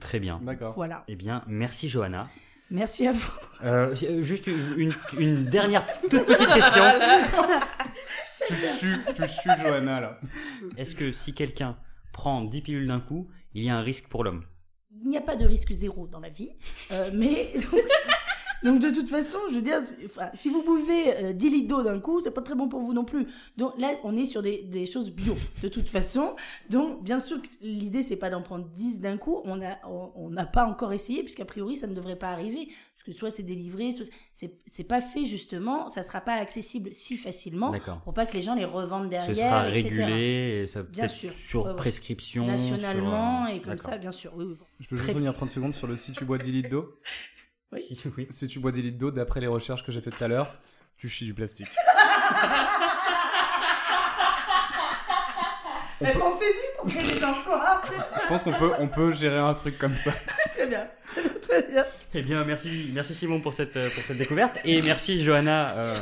Très 0.00 0.18
bien. 0.18 0.40
D'accord. 0.42 0.74
Voilà. 0.74 1.04
Eh 1.08 1.14
bien, 1.16 1.42
merci 1.46 1.88
Johanna. 1.90 2.30
Merci 2.70 3.06
à 3.06 3.12
vous. 3.12 3.32
Euh, 3.64 3.94
juste 4.22 4.46
une, 4.46 4.74
une- 4.78 4.94
une 5.18 5.44
dernière 5.44 5.84
toute 6.08 6.24
petite 6.24 6.48
question. 6.54 6.82
Tu 8.48 8.54
sues, 8.56 8.96
tu 9.14 9.28
sues 9.28 9.50
Johanna 9.62 10.00
là. 10.00 10.20
Est-ce 10.76 10.96
que 10.96 11.12
si 11.12 11.34
quelqu'un 11.34 11.76
prend 12.12 12.40
10 12.42 12.62
pilules 12.62 12.86
d'un 12.88 12.98
coup, 12.98 13.28
il 13.54 13.62
y 13.62 13.68
a 13.70 13.76
un 13.76 13.82
risque 13.82 14.08
pour 14.08 14.24
l'homme? 14.24 14.44
Il 15.02 15.08
n'y 15.08 15.16
a 15.18 15.20
pas 15.20 15.36
de 15.36 15.44
risque 15.44 15.72
zéro 15.72 16.08
dans 16.08 16.18
la 16.20 16.30
vie, 16.30 16.50
euh, 16.90 17.10
mais 17.14 17.52
donc 18.62 18.80
de 18.80 18.90
toute 18.90 19.08
façon, 19.08 19.38
je 19.50 19.56
veux 19.56 19.62
dire, 19.62 19.80
si 20.34 20.48
vous 20.50 20.62
buvez 20.62 21.16
euh, 21.24 21.32
10 21.32 21.50
litres 21.50 21.68
d'eau 21.68 21.82
d'un 21.82 21.98
coup, 22.00 22.20
c'est 22.20 22.30
pas 22.30 22.42
très 22.42 22.54
bon 22.54 22.68
pour 22.68 22.80
vous 22.80 22.92
non 22.92 23.04
plus. 23.04 23.26
Donc 23.56 23.72
là, 23.78 23.92
on 24.04 24.16
est 24.16 24.26
sur 24.26 24.42
des, 24.42 24.62
des 24.62 24.86
choses 24.86 25.10
bio, 25.10 25.34
de 25.62 25.68
toute 25.68 25.88
façon. 25.88 26.34
Donc 26.68 27.02
bien 27.02 27.20
sûr, 27.20 27.40
que 27.40 27.48
l'idée 27.62 28.02
c'est 28.02 28.16
pas 28.16 28.30
d'en 28.30 28.42
prendre 28.42 28.66
10 28.66 29.00
d'un 29.00 29.16
coup. 29.16 29.40
On 29.44 29.62
a, 29.62 29.78
on 29.88 30.10
on 30.14 30.30
n'a 30.30 30.44
pas 30.44 30.64
encore 30.66 30.92
essayé 30.92 31.22
puisqu'a 31.22 31.44
priori 31.44 31.76
ça 31.76 31.86
ne 31.86 31.94
devrait 31.94 32.16
pas 32.18 32.28
arriver, 32.28 32.68
parce 32.94 33.02
que 33.04 33.12
soit 33.12 33.30
c'est 33.30 33.42
délivré, 33.42 33.92
soit 33.92 34.06
c'est 34.34 34.58
c'est 34.66 34.84
pas 34.84 35.00
fait 35.00 35.24
justement, 35.24 35.88
ça 35.88 36.02
sera 36.02 36.20
pas 36.20 36.34
accessible 36.34 36.90
si 36.92 37.16
facilement 37.16 37.70
D'accord. 37.70 38.00
pour 38.02 38.12
pas 38.12 38.26
que 38.26 38.34
les 38.34 38.42
gens 38.42 38.54
les 38.54 38.64
revendent 38.66 39.08
derrière. 39.08 39.34
Ce 39.34 39.40
sera 39.42 39.68
etc. 39.70 39.88
régulé, 39.88 40.60
et 40.62 40.66
ça 40.66 40.82
Bien 40.82 41.08
sûr. 41.08 41.32
sur 41.32 41.62
Ouais, 41.64 41.68
ouais. 41.70 41.76
prescription. 41.76 42.46
nationalement 42.46 43.46
sur, 43.46 43.54
et 43.56 43.60
comme 43.60 43.78
ça, 43.78 43.96
bien 43.98 44.10
sûr. 44.10 44.32
Oui, 44.36 44.44
oui. 44.48 44.56
Je 44.80 44.88
peux 44.88 44.96
juste 44.96 45.08
revenir 45.08 45.32
30 45.32 45.50
secondes 45.50 45.72
sur 45.74 45.86
le 45.86 45.96
si 45.96 46.12
tu 46.12 46.24
bois 46.24 46.38
10 46.38 46.52
litres 46.52 46.68
d'eau? 46.68 46.94
Si, 47.78 48.02
oui. 48.16 48.26
Si 48.30 48.48
tu 48.48 48.58
bois 48.58 48.72
10 48.72 48.82
litres 48.82 48.98
d'eau, 48.98 49.10
d'après 49.10 49.40
les 49.40 49.46
recherches 49.46 49.84
que 49.84 49.92
j'ai 49.92 50.00
faites 50.00 50.16
tout 50.16 50.24
à 50.24 50.28
l'heure, 50.28 50.52
tu 50.96 51.08
chies 51.08 51.24
du 51.24 51.34
plastique. 51.34 51.68
Mais 56.00 56.12
pensez-y 56.12 56.76
pour 56.78 56.86
créer 56.86 57.14
des 57.14 57.24
emplois. 57.24 57.82
Je 58.20 58.26
pense 58.26 58.42
qu'on 58.42 58.54
peut, 58.54 58.72
on 58.78 58.88
peut 58.88 59.12
gérer 59.12 59.38
un 59.38 59.54
truc 59.54 59.76
comme 59.78 59.94
ça. 59.94 60.12
Très 60.54 60.66
bien. 60.66 60.88
Très 61.42 61.62
bien. 61.62 61.84
Eh 62.14 62.22
bien, 62.22 62.44
merci, 62.44 62.90
merci 62.92 63.14
Simon 63.14 63.40
pour 63.40 63.54
cette, 63.54 63.76
euh, 63.76 63.90
pour 63.90 64.02
cette 64.02 64.18
découverte. 64.18 64.58
Et 64.64 64.82
merci 64.82 65.22
Johanna, 65.22 65.76
euh, 65.76 65.94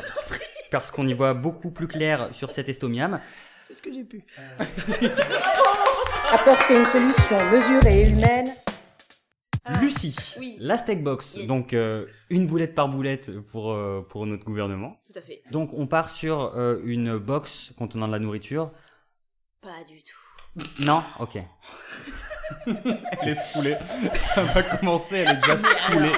parce 0.70 0.90
qu'on 0.90 1.06
y 1.06 1.14
voit 1.14 1.34
beaucoup 1.34 1.70
plus 1.70 1.88
clair 1.88 2.28
sur 2.32 2.50
cet 2.50 2.68
estomium. 2.68 3.20
C'est 3.68 3.74
ce 3.74 3.82
que 3.82 3.92
j'ai 3.92 4.04
pu. 4.04 4.24
Apporter 6.32 6.76
une 6.76 6.86
solution 6.86 7.50
mesurée 7.50 8.00
et 8.02 8.10
humaine 8.10 8.48
Lucie, 9.80 10.16
Oui. 10.38 10.56
la 10.60 10.78
steak 10.78 11.02
box. 11.02 11.36
Yes. 11.36 11.46
Donc, 11.46 11.72
euh, 11.72 12.06
une 12.30 12.46
boulette 12.46 12.74
par 12.74 12.88
boulette 12.88 13.38
pour, 13.48 13.72
euh, 13.72 14.00
pour 14.08 14.26
notre 14.26 14.44
gouvernement. 14.44 15.00
Tout 15.06 15.18
à 15.18 15.22
fait. 15.22 15.42
Donc, 15.50 15.70
on 15.74 15.86
part 15.86 16.10
sur 16.10 16.40
euh, 16.56 16.80
une 16.84 17.18
box 17.18 17.72
contenant 17.76 18.06
de 18.06 18.12
la 18.12 18.18
nourriture. 18.18 18.70
Pas 19.60 19.84
du 19.88 20.02
tout. 20.02 20.64
Non? 20.84 21.02
Ok. 21.20 21.38
Elle 22.66 23.28
est 23.28 23.34
saoulée. 23.34 23.76
Ça 24.34 24.42
va 24.44 24.62
commencer, 24.62 25.16
elle 25.16 25.36
est 25.36 25.40
déjà 25.40 25.58
saoulée. 25.58 26.12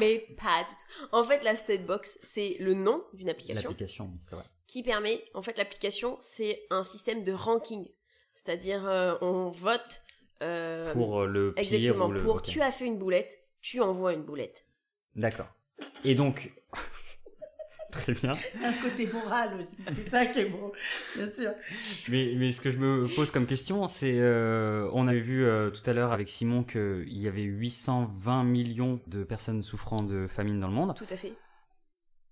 Mais 0.00 0.26
pas 0.36 0.62
du 0.64 0.70
tout. 0.74 1.08
En 1.12 1.24
fait, 1.24 1.42
la 1.44 1.54
State 1.56 1.84
Box, 1.86 2.18
c'est 2.22 2.56
le 2.60 2.74
nom 2.74 3.04
d'une 3.12 3.28
application 3.28 3.68
L'application, 3.70 4.10
c'est 4.28 4.34
vrai. 4.34 4.44
qui 4.66 4.82
permet, 4.82 5.22
en 5.34 5.42
fait, 5.42 5.56
l'application, 5.58 6.16
c'est 6.20 6.66
un 6.70 6.82
système 6.82 7.22
de 7.22 7.32
ranking. 7.32 7.86
C'est-à-dire, 8.34 8.84
euh, 8.86 9.14
on 9.20 9.50
vote. 9.50 10.02
Euh, 10.42 10.92
Pour 10.92 11.22
euh, 11.22 11.26
le 11.26 11.54
pire 11.54 11.74
exactement. 11.74 12.06
ou 12.06 12.12
le... 12.12 12.22
Pour 12.22 12.42
tu 12.42 12.60
as 12.60 12.72
fait 12.72 12.86
une 12.86 12.98
boulette, 12.98 13.38
tu 13.60 13.80
envoies 13.80 14.12
une 14.12 14.22
boulette. 14.24 14.66
D'accord. 15.14 15.48
Et 16.04 16.14
donc... 16.14 16.52
Très 17.90 18.12
bien. 18.12 18.32
Un 18.60 18.72
côté 18.82 19.06
moral 19.06 19.50
aussi. 19.60 19.76
C'est 19.94 20.10
ça 20.10 20.26
qui 20.26 20.40
est 20.40 20.46
beau. 20.46 20.72
Bien 21.14 21.32
sûr. 21.32 21.52
Mais, 22.08 22.34
mais 22.36 22.50
ce 22.50 22.60
que 22.60 22.70
je 22.70 22.78
me 22.78 23.06
pose 23.14 23.30
comme 23.30 23.46
question, 23.46 23.86
c'est... 23.86 24.18
euh, 24.18 24.90
on 24.92 25.06
avait 25.06 25.20
vu 25.20 25.44
euh, 25.44 25.70
tout 25.70 25.88
à 25.88 25.92
l'heure 25.92 26.12
avec 26.12 26.28
Simon 26.28 26.64
qu'il 26.64 27.04
y 27.16 27.28
avait 27.28 27.42
820 27.42 28.42
millions 28.42 29.00
de 29.06 29.22
personnes 29.22 29.62
souffrant 29.62 30.02
de 30.02 30.26
famine 30.26 30.58
dans 30.58 30.66
le 30.66 30.74
monde. 30.74 30.94
Tout 30.96 31.06
à 31.08 31.16
fait. 31.16 31.34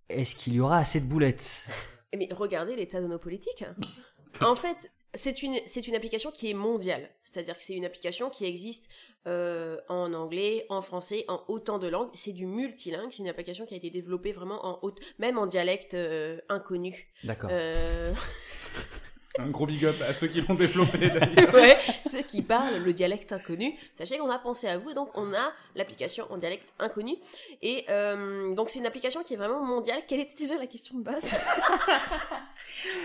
Est-ce 0.09 0.35
qu'il 0.35 0.55
y 0.55 0.61
aura 0.61 0.79
assez 0.79 1.01
de 1.01 1.07
boulettes? 1.07 1.69
Eh, 2.11 2.17
Mais 2.17 2.29
regardez 2.33 2.75
l'état 2.75 3.01
de 3.01 3.07
nos 3.07 3.19
politiques. 3.19 3.65
En 4.41 4.57
fait, 4.57 4.91
c'est 5.15 5.43
une, 5.43 5.59
c'est 5.67 5.87
une 5.87 5.95
application 5.95 6.31
qui 6.31 6.51
est 6.51 6.55
mondiale. 6.55 7.09
C'est-à-dire 7.23 7.57
que 7.57 7.63
c'est 7.63 7.75
une 7.75 7.85
application 7.85 8.31
qui 8.31 8.47
existe 8.47 8.89
euh, 9.27 9.79
en 9.89 10.15
anglais, 10.15 10.65
en 10.71 10.81
français, 10.81 11.25
en 11.29 11.43
autant 11.49 11.79
de 11.79 11.89
langues. 11.89 12.11
C'est 12.15 12.33
du 12.33 12.47
multilingue. 12.47 13.11
C'est 13.11 13.19
une 13.19 13.29
application 13.29 13.67
qui 13.67 13.75
a 13.75 13.77
été 13.77 13.91
développée 13.91 14.33
vraiment 14.33 14.65
en 14.67 14.79
haute, 14.83 15.01
même 15.19 15.37
en 15.37 15.47
dialecte 15.47 15.95
euh, 15.95 16.41
inconnu. 16.49 17.09
D'accord. 17.25 17.51
Euh, 17.53 18.15
Un 19.39 19.49
gros 19.49 19.65
big 19.67 19.85
up 19.87 19.97
à 20.07 20.13
ceux 20.13 20.27
qui 20.27 20.43
l'ont 20.43 20.55
développé 20.55 20.99
d'ailleurs. 21.09 21.55
ouais, 21.55 21.79
ceux 22.11 22.21
qui 22.23 22.43
parlent 22.43 22.77
le 22.77 22.93
dialecte 22.93 23.33
inconnu. 23.33 23.75
Sachez 23.95 24.19
qu'on 24.19 24.31
a 24.31 24.39
pensé 24.39 24.69
à 24.69 24.77
vous, 24.77 24.93
donc 24.93 25.09
on 25.15 25.33
a 25.33 25.53
l'application 25.75 26.27
en 26.31 26.37
dialecte 26.37 26.69
inconnu. 26.79 27.17
Et 27.63 27.87
euh, 27.89 28.55
donc 28.55 28.69
c'est 28.69 28.79
une 28.79 28.87
application 28.87 29.23
qui 29.23 29.35
est 29.35 29.39
vraiment 29.39 29.65
mondiale. 29.65 30.01
Quelle 30.07 30.21
était 30.21 30.35
déjà 30.37 30.57
la 30.59 30.67
question 30.67 30.99
de 30.99 31.03
base? 31.03 31.35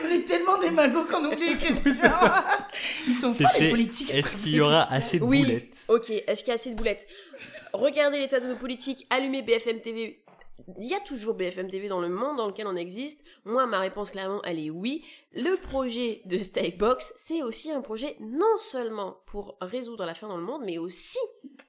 On 0.06 0.10
est 0.10 0.26
tellement 0.26 0.58
des 0.60 0.70
magots 0.72 1.06
qu'on 1.06 1.26
oublie 1.26 1.50
les 1.50 1.58
questions. 1.84 2.10
Ils 3.08 3.14
sont 3.16 3.34
forts, 3.34 3.52
les 3.60 3.70
politiques. 3.70 4.14
Est-ce 4.14 4.36
qu'il 4.38 4.56
y 4.56 4.62
aura 4.62 4.84
assez 4.92 5.20
de 5.20 5.24
Oui. 5.24 5.44
boulettes? 5.44 5.86
Ok, 5.88 6.10
est-ce 6.10 6.42
qu'il 6.44 6.50
y 6.50 6.52
a 6.52 6.56
assez 6.56 6.72
de 6.72 6.76
boulettes? 6.76 7.08
Regardez 7.74 8.20
l'état 8.20 8.40
de 8.40 8.48
nos 8.48 8.56
politiques, 8.56 9.06
allumez 9.10 9.42
BFM 9.42 9.82
TV. 9.82 10.20
Il 10.78 10.86
y 10.88 10.94
a 10.94 11.00
toujours 11.00 11.34
BFM 11.36 11.70
TV 11.70 11.88
dans 11.88 12.02
le 12.02 12.10
monde 12.10 12.38
dans 12.38 12.48
lequel 12.48 12.68
on 12.68 12.76
existe. 12.76 13.24
Moi, 13.46 13.66
ma 13.68 13.80
réponse 13.80 14.12
clairement, 14.12 14.42
elle 14.44 14.60
est 14.60 14.70
oui. 14.70 15.06
Le 15.34 15.56
projet 15.62 16.22
de 16.26 16.38
Steakbox, 16.38 17.14
c'est 17.18 17.42
aussi 17.42 17.72
un 17.72 17.82
projet 17.82 18.18
non 18.20 18.58
seulement 18.60 19.22
pour 19.28 19.58
résoudre 19.62 20.06
la 20.06 20.14
faim 20.14 20.28
dans 20.28 20.38
le 20.38 20.44
monde, 20.44 20.64
mais 20.66 20.78
aussi 20.78 21.20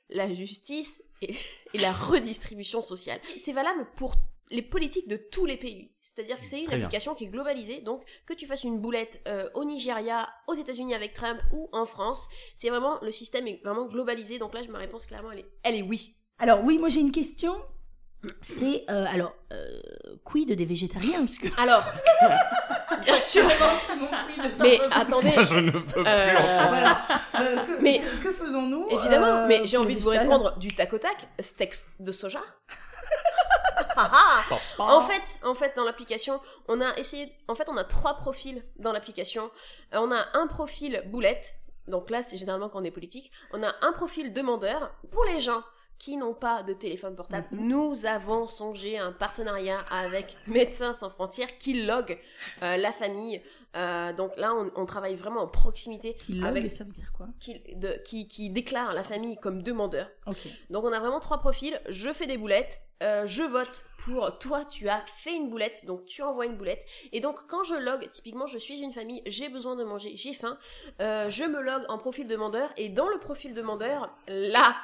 la 0.09 0.33
justice 0.35 1.05
et, 1.23 1.33
et 1.75 1.79
la 1.79 1.93
redistribution 1.93 2.83
sociale. 2.83 3.21
C'est 3.37 3.53
valable 3.53 3.87
pour 3.97 4.15
les 4.51 4.63
politiques 4.63 5.09
de 5.09 5.17
tous 5.19 5.45
les 5.45 5.59
pays. 5.59 5.93
C'est-à-dire 6.01 6.39
que 6.39 6.45
c'est 6.47 6.59
une 6.59 6.65
Très 6.67 6.77
bien. 6.77 6.87
application 6.87 7.15
qui 7.15 7.25
est 7.25 7.29
globalisée. 7.29 7.83
Donc, 7.83 8.03
que 8.27 8.33
tu 8.33 8.47
fasses 8.47 8.65
une 8.65 8.79
boulette 8.81 9.21
euh, 9.29 9.49
au 9.55 9.65
Nigeria, 9.65 10.29
aux 10.47 10.55
États-Unis 10.55 10.95
avec 10.95 11.13
Trump 11.13 11.39
ou 11.53 11.69
en 11.73 11.85
France, 11.85 12.29
c'est 12.57 12.71
vraiment 12.71 12.99
le 13.03 13.11
système 13.13 13.47
est 13.47 13.61
vraiment 13.63 13.87
globalisé. 13.87 14.39
Donc 14.39 14.55
là, 14.55 14.63
je- 14.63 14.71
ma 14.71 14.79
réponse 14.79 15.05
clairement, 15.07 15.31
elle 15.33 15.41
est, 15.41 15.49
elle 15.63 15.75
est 15.77 15.83
oui. 15.83 16.17
Alors 16.39 16.65
oui, 16.65 16.79
moi 16.79 16.89
j'ai 16.89 17.01
une 17.01 17.13
question. 17.13 17.61
C'est 18.41 18.85
euh, 18.91 19.07
alors 19.13 19.33
euh, 19.53 19.81
quid 20.25 20.51
des 20.53 20.65
végétariens 20.65 21.25
parce 21.25 21.39
que 21.39 21.47
Alors, 21.61 21.85
bien 23.01 23.21
sûr. 23.21 23.45
Mais 24.61 24.81
attendez, 24.91 25.33
Moi, 25.35 25.45
je 25.45 25.55
ne 25.55 25.71
peux 25.71 25.81
plus 25.81 26.03
Euh, 26.05 26.37
entendre. 26.37 26.69
voilà. 26.69 27.07
Euh, 27.41 27.57
que, 27.65 27.81
Mais- 27.83 28.03
que, 28.23 28.33
faisons-nous 28.33 28.89
évidemment. 28.91 29.27
euh, 29.27 29.47
mais 29.47 29.67
j'ai 29.67 29.77
envie 29.77 29.95
de 29.95 30.01
vous 30.01 30.11
répondre 30.11 30.59
du 30.59 30.75
tac 30.75 30.93
au 30.93 30.99
tac. 30.99 31.29
Steak 31.41 31.75
de 32.01 32.13
soja. 32.13 32.41
Ah, 34.01 34.43
ah. 34.51 34.59
En 34.79 35.01
fait, 35.01 35.39
en 35.45 35.55
fait, 35.55 35.73
dans 35.77 35.83
l'application, 35.85 36.41
on 36.69 36.81
a 36.81 36.97
essayé. 36.99 37.33
En 37.49 37.55
fait, 37.57 37.69
on 37.69 37.77
a 37.77 37.83
trois 37.85 38.15
profils 38.17 38.63
dans 38.77 38.93
l'application. 38.93 39.51
On 39.93 40.13
a 40.13 40.25
un 40.35 40.47
profil 40.47 41.03
boulette. 41.07 41.55
Donc 41.89 42.11
là, 42.11 42.23
c'est 42.23 42.37
généralement 42.37 42.69
quand 42.69 42.81
on 42.81 42.85
est 42.85 42.91
politique. 42.93 43.33
On 43.53 43.63
a 43.63 43.73
un 43.83 43.93
profil 43.93 44.33
demandeur 44.33 44.93
pour 45.11 45.25
les 45.25 45.41
gens 45.41 45.63
qui 45.99 46.17
n'ont 46.17 46.35
pas 46.35 46.63
de 46.63 46.73
téléphone 46.73 47.17
portable. 47.17 47.47
Nous 47.51 48.07
avons 48.07 48.47
songé 48.47 48.99
à 48.99 49.05
un 49.07 49.13
partenariat 49.13 49.79
avec 49.91 50.37
Médecins 50.47 50.93
sans 50.93 51.11
frontières 51.11 51.59
qui 51.59 51.85
logue 51.85 52.19
euh, 52.63 52.77
la 52.77 52.93
famille. 52.93 53.43
Euh, 53.77 54.13
donc 54.13 54.37
là, 54.37 54.55
on, 54.55 54.71
on 54.77 54.87
travaille 54.87 55.15
vraiment 55.17 55.41
en 55.43 55.49
proximité 55.49 56.15
Qui 56.15 56.35
log, 56.35 56.47
avec 56.49 56.71
ça 56.71 56.85
veut 56.85 56.93
dire 56.93 57.13
quoi? 57.17 57.27
qui, 57.41 57.61
de- 57.75 58.01
qui, 58.05 58.27
qui 58.29 58.49
déclare 58.51 58.95
la 58.95 59.03
famille 59.03 59.37
comme 59.39 59.63
demandeur. 59.63 60.09
Ok. 60.27 60.47
Donc 60.71 60.85
on 60.85 60.93
a 60.93 61.01
vraiment 61.01 61.21
trois 61.21 61.39
profils. 61.39 61.79
Je 61.89 62.13
fais 62.13 62.27
des 62.27 62.39
boulettes, 62.39 62.81
euh, 63.03 63.27
je 63.27 63.43
vote 63.43 63.85
pour 63.99 64.39
toi, 64.39 64.65
tu 64.65 64.89
as 64.89 65.05
fait 65.07 65.35
une 65.35 65.51
boulette, 65.51 65.85
donc 65.85 66.07
tu 66.07 66.23
envoies 66.23 66.47
une 66.47 66.57
boulette. 66.57 66.85
Et 67.13 67.21
donc 67.21 67.47
quand 67.49 67.63
je 67.65 67.75
log, 67.75 68.09
typiquement 68.11 68.47
je 68.47 68.59
suis 68.59 68.79
une 68.81 68.93
famille, 68.93 69.23
j'ai 69.27 69.49
besoin 69.49 69.77
de 69.77 69.85
manger, 69.85 70.13
j'ai 70.17 70.33
faim, 70.33 70.59
euh, 71.03 71.29
je 71.29 71.45
me 71.45 71.61
log 71.61 71.85
en 71.89 71.99
profil 71.99 72.27
demandeur. 72.27 72.71
Et 72.77 72.89
dans 72.89 73.09
le 73.09 73.19
profil 73.19 73.53
demandeur, 73.53 74.11
là, 74.29 74.75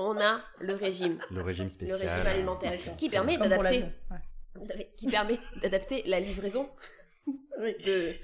on 0.00 0.20
a 0.20 0.40
le 0.60 0.74
régime, 0.74 1.18
Le 1.30 1.42
régime 1.42 1.64
le 1.64 1.70
spécial. 1.70 1.98
régime 2.00 2.26
alimentaire, 2.26 2.78
qui 2.96 3.08
permet 3.08 3.36
d'adapter. 3.36 3.84
Ouais. 4.10 4.90
qui 4.96 5.06
permet 5.06 5.38
d'adapter 5.62 6.02
la 6.06 6.20
livraison 6.20 6.68
de, 7.26 8.14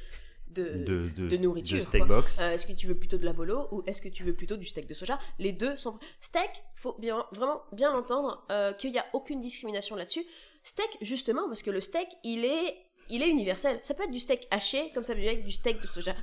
de, 0.49 0.63
de, 0.85 1.09
de, 1.11 1.29
de 1.29 1.37
nourriture, 1.37 1.79
de 1.79 1.83
steak 1.83 2.07
quoi. 2.07 2.17
box. 2.17 2.39
Euh, 2.41 2.55
est-ce 2.55 2.67
que 2.67 2.73
tu 2.73 2.87
veux 2.87 2.97
plutôt 2.97 3.19
de 3.19 3.25
la 3.25 3.33
bolo 3.33 3.69
ou 3.73 3.83
est-ce 3.87 4.01
que 4.01 4.09
tu 4.09 4.25
veux 4.25 4.35
plutôt 4.35 4.57
du 4.57 4.65
steak 4.67 4.87
de 4.89 4.95
soja? 4.95 5.19
Les 5.39 5.53
deux 5.53 5.77
sont 5.77 5.99
steak. 6.21 6.51
Faut 6.75 6.97
bien 6.99 7.27
vraiment 7.33 7.63
bien 7.73 7.93
entendre 7.93 8.45
euh, 8.51 8.73
qu'il 8.73 8.91
n'y 8.93 8.99
a 8.99 9.07
aucune 9.13 9.41
discrimination 9.41 9.97
là-dessus. 9.97 10.25
Steak 10.63 10.99
justement 11.01 11.47
parce 11.47 11.63
que 11.63 11.71
le 11.71 11.81
steak 11.81 12.09
il 12.25 12.45
est 12.45 12.77
il 13.09 13.23
est 13.23 13.29
universel. 13.29 13.79
Ça 13.83 13.95
peut 13.95 14.05
être 14.05 14.11
du 14.11 14.19
steak 14.21 14.47
haché 14.51 14.91
comme 14.95 15.05
ça 15.05 15.15
peut 15.15 15.23
être 15.23 15.45
du 15.45 15.53
steak 15.53 15.81
de 15.81 15.87
soja. 15.87 16.15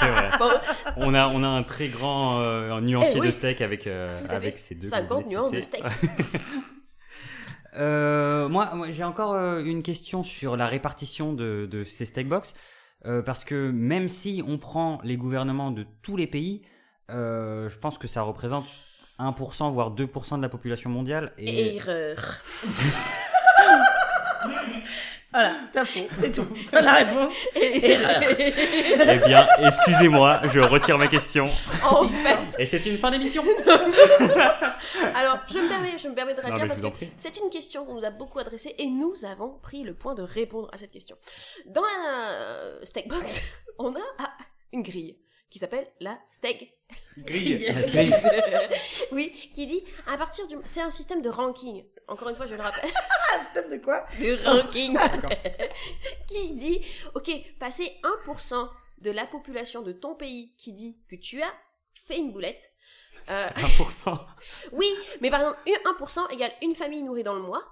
C'est 0.00 0.08
vrai. 0.10 0.30
Bon, 0.38 0.50
On 0.96 1.14
a, 1.14 1.28
on 1.28 1.42
a 1.42 1.48
un 1.48 1.62
très 1.62 1.88
grand 1.88 2.40
euh, 2.40 2.80
nuancier 2.80 3.12
Eh 3.16 3.20
oui. 3.20 3.26
de 3.26 3.32
steak 3.32 3.60
avec, 3.60 3.86
euh, 3.86 4.18
avec 4.28 4.58
ces 4.58 4.74
deux. 4.74 4.86
50 4.88 5.08
que 5.08 5.14
vous 5.14 5.20
venez 5.22 5.34
nuances 5.34 5.52
de 5.52 5.60
steak. 5.60 5.82
Euh, 7.76 8.48
moi, 8.48 8.74
moi, 8.74 8.90
j'ai 8.90 9.04
encore 9.04 9.34
euh, 9.34 9.60
une 9.62 9.82
question 9.84 10.22
sur 10.24 10.56
la 10.56 10.66
répartition 10.66 11.32
de, 11.32 11.68
de 11.70 11.84
ces 11.84 12.06
steak 12.06 12.26
box. 12.28 12.54
Euh, 13.06 13.22
parce 13.22 13.44
que 13.44 13.70
même 13.70 14.08
si 14.08 14.42
on 14.44 14.58
prend 14.58 14.98
les 15.04 15.16
gouvernements 15.16 15.70
de 15.70 15.86
tous 16.02 16.16
les 16.16 16.26
pays, 16.26 16.62
je 17.08 17.78
pense 17.78 17.96
que 17.96 18.08
ça 18.08 18.22
représente 18.22 18.66
1% 19.20 19.70
voire 19.70 19.94
2% 19.94 20.36
de 20.38 20.42
la 20.42 20.48
population 20.48 20.90
mondiale. 20.90 21.32
Et, 21.38 21.76
Erreur. 21.76 22.16
Voilà, 25.30 25.54
t'as 25.72 25.84
faux, 25.84 26.06
c'est 26.16 26.32
tout. 26.32 26.46
C'est 26.70 26.80
la 26.80 26.92
réponse. 26.94 27.34
eh 27.54 29.18
bien, 29.26 29.46
excusez-moi, 29.62 30.40
je 30.52 30.60
retire 30.60 30.96
ma 30.96 31.06
question. 31.06 31.48
en 31.84 32.08
fait, 32.08 32.38
Et 32.58 32.64
c'est 32.64 32.84
une 32.86 32.96
fin 32.96 33.10
d'émission. 33.10 33.42
alors 35.14 35.40
je 35.46 35.58
me 35.58 35.68
permets, 35.68 35.98
je 35.98 36.08
me 36.08 36.14
permets 36.14 36.32
de 36.32 36.40
réagir 36.40 36.66
parce 36.66 36.80
que 36.80 36.88
c'est 37.16 37.36
une 37.36 37.50
question 37.50 37.84
qu'on 37.84 37.94
nous 37.94 38.04
a 38.06 38.10
beaucoup 38.10 38.38
adressée 38.38 38.74
et 38.78 38.86
nous 38.86 39.26
avons 39.26 39.58
pris 39.62 39.82
le 39.82 39.92
point 39.92 40.14
de 40.14 40.22
répondre 40.22 40.70
à 40.72 40.78
cette 40.78 40.92
question. 40.92 41.16
Dans 41.66 41.82
la 41.82 42.22
euh, 42.22 42.84
steak 42.84 43.08
box, 43.08 43.52
on 43.78 43.94
a 43.94 44.04
ah, 44.18 44.32
une 44.72 44.82
grille 44.82 45.18
qui 45.50 45.58
s'appelle 45.58 45.88
la 46.00 46.18
steak 46.30 46.77
Grille. 47.18 47.66
oui, 49.12 49.50
qui 49.52 49.66
dit 49.66 49.82
à 50.06 50.16
partir 50.16 50.46
du 50.46 50.56
c'est 50.64 50.80
un 50.80 50.90
système 50.90 51.20
de 51.22 51.28
ranking. 51.28 51.84
Encore 52.06 52.28
une 52.30 52.36
fois, 52.36 52.46
je 52.46 52.54
le 52.54 52.62
rappelle, 52.62 52.90
Ah, 53.32 53.40
stop 53.50 53.68
de 53.70 53.76
quoi? 53.78 54.06
De 54.18 54.42
ranking 54.44 54.96
qui 56.28 56.54
dit 56.54 56.80
OK, 57.14 57.30
passer 57.58 57.92
1% 58.26 58.68
de 58.98 59.10
la 59.10 59.26
population 59.26 59.82
de 59.82 59.92
ton 59.92 60.14
pays 60.14 60.54
qui 60.56 60.72
dit 60.72 60.96
que 61.08 61.16
tu 61.16 61.42
as 61.42 61.52
fait 61.94 62.16
une 62.16 62.32
boulette. 62.32 62.72
euh, 63.28 63.48
1%. 63.56 64.18
oui, 64.72 64.88
mais 65.20 65.30
par 65.30 65.40
exemple, 65.40 65.58
une- 65.66 65.74
1% 66.06 66.30
égale 66.32 66.52
une 66.62 66.74
famille 66.74 67.02
nourrie 67.02 67.22
dans 67.24 67.34
le 67.34 67.42
mois, 67.42 67.62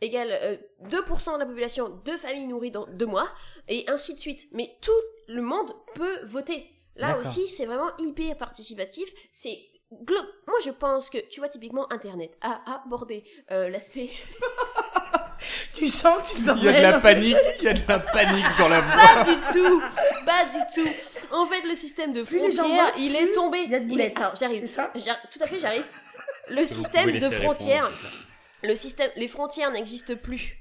égale 0.00 0.30
euh, 0.42 0.56
2% 0.88 1.34
de 1.34 1.38
la 1.40 1.46
population, 1.46 1.88
deux 2.04 2.16
familles 2.18 2.46
nourries 2.46 2.70
dans 2.70 2.86
deux 2.86 3.06
mois, 3.06 3.28
et 3.68 3.84
ainsi 3.88 4.14
de 4.14 4.20
suite. 4.20 4.46
Mais 4.52 4.76
tout 4.80 4.92
le 5.28 5.42
monde 5.42 5.74
peut 5.94 6.24
voter. 6.26 6.70
Là 6.96 7.16
aussi, 7.18 7.48
c'est 7.48 7.66
vraiment 7.66 7.90
hyper 7.98 8.36
participatif. 8.36 9.08
C'est 9.32 9.58
glo- 10.04 10.26
Moi, 10.46 10.58
je 10.64 10.70
pense 10.70 11.08
que, 11.10 11.18
tu 11.30 11.40
vois, 11.40 11.48
typiquement, 11.48 11.90
Internet 11.92 12.36
a 12.42 12.60
abordé 12.84 13.24
euh, 13.50 13.68
l'aspect 13.68 14.10
Tu 15.74 15.88
sens 15.88 16.18
que 16.30 16.36
tu 16.36 16.42
Il 16.58 16.64
y 16.64 16.68
a 16.68 16.72
de 16.76 16.82
la 16.82 17.00
panique, 17.00 17.36
il 17.60 17.64
y 17.64 17.68
a 17.68 17.72
de 17.72 17.80
la 17.88 17.98
panique 18.00 18.44
dans 18.58 18.68
la 18.68 18.80
voix. 18.82 18.94
Pas 18.94 19.24
du 19.24 19.36
tout 19.52 19.82
Pas 20.26 20.44
du 20.44 20.58
tout 20.74 20.88
En 21.32 21.46
fait, 21.46 21.62
le 21.66 21.74
système 21.74 22.12
de 22.12 22.22
frontières, 22.24 22.92
il 22.98 23.16
est 23.16 23.32
tombé. 23.32 23.60
il 23.64 23.70
y 23.70 23.74
a 23.74 23.78
de 23.80 23.84
est- 23.84 23.88
boulettes. 23.88 24.18
Alors, 24.18 24.34
j'arrive. 24.38 24.60
C'est 24.60 24.66
ça 24.66 24.90
J'arrive- 24.94 25.22
Tout 25.32 25.38
à 25.42 25.46
fait, 25.46 25.58
j'arrive. 25.58 25.84
Le 26.50 26.64
système 26.66 27.18
de 27.18 27.30
frontières, 27.30 27.84
répondre. 27.84 28.12
le 28.64 28.74
système, 28.74 29.10
les 29.16 29.28
frontières 29.28 29.70
n'existent 29.70 30.16
plus. 30.16 30.56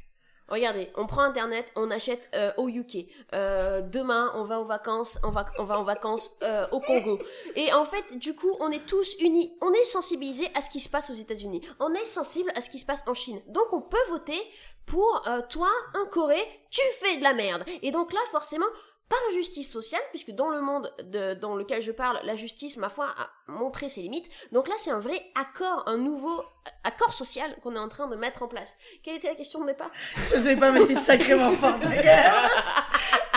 Regardez, 0.50 0.92
on 0.96 1.06
prend 1.06 1.22
internet, 1.22 1.72
on 1.76 1.92
achète 1.92 2.30
euh, 2.36 2.52
au 2.58 2.70
UK. 2.70 3.06
Euh, 3.34 3.82
demain, 3.82 4.32
on 4.36 4.44
va 4.44 4.60
en 4.60 4.64
vacances, 4.64 5.20
on 5.24 5.30
va, 5.30 5.46
on 5.58 5.64
va 5.64 5.80
en 5.80 5.84
vacances 5.84 6.38
euh, 6.44 6.66
au 6.72 6.80
Congo. 6.80 7.20
Et 7.56 7.72
en 7.74 7.86
fait, 7.86 8.18
du 8.18 8.36
coup, 8.36 8.56
on 8.60 8.72
est 8.72 8.86
tous 8.86 9.16
unis. 9.20 9.54
On 9.62 9.72
est 9.74 9.86
sensibilisés 9.86 10.50
à 10.56 10.62
ce 10.62 10.70
qui 10.70 10.80
se 10.80 10.90
passe 10.90 11.10
aux 11.10 11.14
États-Unis. 11.14 11.62
On 11.80 11.94
est 11.94 12.06
sensible 12.06 12.52
à 12.56 12.62
ce 12.62 12.70
qui 12.70 12.80
se 12.80 12.86
passe 12.86 13.04
en 13.08 13.14
Chine. 13.14 13.42
Donc, 13.48 13.72
on 13.74 13.82
peut 13.82 13.98
voter 14.10 14.40
pour 14.86 15.24
toi, 15.50 15.70
en 15.94 16.08
Corée, 16.08 16.48
tu 16.72 16.82
fais 17.00 17.18
de 17.18 17.24
la 17.24 17.34
merde. 17.34 17.64
Et 17.84 17.92
donc 17.92 18.12
là, 18.12 18.20
forcément, 18.32 18.66
par 19.10 19.20
justice 19.34 19.72
sociale, 19.72 20.02
puisque 20.12 20.32
dans 20.32 20.50
le 20.50 20.62
monde 20.62 20.94
de- 21.04 21.34
dans 21.34 21.56
lequel 21.56 21.82
je 21.82 21.92
parle, 21.92 22.20
la 22.24 22.36
justice, 22.36 22.78
ma 22.78 22.90
foi, 22.90 23.08
a 23.18 23.52
montré 23.52 23.90
ses 23.90 24.02
limites. 24.02 24.30
Donc 24.52 24.68
là, 24.68 24.76
c'est 24.78 24.92
un 24.92 25.00
vrai 25.00 25.20
accord, 25.34 25.84
un 25.88 25.98
nouveau 25.98 26.44
accord 26.84 27.12
social 27.12 27.56
qu'on 27.64 27.76
est 27.76 27.80
en 27.80 27.90
train 27.90 28.08
de 28.08 28.16
mettre 28.16 28.44
en 28.44 28.48
place. 28.48 28.78
Quelle 29.04 29.16
était 29.16 29.30
la 29.30 29.36
question 29.36 29.62
de 29.62 29.68
départ? 29.68 29.90
Je 30.16 30.40
sais 30.40 30.56
pas, 30.56 30.72
mais 30.72 30.86
t'es 30.86 31.02
sacrément 31.02 31.52
forte, 31.54 31.82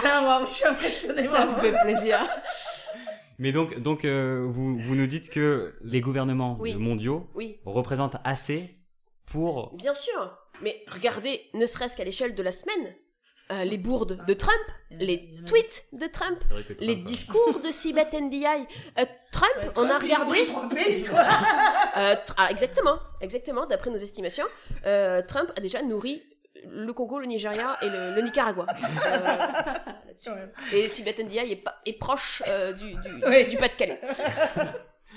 waouh, 0.05 0.47
je 0.47 0.53
suis 0.55 0.65
impressionnée. 0.67 1.23
vraiment. 1.23 1.57
fait 1.59 1.73
plaisir. 1.83 2.21
Mais 3.39 3.51
donc, 3.53 3.79
donc 3.79 4.05
euh, 4.05 4.47
vous, 4.49 4.77
vous 4.79 4.95
nous 4.95 5.07
dites 5.07 5.31
que 5.31 5.75
les 5.83 6.01
gouvernements 6.01 6.57
Oui. 6.61 6.75
mondiaux 6.75 7.29
Oui, 7.35 7.59
représentent 7.65 8.17
assez 8.25 8.77
pour. 9.27 9.75
bien 9.75 9.95
sûr. 9.95 10.37
Mais 10.61 10.85
regardez, 10.89 11.41
ne 11.55 11.67
serait-ce 11.67 11.97
qu'à 11.97 12.05
l'échelle 12.05 12.35
de 12.35 12.43
la 12.43 12.53
semaine, 12.53 12.95
euh, 13.51 13.65
les 13.65 13.77
bourdes 13.79 14.25
de 14.27 14.35
Trump, 14.35 14.63
les 14.91 15.35
tweets 15.47 15.85
de 15.93 16.07
Trump, 16.07 16.39
les 16.81 16.97
discours 16.97 17.61
de 17.61 17.71
Sibeth 17.71 18.13
Ndiaye. 18.13 18.67
Euh, 18.99 19.05
Trump, 19.33 19.73
on 19.77 19.89
a 19.91 19.99
regardé... 19.99 20.45
Trois 20.47 20.69
pays, 20.69 21.05
quoi. 21.05 21.21
Euh, 21.95 22.15
tr- 22.15 22.33
ah, 22.39 22.49
exactement, 22.51 22.99
exactement, 23.21 23.67
d'après 23.67 23.91
nos 23.91 23.99
estimations, 23.99 24.47
euh, 24.87 25.21
Trump 25.29 25.51
a 25.57 25.61
déjà 25.61 25.83
nourri 25.83 26.23
le 26.71 26.91
Congo, 26.95 27.19
le 27.19 27.27
Nigeria 27.27 27.77
et 27.83 27.91
le, 27.91 28.15
le 28.15 28.23
Nicaragua. 28.23 28.65
Euh, 29.07 30.47
et 30.73 30.89
Sibeth 30.89 31.19
Ndiaye 31.19 31.53
est, 31.53 31.65
est 31.85 31.99
proche 31.99 32.43
euh, 32.49 32.73
du, 32.73 32.95
du, 32.95 33.49
du 33.51 33.57
Pas-de-Calais. 33.59 34.01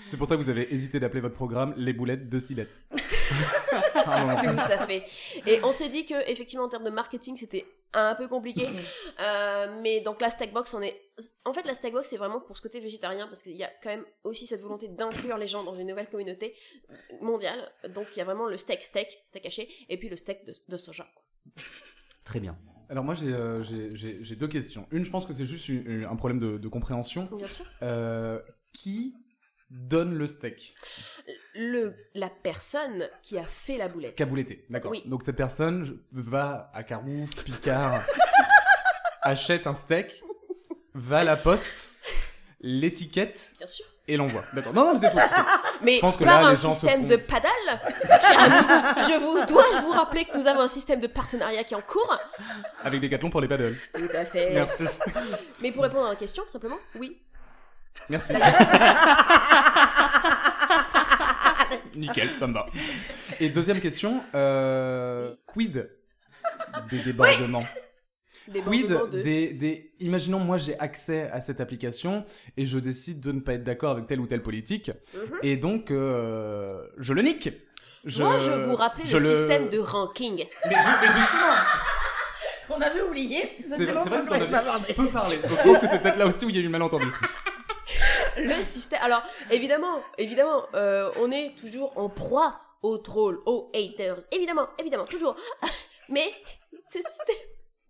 C'est 0.07 0.17
pour 0.17 0.28
ça 0.28 0.36
que 0.36 0.41
vous 0.41 0.49
avez 0.49 0.73
hésité 0.73 0.99
d'appeler 0.99 1.21
votre 1.21 1.36
programme 1.36 1.73
Les 1.78 1.93
boulettes 1.93 2.28
de 2.28 2.39
Cibette. 2.39 2.82
Tout 3.26 4.71
à 4.71 4.86
fait. 4.88 5.03
Et 5.47 5.59
on 5.63 5.71
s'est 5.71 5.89
dit 5.89 6.05
que 6.05 6.30
effectivement 6.30 6.65
en 6.65 6.69
termes 6.69 6.84
de 6.84 6.89
marketing 6.89 7.38
c'était 7.38 7.65
un 7.93 8.15
peu 8.15 8.28
compliqué. 8.28 8.67
Euh, 9.21 9.80
mais 9.82 10.01
donc 10.01 10.19
la 10.21 10.30
Stackbox, 10.30 10.73
on 10.73 10.82
est. 10.82 10.99
En 11.45 11.53
fait, 11.53 11.63
la 11.65 11.73
Stackbox 11.73 12.09
c'est 12.09 12.17
vraiment 12.17 12.41
pour 12.41 12.57
ce 12.57 12.61
côté 12.61 12.80
végétarien 12.82 13.26
parce 13.28 13.41
qu'il 13.41 13.55
y 13.55 13.63
a 13.63 13.69
quand 13.82 13.89
même 13.89 14.03
aussi 14.23 14.47
cette 14.47 14.61
volonté 14.61 14.88
d'inclure 14.89 15.38
les 15.38 15.47
gens 15.47 15.63
dans 15.63 15.76
une 15.76 15.88
nouvelle 15.88 16.09
communauté 16.09 16.55
mondiale. 17.21 17.71
Donc 17.89 18.07
il 18.13 18.17
y 18.19 18.21
a 18.21 18.26
vraiment 18.26 18.47
le 18.47 18.57
steak 18.57 18.82
steak, 18.82 19.07
steak 19.26 19.45
haché, 19.45 19.69
et 19.89 19.97
puis 19.97 20.09
le 20.09 20.17
steak 20.17 20.45
de, 20.45 20.53
de 20.67 20.78
soja. 20.78 21.07
Très 22.26 22.39
bien. 22.39 22.57
Alors 22.89 23.03
moi 23.03 23.13
j'ai 23.15 23.34
euh, 23.34 23.61
j'ai- 23.63 24.36
deux 24.36 24.47
questions. 24.47 24.88
Une, 24.91 25.05
je 25.05 25.09
pense 25.09 25.26
que 25.26 25.34
c'est 25.34 25.45
juste 25.45 25.69
une- 25.69 25.89
une- 25.89 26.05
un 26.05 26.15
problème 26.15 26.39
de, 26.39 26.57
de 26.57 26.67
compréhension. 26.67 27.28
Bien 27.32 27.47
sûr. 27.47 27.65
Euh, 27.82 28.39
qui 28.73 29.15
donne 29.70 30.13
le 30.16 30.28
steak. 30.28 30.76
Le, 31.55 31.95
la 32.13 32.30
personne 32.30 33.09
qui 33.24 33.38
a 33.38 33.43
fait 33.45 33.78
la 33.78 33.88
boulette. 33.88 34.16
Cabouletté, 34.16 34.66
d'accord. 34.70 34.91
Oui. 34.91 35.01
Donc 35.05 35.24
cette 35.24 35.36
personne 35.38 35.84
je- 35.84 35.93
va 36.11 36.70
à 36.74 36.84
Carouf, 36.84 37.43
Picard, 37.43 38.03
achète 39.22 39.66
un 39.68 39.76
steak, 39.76 40.24
va 40.93 41.20
à 41.20 41.24
la 41.24 41.36
poste, 41.36 41.93
l'étiquette 42.61 43.51
Bien 43.57 43.68
sûr. 43.68 43.86
et 44.07 44.18
l'envoie. 44.18 44.43
D'accord. 44.53 44.74
Non, 44.74 44.86
non, 44.93 44.97
c'est 44.99 45.09
tout. 45.09 45.18
c'est 45.28 45.34
tout. 45.36 45.41
Mais 45.82 45.95
Je 45.95 46.01
pense 46.01 46.18
que 46.18 46.24
par 46.24 46.41
là, 46.41 46.47
un 46.47 46.49
les 46.51 46.55
gens 46.55 46.72
se 46.74 46.80
système 46.82 47.01
font- 47.01 47.07
de 47.07 47.16
ami, 47.16 47.24
je 49.09 49.20
vous, 49.20 49.45
dois-je 49.45 49.82
vous 49.82 49.91
rappeler 49.91 50.26
que 50.26 50.38
nous 50.38 50.47
avons 50.47 50.61
un 50.61 50.68
système 50.68 50.99
de 51.01 51.07
partenariat 51.07 51.63
qui 51.63 51.74
est 51.74 51.78
en 51.78 51.82
cours 51.82 52.18
Avec 52.84 53.01
des 53.01 53.09
cathlons 53.09 53.30
pour 53.30 53.41
les 53.41 53.47
paddles. 53.47 53.78
Tout 53.93 54.09
à 54.13 54.26
fait. 54.26 54.53
Merci. 54.53 54.84
Mais 55.61 55.72
pour 55.72 55.84
répondre 55.84 56.05
à 56.05 56.09
la 56.09 56.16
question, 56.16 56.43
simplement, 56.47 56.78
oui. 56.95 57.18
Merci. 58.10 58.34
Nickel, 61.96 62.30
ça 62.39 62.48
me 62.48 62.54
va. 62.54 62.66
Et 63.39 63.50
deuxième 63.50 63.80
question, 63.80 64.22
euh, 64.34 65.34
quid 65.48 65.89
des 66.89 67.00
débordements 67.04 67.64
Des 68.50 68.62
Quid 68.62 68.88
de- 68.88 69.22
des, 69.22 69.54
des... 69.54 69.93
Imaginons, 70.02 70.39
moi 70.39 70.58
j'ai 70.58 70.78
accès 70.80 71.30
à 71.32 71.39
cette 71.41 71.62
application 71.62 72.26
et 72.58 72.66
je 72.66 72.78
décide 72.80 73.22
de 73.22 73.32
ne 73.32 73.39
pas 73.39 73.54
être 73.54 73.64
d'accord 73.64 73.91
avec 73.91 74.08
telle 74.08 74.20
ou 74.20 74.28
telle 74.28 74.41
politique 74.41 74.91
Mhm. 75.14 75.39
et 75.43 75.56
donc 75.58 75.89
euh, 75.91 76.86
je 76.98 77.14
le 77.14 77.22
nique. 77.22 77.50
Je... 78.04 78.24
Moi, 78.24 78.39
je 78.39 78.52
vous 78.52 78.76
rappelais 78.76 79.06
je 79.06 79.18
le, 79.18 79.36
système 79.36 79.70
de 79.70 79.80
ranking. 79.80 80.46
Mais, 80.66 80.76
ju- 80.76 80.89
mais 81.02 81.08
justement, 81.08 81.56
Qu'on 82.68 82.82
avait 82.82 83.02
oublié. 83.02 83.41
parce 83.48 83.62
que 83.62 83.70
ça 83.70 83.76
c'est 83.78 83.86
fait 83.86 83.93
longtemps 83.93 84.10
que 84.10 84.28
qu'on 84.28 84.52
pas 84.52 84.58
avez 84.58 84.66
parlé. 84.66 84.93
peu 84.96 85.08
parlé. 85.10 85.38
Donc 85.38 85.52
je 85.52 85.64
pense 85.64 85.80
que 85.80 85.88
c'est 85.88 86.00
peut-être 86.02 86.18
là 86.18 86.28
aussi 86.28 86.46
où 86.46 86.50
il 86.50 86.56
y 86.56 86.58
a 86.58 86.62
eu 86.62 86.66
le 86.66 86.70
malentendu. 86.70 87.06
Le 88.38 88.64
système. 88.64 89.00
Alors, 89.02 89.24
évidemment, 89.52 90.02
évidemment, 90.18 90.66
euh, 90.74 91.12
on 91.20 91.32
est 91.32 91.56
toujours 91.60 91.94
en 91.98 92.10
proie 92.10 92.60
aux 92.82 92.98
trolls, 92.98 93.40
aux 93.46 93.72
haters. 93.74 94.18
Évidemment, 94.32 94.68
évidemment, 94.80 95.06
toujours. 95.06 95.36
Mais 96.10 96.32
ce 96.90 97.00
système 97.00 97.36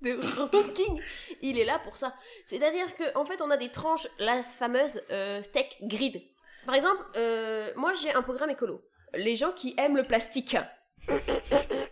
de 0.01 0.19
ranking, 0.51 1.01
il 1.41 1.59
est 1.59 1.65
là 1.65 1.79
pour 1.79 1.97
ça. 1.97 2.15
C'est-à-dire 2.45 2.95
que, 2.95 3.17
en 3.17 3.25
fait, 3.25 3.41
on 3.41 3.49
a 3.49 3.57
des 3.57 3.69
tranches, 3.69 4.07
la 4.19 4.41
fameuse 4.43 5.01
euh, 5.11 5.41
steak 5.41 5.77
grid. 5.81 6.21
Par 6.65 6.75
exemple, 6.75 7.03
euh, 7.15 7.71
moi, 7.75 7.93
j'ai 7.93 8.13
un 8.13 8.21
programme 8.21 8.49
écolo. 8.49 8.81
Les 9.13 9.35
gens 9.35 9.51
qui 9.51 9.73
aiment 9.77 9.97
le 9.97 10.03
plastique. 10.03 10.57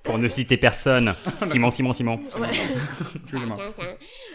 Pour 0.04 0.18
ne 0.18 0.28
citer 0.28 0.58
personne. 0.58 1.16
Simon, 1.50 1.72
Simon, 1.72 1.94
Simon. 1.94 2.20
Excusez-moi. 3.16 3.58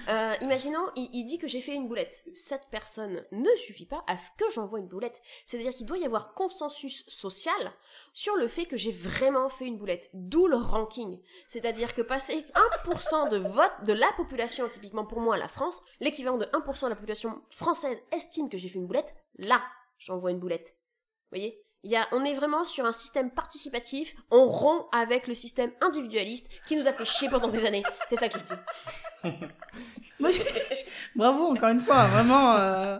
Euh, 0.08 0.34
imaginons, 0.40 0.84
il, 0.96 1.08
il 1.12 1.24
dit 1.24 1.38
que 1.38 1.46
j'ai 1.46 1.60
fait 1.60 1.74
une 1.74 1.88
boulette. 1.88 2.24
Cette 2.34 2.68
personne 2.70 3.24
ne 3.32 3.50
suffit 3.56 3.84
pas 3.86 4.02
à 4.06 4.16
ce 4.16 4.30
que 4.38 4.50
j'envoie 4.52 4.78
une 4.78 4.88
boulette. 4.88 5.20
C'est-à-dire 5.44 5.72
qu'il 5.72 5.86
doit 5.86 5.98
y 5.98 6.04
avoir 6.04 6.34
consensus 6.34 7.04
social 7.08 7.72
sur 8.12 8.34
le 8.36 8.48
fait 8.48 8.64
que 8.64 8.76
j'ai 8.76 8.92
vraiment 8.92 9.48
fait 9.48 9.66
une 9.66 9.76
boulette. 9.76 10.08
D'où 10.14 10.46
le 10.46 10.56
ranking. 10.56 11.20
C'est-à-dire 11.46 11.94
que 11.94 12.02
passer 12.02 12.44
1% 12.84 13.30
de 13.30 13.38
vote 13.38 13.84
de 13.84 13.92
la 13.92 14.10
population, 14.16 14.68
typiquement 14.68 15.04
pour 15.04 15.20
moi 15.20 15.36
la 15.36 15.48
France, 15.48 15.82
l'équivalent 16.00 16.38
de 16.38 16.46
1% 16.46 16.84
de 16.84 16.90
la 16.90 16.96
population 16.96 17.42
française 17.50 18.00
estime 18.12 18.48
que 18.48 18.58
j'ai 18.58 18.68
fait 18.68 18.78
une 18.78 18.86
boulette, 18.86 19.14
là, 19.38 19.62
j'envoie 19.98 20.30
une 20.30 20.40
boulette. 20.40 20.74
Vous 21.30 21.38
voyez? 21.38 21.62
Il 21.84 21.90
y 21.92 21.96
a, 21.96 22.06
on 22.12 22.24
est 22.24 22.34
vraiment 22.34 22.64
sur 22.64 22.84
un 22.84 22.92
système 22.92 23.30
participatif, 23.30 24.14
on 24.30 24.46
rompt 24.46 24.86
avec 24.92 25.26
le 25.28 25.34
système 25.34 25.70
individualiste 25.80 26.48
qui 26.66 26.76
nous 26.76 26.86
a 26.88 26.92
fait 26.92 27.04
chier 27.04 27.28
pendant 27.28 27.48
des 27.48 27.64
années. 27.66 27.84
C'est 28.08 28.16
ça 28.16 28.28
que 28.28 28.38
je 28.38 28.44
dis. 28.44 29.36
Moi, 30.20 30.30
j'ai- 30.32 30.44
Bravo 31.14 31.44
encore 31.52 31.68
une 31.70 31.80
fois, 31.80 32.04
vraiment. 32.06 32.54
euh, 32.56 32.98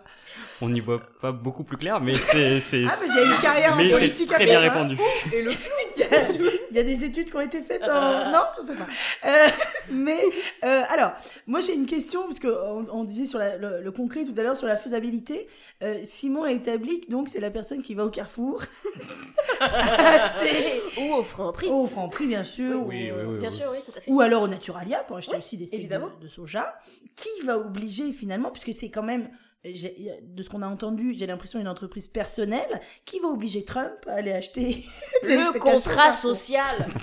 On 0.63 0.69
n'y 0.69 0.81
voit 0.81 1.01
pas 1.21 1.33
beaucoup 1.33 1.65
plus 1.65 1.77
clair, 1.77 2.01
mais 2.01 2.15
c'est. 2.17 2.85
Ah, 2.89 2.97
mais 3.01 3.07
il 3.09 3.15
y 3.15 3.19
a 3.19 3.25
une 3.25 3.41
carrière 3.43 3.73
en 3.75 3.77
mais 3.77 3.91
politique 3.91 4.31
à 4.33 4.37
très 4.37 4.45
bien 4.45 4.61
faire, 4.61 4.73
hein. 4.73 4.75
répondu. 4.89 5.01
Et 5.33 5.43
le 5.43 5.51
flou, 5.53 5.71
il 5.97 6.01
y, 6.01 6.05
a, 6.05 6.31
il 6.71 6.77
y 6.77 6.79
a 6.79 6.83
des 6.85 7.05
études 7.05 7.31
qui 7.31 7.37
ont 7.37 7.41
été 7.41 7.61
faites 7.61 7.83
en... 7.83 8.31
Non, 8.31 8.43
je 8.61 8.67
sais 8.67 8.75
pas. 8.77 8.87
Euh, 9.25 9.49
mais, 9.91 10.21
euh, 10.65 10.83
alors, 10.91 11.13
moi 11.47 11.61
j'ai 11.61 11.75
une 11.75 11.87
question, 11.87 12.23
parce 12.25 12.39
qu'on 12.39 12.87
on 12.91 13.05
disait 13.05 13.27
sur 13.27 13.39
la- 13.41 13.57
le, 13.57 13.83
le 13.83 13.93
concret 13.93 14.25
tout 14.25 14.35
à 14.37 14.43
l'heure, 14.43 14.57
sur 14.57 14.67
la 14.69 14.77
faisabilité. 14.77 15.49
Euh, 15.83 15.99
Simon 16.05 16.45
a 16.45 16.53
établi 16.53 17.01
que 17.01 17.11
donc 17.11 17.29
c'est 17.29 17.41
la 17.41 17.51
personne 17.51 17.83
qui 17.83 17.95
va 17.95 18.05
au 18.05 18.11
Carrefour 18.11 18.63
acheter 19.61 20.81
Ou 20.99 21.15
au 21.15 21.23
franc 21.23 21.53
prix. 21.53 21.69
au 21.69 21.87
bien 22.27 22.45
sûr. 22.45 22.83
Oui, 22.87 23.11
ou, 23.11 23.15
oui, 23.17 23.23
oui. 23.27 23.39
Bien 23.39 23.51
sûr, 23.51 23.67
oui, 23.73 23.79
tout 23.85 23.93
à 23.97 24.01
fait. 24.01 24.11
Ou 24.11 24.21
alors 24.21 24.43
au 24.43 24.49
Naturalia 24.49 24.99
pour 25.01 25.17
acheter 25.17 25.33
Oui, 25.33 25.39
aussi 25.39 25.57
des 25.57 25.67
steaks 25.67 25.81
évidemment. 25.81 26.09
de, 26.21 26.25
de 26.25 26.29
soja. 26.29 26.75
Qui 27.17 27.29
va 27.45 27.59
obliger 27.59 28.13
finalement, 28.13 28.51
puisque 28.51 28.73
c'est 28.79 28.91
quand 28.91 29.03
même, 29.03 29.29
de 29.65 30.43
ce 30.43 30.49
qu'on 30.49 30.63
a 30.63 30.69
entendu, 30.69 31.15
j'ai 31.17 31.27
l'impression 31.27 31.59
une 31.61 31.69
entreprise 31.69 32.07
personnelle, 32.09 32.81
qui 33.05 33.21
va 33.21 33.29
obliger 33.29 33.65
Trump 33.65 33.93
à 34.09 34.15
aller 34.15 34.33
acheter 34.33 34.85
des 35.23 35.37
Le 35.37 35.59
contrat 35.59 36.13
social. 36.13 36.87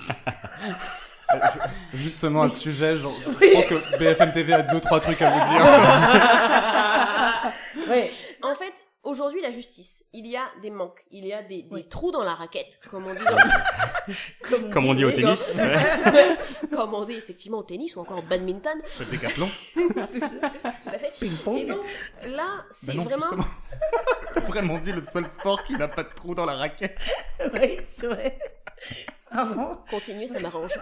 Justement 1.94 2.44
à 2.44 2.50
ce 2.50 2.60
sujet, 2.60 2.96
genre, 2.98 3.14
je 3.42 3.54
pense 3.54 3.66
que 3.66 3.98
BFM 3.98 4.32
TV 4.32 4.54
a 4.54 4.62
deux 4.62 4.80
trois 4.80 5.00
trucs 5.00 5.20
à 5.22 5.32
vous 5.32 5.40
dire. 5.52 5.62
Ouais. 7.90 8.12
En 8.44 8.54
fait, 8.54 8.74
aujourd'hui, 9.06 9.42
la 9.42 9.52
justice, 9.52 10.04
il 10.14 10.28
y 10.28 10.36
a 10.36 10.44
des 10.62 10.70
manques, 10.70 11.04
il 11.12 11.26
y 11.26 11.34
a 11.34 11.42
des, 11.42 11.64
des 11.64 11.68
Oui. 11.72 11.88
trous 11.88 12.12
dans 12.12 12.24
la 12.24 12.34
raquette, 12.34 12.80
comme 12.90 13.06
on 13.08 13.14
dit, 13.14 13.24
dans- 14.50 14.70
Comme 14.72 14.86
on 14.88 14.94
dit 14.94 15.06
au 15.06 15.12
tennis. 15.12 15.54
comme- 15.54 15.62
ouais. 16.14 16.38
comme 16.76 16.94
on 16.94 17.06
dit 17.06 17.14
effectivement 17.14 17.60
au 17.60 17.64
tennis 17.64 17.96
ou 17.96 18.02
encore 18.02 18.20
au 18.20 18.24
badminton, 18.24 18.78
Chef 18.88 19.10
Décathlon. 19.10 19.50
tout 19.76 19.90
à 20.88 20.98
fait. 21.00 21.14
Ping-pong. 21.20 21.58
Et 21.58 21.66
donc, 21.66 21.80
là, 22.28 22.66
c'est 22.72 22.88
Bah 22.88 22.94
non, 22.98 23.04
vraiment... 23.04 23.46
T'as 24.34 24.42
vraiment 24.42 24.78
dit 24.80 24.92
le 24.92 25.04
seul 25.04 25.28
sport 25.30 25.64
qui 25.64 25.74
n'a 25.74 25.88
pas 25.88 26.04
de 26.04 26.10
trou 26.14 26.36
dans 26.36 26.46
la 26.46 26.56
raquette. 26.56 27.00
Oui, 27.54 27.80
c'est 27.96 28.08
vrai. 28.08 28.38
Ah 29.38 29.44
bon? 29.44 29.78
Continuer, 29.90 30.28
ça 30.28 30.40
m'arrange. 30.40 30.72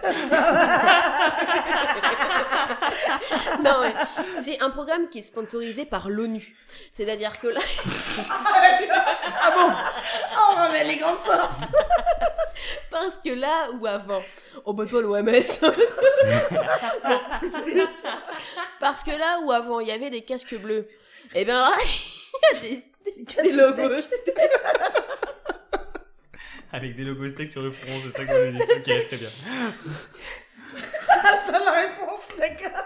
non, 3.64 3.80
ouais. 3.80 3.94
C'est 4.42 4.60
un 4.60 4.70
programme 4.70 5.08
qui 5.08 5.18
est 5.18 5.22
sponsorisé 5.22 5.86
par 5.86 6.08
l'ONU. 6.08 6.54
C'est-à-dire 6.92 7.40
que 7.40 7.48
là, 7.48 7.60
Ah 9.40 9.50
bon? 9.56 9.72
Oh, 10.36 10.54
on 10.56 10.72
a 10.72 10.84
les 10.84 10.96
grandes 10.96 11.18
forces 11.18 11.72
parce 12.90 13.18
que 13.18 13.30
là 13.30 13.70
où 13.72 13.86
avant, 13.86 14.22
oh 14.64 14.72
bah 14.72 14.86
toi 14.86 15.02
l'OMS. 15.02 15.30
parce 18.78 19.02
que 19.02 19.10
là 19.10 19.40
où 19.42 19.50
avant 19.50 19.80
il 19.80 19.88
y 19.88 19.92
avait 19.92 20.10
des 20.10 20.22
casques 20.22 20.56
bleus, 20.60 20.86
ben 21.34 21.46
là, 21.48 21.72
il 22.52 22.54
y 22.54 22.56
a 22.56 22.60
des, 22.60 22.84
des, 23.04 23.42
des 23.42 23.52
logos. 23.52 23.96
Avec 26.76 26.96
des 26.96 27.04
logos 27.04 27.30
steak 27.30 27.52
sur 27.52 27.62
le 27.62 27.70
front, 27.70 27.92
c'est 28.02 28.16
ça 28.16 28.24
que 28.24 28.30
vous 28.30 28.36
avez 28.36 28.52
dit. 28.52 28.62
Ok, 28.62 29.06
très 29.08 29.16
bien. 29.16 29.30
Ah, 31.08 31.38
ça 31.46 31.52
la 31.52 31.70
réponse, 31.70 32.28
d'accord. 32.36 32.82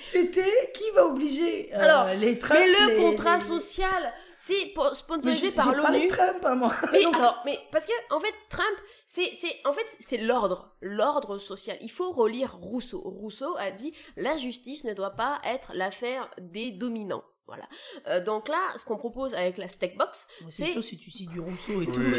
C'était 0.00 0.70
qui 0.72 0.90
va 0.94 1.06
obliger 1.06 1.74
euh, 1.74 1.80
Alors, 1.80 2.14
les 2.14 2.38
Trump 2.38 2.58
Mais 2.60 2.66
le 2.68 2.96
les- 2.96 3.02
contrat 3.02 3.36
les- 3.38 3.42
social, 3.44 4.12
c'est 4.38 4.66
po- 4.74 4.84
Mais 4.88 4.94
sponsorisé 4.94 5.46
j'ai- 5.48 5.52
par 5.54 5.74
j'ai 5.74 5.82
parlé 5.82 5.98
l'ONU. 5.98 6.10
de 6.10 6.14
Trump, 6.14 6.44
hein, 6.44 6.54
moi. 6.54 6.74
Mais 6.92 7.02
Donc, 7.04 7.14
alors, 7.16 7.42
mais 7.44 7.58
parce 7.72 7.86
que 7.86 7.92
en 8.10 8.20
fait, 8.20 8.32
Trump, 8.48 8.76
c'est, 9.04 9.32
c'est, 9.34 9.54
en 9.64 9.72
fait, 9.72 9.84
c'est 10.00 10.18
l'ordre, 10.18 10.74
l'ordre 10.80 11.38
social. 11.38 11.76
Il 11.80 11.90
faut 11.90 12.12
relire 12.12 12.56
Rousseau. 12.56 13.00
Rousseau 13.00 13.54
a 13.58 13.70
dit 13.70 13.92
la 14.16 14.36
justice 14.36 14.84
ne 14.84 14.94
doit 14.94 15.10
pas 15.16 15.40
être 15.44 15.72
l'affaire 15.74 16.30
des 16.40 16.70
dominants. 16.72 17.24
Voilà. 17.48 17.66
Euh, 18.06 18.20
donc 18.22 18.48
là, 18.48 18.60
ce 18.76 18.84
qu'on 18.84 18.98
propose 18.98 19.34
avec 19.34 19.56
la 19.58 19.66
Steakbox, 19.68 20.28
C'est 20.50 20.66
c'est, 20.66 20.72
chaud 20.74 20.82
si 20.82 20.98
tu 20.98 21.10
cites 21.10 21.30
du 21.30 21.40
Rousseau 21.40 21.80
et 21.82 21.86
tout. 21.86 21.98
Oui. 21.98 22.12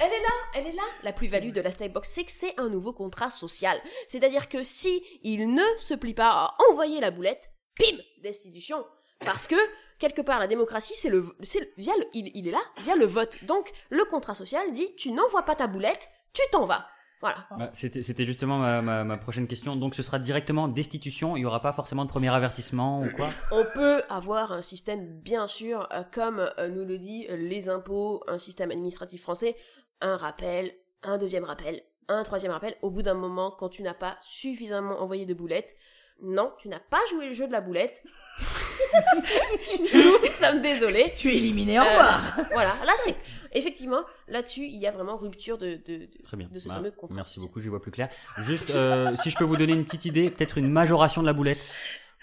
elle 0.00 0.12
est 0.12 0.20
là, 0.20 0.28
elle 0.54 0.66
est 0.66 0.72
là. 0.72 0.82
La 1.02 1.12
plus-value 1.12 1.52
de 1.52 1.60
la 1.60 1.70
Steakbox, 1.70 2.08
c'est 2.08 2.24
que 2.24 2.32
c'est 2.32 2.58
un 2.60 2.68
nouveau 2.68 2.92
contrat 2.92 3.30
social. 3.30 3.80
C'est-à-dire 4.06 4.48
que 4.48 4.62
si 4.62 5.02
il 5.22 5.54
ne 5.54 5.62
se 5.78 5.94
plie 5.94 6.14
pas 6.14 6.30
à 6.30 6.56
envoyer 6.70 7.00
la 7.00 7.10
boulette, 7.10 7.50
pim, 7.76 7.96
destitution. 8.22 8.84
Parce 9.24 9.46
que 9.46 9.56
quelque 9.98 10.22
part, 10.22 10.38
la 10.38 10.46
démocratie, 10.46 10.94
c'est 10.94 11.08
le, 11.08 11.26
c'est 11.42 11.60
le- 11.60 11.72
via 11.76 11.94
le, 11.96 12.04
il, 12.14 12.30
il 12.34 12.48
est 12.48 12.52
là 12.52 12.62
via 12.82 12.94
le 12.94 13.06
vote. 13.06 13.42
Donc 13.44 13.70
le 13.90 14.04
contrat 14.04 14.34
social 14.34 14.70
dit, 14.72 14.94
tu 14.96 15.10
n'envoies 15.12 15.44
pas 15.44 15.56
ta 15.56 15.66
boulette, 15.66 16.08
tu 16.32 16.42
t'en 16.52 16.66
vas. 16.66 16.86
Voilà. 17.20 17.46
Bah, 17.58 17.70
C'était 17.72 18.02
c'était 18.02 18.24
justement 18.24 18.58
ma, 18.58 18.80
ma, 18.80 19.02
ma 19.04 19.16
prochaine 19.16 19.46
question. 19.48 19.74
Donc 19.76 19.94
ce 19.94 20.02
sera 20.02 20.18
directement 20.18 20.68
destitution, 20.68 21.36
il 21.36 21.40
n'y 21.40 21.46
aura 21.46 21.60
pas 21.60 21.72
forcément 21.72 22.04
de 22.04 22.10
premier 22.10 22.28
avertissement 22.32 23.02
ou 23.02 23.10
quoi? 23.10 23.28
On 23.52 23.64
peut 23.74 24.02
avoir 24.08 24.52
un 24.52 24.62
système, 24.62 25.04
bien 25.20 25.46
sûr, 25.46 25.88
euh, 25.92 26.02
comme 26.12 26.38
euh, 26.58 26.68
nous 26.68 26.84
le 26.84 26.98
dit 26.98 27.26
euh, 27.30 27.36
les 27.36 27.68
impôts, 27.68 28.22
un 28.28 28.38
système 28.38 28.70
administratif 28.70 29.22
français, 29.22 29.56
un 30.00 30.16
rappel, 30.16 30.72
un 31.02 31.18
deuxième 31.18 31.44
rappel, 31.44 31.82
un 32.08 32.22
troisième 32.22 32.52
rappel. 32.52 32.76
Au 32.82 32.90
bout 32.90 33.02
d'un 33.02 33.14
moment, 33.14 33.50
quand 33.50 33.68
tu 33.68 33.82
n'as 33.82 33.94
pas 33.94 34.16
suffisamment 34.22 35.00
envoyé 35.02 35.26
de 35.26 35.34
boulettes, 35.34 35.76
non, 36.22 36.52
tu 36.58 36.68
n'as 36.68 36.80
pas 36.80 36.98
joué 37.10 37.26
le 37.26 37.32
jeu 37.32 37.46
de 37.46 37.52
la 37.52 37.60
boulette. 37.60 38.02
Nous 39.94 40.26
sommes 40.28 40.60
désolés. 40.62 41.12
Tu 41.16 41.28
es 41.28 41.36
éliminé, 41.36 41.78
au 41.78 41.82
Euh, 41.82 41.84
revoir. 41.84 42.36
Voilà, 42.52 42.74
là 42.86 42.92
c'est 42.96 43.14
effectivement 43.52 44.00
là-dessus 44.28 44.66
il 44.66 44.76
y 44.80 44.86
a 44.86 44.92
vraiment 44.92 45.16
rupture 45.16 45.58
de 45.58 45.76
de, 45.86 45.96
de, 45.96 46.08
Très 46.22 46.36
bien. 46.36 46.48
de 46.52 46.58
ce 46.58 46.68
Bah, 46.68 46.74
fameux 46.76 46.90
contrat. 46.90 47.16
Merci 47.16 47.40
beaucoup, 47.40 47.60
j'y 47.60 47.68
vois 47.68 47.80
plus 47.82 47.90
clair. 47.90 48.08
Juste, 48.38 48.70
euh, 48.70 49.14
si 49.16 49.30
je 49.30 49.36
peux 49.36 49.44
vous 49.44 49.56
donner 49.56 49.72
une 49.72 49.84
petite 49.84 50.04
idée, 50.04 50.30
peut-être 50.30 50.58
une 50.58 50.70
majoration 50.70 51.20
de 51.22 51.26
la 51.26 51.32
boulette 51.32 51.72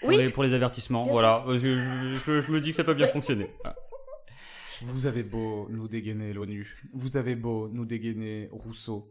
pour, 0.00 0.08
Oui. 0.10 0.16
les, 0.18 0.30
pour 0.30 0.42
les 0.42 0.52
avertissements. 0.54 1.04
Bien 1.04 1.12
voilà, 1.12 1.44
je, 1.48 1.58
je- 1.58 2.14
je- 2.26 2.42
je 2.42 2.52
me 2.52 2.60
dis 2.60 2.70
que 2.70 2.76
ça 2.76 2.84
peut 2.84 2.94
bien 2.94 3.08
fonctionner. 3.08 3.50
Ah. 3.64 3.74
Vous 4.82 5.06
avez 5.06 5.22
beau 5.22 5.68
nous 5.70 5.88
dégainer 5.88 6.34
l'ONU, 6.34 6.76
vous 6.92 7.16
avez 7.16 7.34
beau 7.34 7.68
nous 7.72 7.86
dégainer 7.86 8.50
Rousseau, 8.52 9.10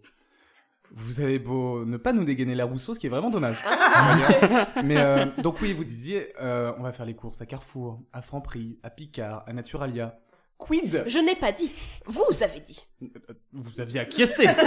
vous 0.91 1.19
avez 1.21 1.39
beau 1.39 1.83
ne 1.85 1.97
pas 1.97 2.13
nous 2.13 2.23
dégainer 2.23 2.53
la 2.53 2.65
Rousseau, 2.65 2.93
ce 2.93 2.99
qui 2.99 3.07
est 3.07 3.09
vraiment 3.09 3.31
dommage. 3.31 3.57
dire. 3.63 4.67
Mais 4.83 4.97
euh, 4.97 5.25
donc 5.39 5.59
oui, 5.61 5.73
vous 5.73 5.83
disiez, 5.83 6.33
euh, 6.39 6.71
on 6.77 6.83
va 6.83 6.91
faire 6.91 7.07
les 7.07 7.15
courses 7.15 7.41
à 7.41 7.47
Carrefour, 7.47 7.99
à 8.13 8.21
Franprix, 8.21 8.77
à 8.83 8.91
Picard, 8.91 9.43
à 9.47 9.53
Naturalia. 9.53 10.19
Quid 10.57 11.03
Je 11.07 11.19
n'ai 11.19 11.35
pas 11.35 11.51
dit. 11.51 11.69
Vous 12.05 12.23
avez 12.41 12.59
dit. 12.61 12.85
Vous 13.53 13.81
aviez 13.81 13.99
acquiescé 13.99 14.47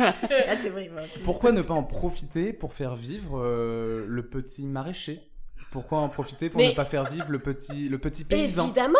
Ah, 0.00 0.14
c'est 0.58 0.70
vrai. 0.70 0.90
Pourquoi 1.24 1.52
ne 1.52 1.62
pas 1.62 1.74
en 1.74 1.82
profiter 1.82 2.52
pour 2.52 2.72
faire 2.72 2.96
vivre 2.96 3.42
euh, 3.44 4.04
le 4.08 4.28
petit 4.28 4.66
maraîcher? 4.66 5.22
Pourquoi 5.70 5.98
en 5.98 6.08
profiter 6.08 6.48
pour 6.48 6.58
Mais- 6.60 6.70
ne 6.70 6.74
pas 6.74 6.86
faire 6.86 7.04
vivre 7.10 7.30
le 7.30 7.38
petit, 7.40 7.88
le 7.90 7.98
petit 7.98 8.24
paysan? 8.24 8.64
Évidemment, 8.64 8.98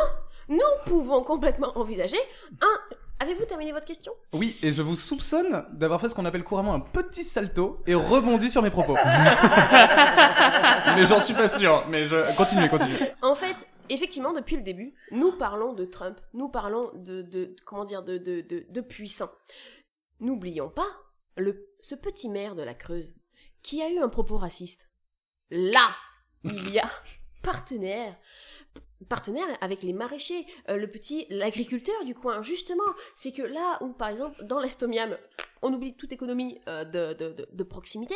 nous 0.48 0.58
pouvons 0.86 1.22
complètement 1.22 1.76
envisager 1.78 2.18
un. 2.60 2.94
Avez-vous 3.20 3.46
terminé 3.46 3.72
votre 3.72 3.86
question? 3.86 4.12
Oui, 4.32 4.56
et 4.62 4.70
je 4.72 4.80
vous 4.80 4.94
soupçonne 4.94 5.64
d'avoir 5.72 6.00
fait 6.00 6.08
ce 6.08 6.14
qu'on 6.14 6.24
appelle 6.24 6.44
couramment 6.44 6.74
un 6.74 6.78
petit 6.80 7.24
salto 7.24 7.82
et 7.86 7.94
rebondi 7.94 8.48
sur 8.48 8.62
mes 8.62 8.70
propos. 8.70 8.94
mais 10.94 11.04
j'en 11.06 11.20
suis 11.20 11.34
pas 11.34 11.48
sûr. 11.48 11.84
Mais 11.88 12.06
je 12.06 12.34
continuez, 12.36 12.68
continuez. 12.68 12.96
En 13.22 13.34
fait, 13.34 13.56
effectivement, 13.88 14.32
depuis 14.32 14.56
le 14.56 14.62
début, 14.62 14.94
nous 15.10 15.32
parlons 15.32 15.72
de 15.72 15.84
Trump, 15.84 16.18
nous 16.32 16.48
parlons 16.48 16.90
de, 16.94 17.22
de 17.22 17.54
comment 17.64 17.84
dire, 17.84 18.02
de, 18.02 18.18
de, 18.18 18.40
de, 18.40 18.66
de 18.68 18.80
puissants. 18.80 19.30
N'oublions 20.20 20.68
pas 20.68 20.88
le, 21.36 21.68
ce 21.80 21.94
petit 21.94 22.28
maire 22.28 22.54
de 22.54 22.62
la 22.62 22.74
Creuse 22.74 23.14
qui 23.62 23.82
a 23.82 23.90
eu 23.90 23.98
un 23.98 24.08
propos 24.08 24.36
raciste. 24.36 24.88
Là, 25.50 25.88
il 26.44 26.70
y 26.70 26.78
a 26.78 26.90
partenaire, 27.42 28.16
partenaire 29.08 29.46
avec 29.60 29.82
les 29.82 29.92
maraîchers, 29.92 30.46
euh, 30.68 30.76
le 30.76 30.90
petit, 30.90 31.26
l'agriculteur 31.30 32.04
du 32.04 32.14
coin. 32.14 32.42
Justement, 32.42 32.82
c'est 33.14 33.32
que 33.32 33.42
là 33.42 33.78
où, 33.82 33.92
par 33.92 34.08
exemple, 34.08 34.44
dans 34.44 34.60
l'Estomiam, 34.60 35.16
on 35.62 35.72
oublie 35.72 35.96
toute 35.96 36.12
économie 36.12 36.60
euh, 36.68 36.84
de, 36.84 37.14
de, 37.14 37.32
de, 37.32 37.48
de 37.50 37.62
proximité. 37.64 38.14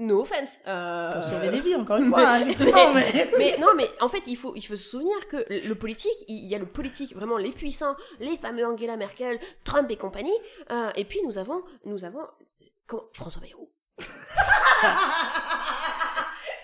No 0.00 0.20
offense. 0.22 0.58
euh, 0.68 1.12
Pour 1.12 1.24
sauver 1.24 1.48
des 1.50 1.60
vies, 1.60 1.74
encore 1.74 1.96
une 1.96 2.08
fois, 2.10 2.20
hein, 2.26 2.44
mais-. 2.44 2.54
Mais... 2.94 3.30
mais 3.38 3.56
non, 3.58 3.68
mais 3.76 3.90
en 4.00 4.08
fait, 4.08 4.22
il 4.28 4.36
faut, 4.36 4.54
il 4.54 4.62
faut 4.64 4.76
se 4.76 4.88
souvenir 4.90 5.16
que 5.28 5.44
le 5.48 5.74
politique, 5.74 6.24
il 6.28 6.46
y 6.46 6.54
a 6.54 6.58
le 6.58 6.66
politique, 6.66 7.14
vraiment 7.16 7.36
les 7.36 7.50
puissants, 7.50 7.96
les 8.20 8.36
fameux 8.36 8.64
Angela 8.64 8.96
Merkel, 8.96 9.40
Trump 9.64 9.90
et 9.90 9.96
compagnie, 9.96 10.38
euh, 10.70 10.90
et 10.94 11.04
puis 11.04 11.20
nous 11.24 11.36
avons, 11.38 11.62
nous 11.84 12.04
avons, 12.04 12.24
comment, 12.86 13.02
François 13.12 13.40
Bayrou. 13.42 13.68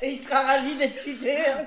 Et 0.02 0.10
il 0.12 0.18
sera 0.22 0.42
ravi 0.42 0.74
d'être 0.76 0.94
cité. 0.94 1.36
hein. 1.46 1.66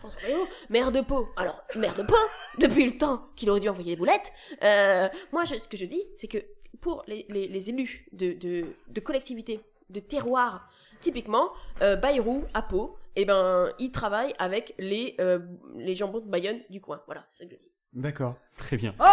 François 0.00 0.20
Bayrou, 0.22 0.46
maire 0.68 0.90
de 0.92 1.00
Pau. 1.00 1.28
Alors, 1.36 1.62
maire 1.76 1.94
de 1.94 2.02
Pau, 2.02 2.14
depuis 2.58 2.86
le 2.86 2.98
temps 2.98 3.28
qu'il 3.36 3.48
aurait 3.50 3.60
dû 3.60 3.68
envoyer 3.68 3.90
les 3.90 3.96
boulettes, 3.96 4.32
euh, 4.62 5.08
moi, 5.32 5.44
je- 5.44 5.54
ce 5.54 5.68
que 5.68 5.76
je 5.76 5.84
dis, 5.84 6.02
c'est 6.16 6.26
que 6.28 6.38
pour 6.80 7.02
les, 7.06 7.24
les- 7.28 7.48
les 7.48 7.70
élus 7.70 8.06
de, 8.12 8.32
de, 8.32 8.66
de 8.88 9.00
collectivités, 9.00 9.60
de 9.90 10.00
terroirs, 10.00 10.68
typiquement, 11.00 11.50
euh, 11.82 11.96
Bayrou, 11.96 12.44
à 12.54 12.62
Pau, 12.62 12.96
eh 13.16 13.24
ben, 13.24 13.72
il 13.78 13.90
travaille 13.90 14.34
avec 14.38 14.74
les, 14.78 15.14
euh, 15.20 15.38
les 15.76 15.94
jambons 15.94 16.20
de 16.20 16.28
Bayonne 16.28 16.60
du 16.70 16.80
coin. 16.80 17.00
Voilà, 17.06 17.26
c'est 17.32 17.44
ce 17.44 17.48
que 17.48 17.54
je 17.56 17.60
dis. 17.60 17.70
D'accord. 17.92 18.34
Très 18.56 18.76
bien. 18.76 18.94
Oh 19.00 19.04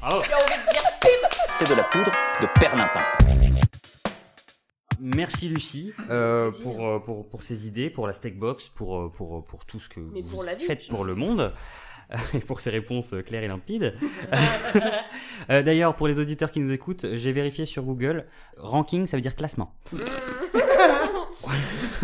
Bravo. 0.00 0.22
J'ai 0.22 0.34
envie 0.34 0.66
de 0.66 0.72
dire 0.72 0.82
pim 1.00 1.28
C'est 1.58 1.68
de 1.68 1.74
la 1.74 1.84
poudre 1.84 2.10
de 2.40 2.46
perlimpin. 2.58 3.02
Merci 5.02 5.48
Lucie 5.48 5.92
euh, 6.10 6.50
pour, 6.62 7.02
pour, 7.02 7.28
pour 7.28 7.42
ces 7.42 7.66
idées, 7.66 7.88
pour 7.88 8.06
la 8.06 8.12
Steakbox, 8.12 8.68
pour, 8.68 9.10
pour, 9.12 9.42
pour 9.44 9.64
tout 9.64 9.80
ce 9.80 9.88
que 9.88 10.00
Mais 10.00 10.20
vous 10.20 10.28
pour 10.30 10.44
la 10.44 10.54
vie. 10.54 10.64
faites 10.64 10.88
pour 10.88 11.04
le 11.04 11.14
monde. 11.14 11.52
Et 12.34 12.38
pour 12.40 12.60
ces 12.60 12.70
réponses 12.70 13.12
euh, 13.14 13.22
claires 13.22 13.42
et 13.42 13.48
limpides. 13.48 13.94
Euh, 15.48 15.62
D'ailleurs, 15.62 15.96
pour 15.96 16.06
les 16.06 16.20
auditeurs 16.20 16.50
qui 16.52 16.60
nous 16.60 16.70
écoutent, 16.70 17.06
j'ai 17.14 17.32
vérifié 17.32 17.64
sur 17.64 17.82
Google. 17.82 18.26
Ranking, 18.58 19.06
ça 19.06 19.16
veut 19.16 19.20
dire 19.22 19.34
classement. 19.34 19.74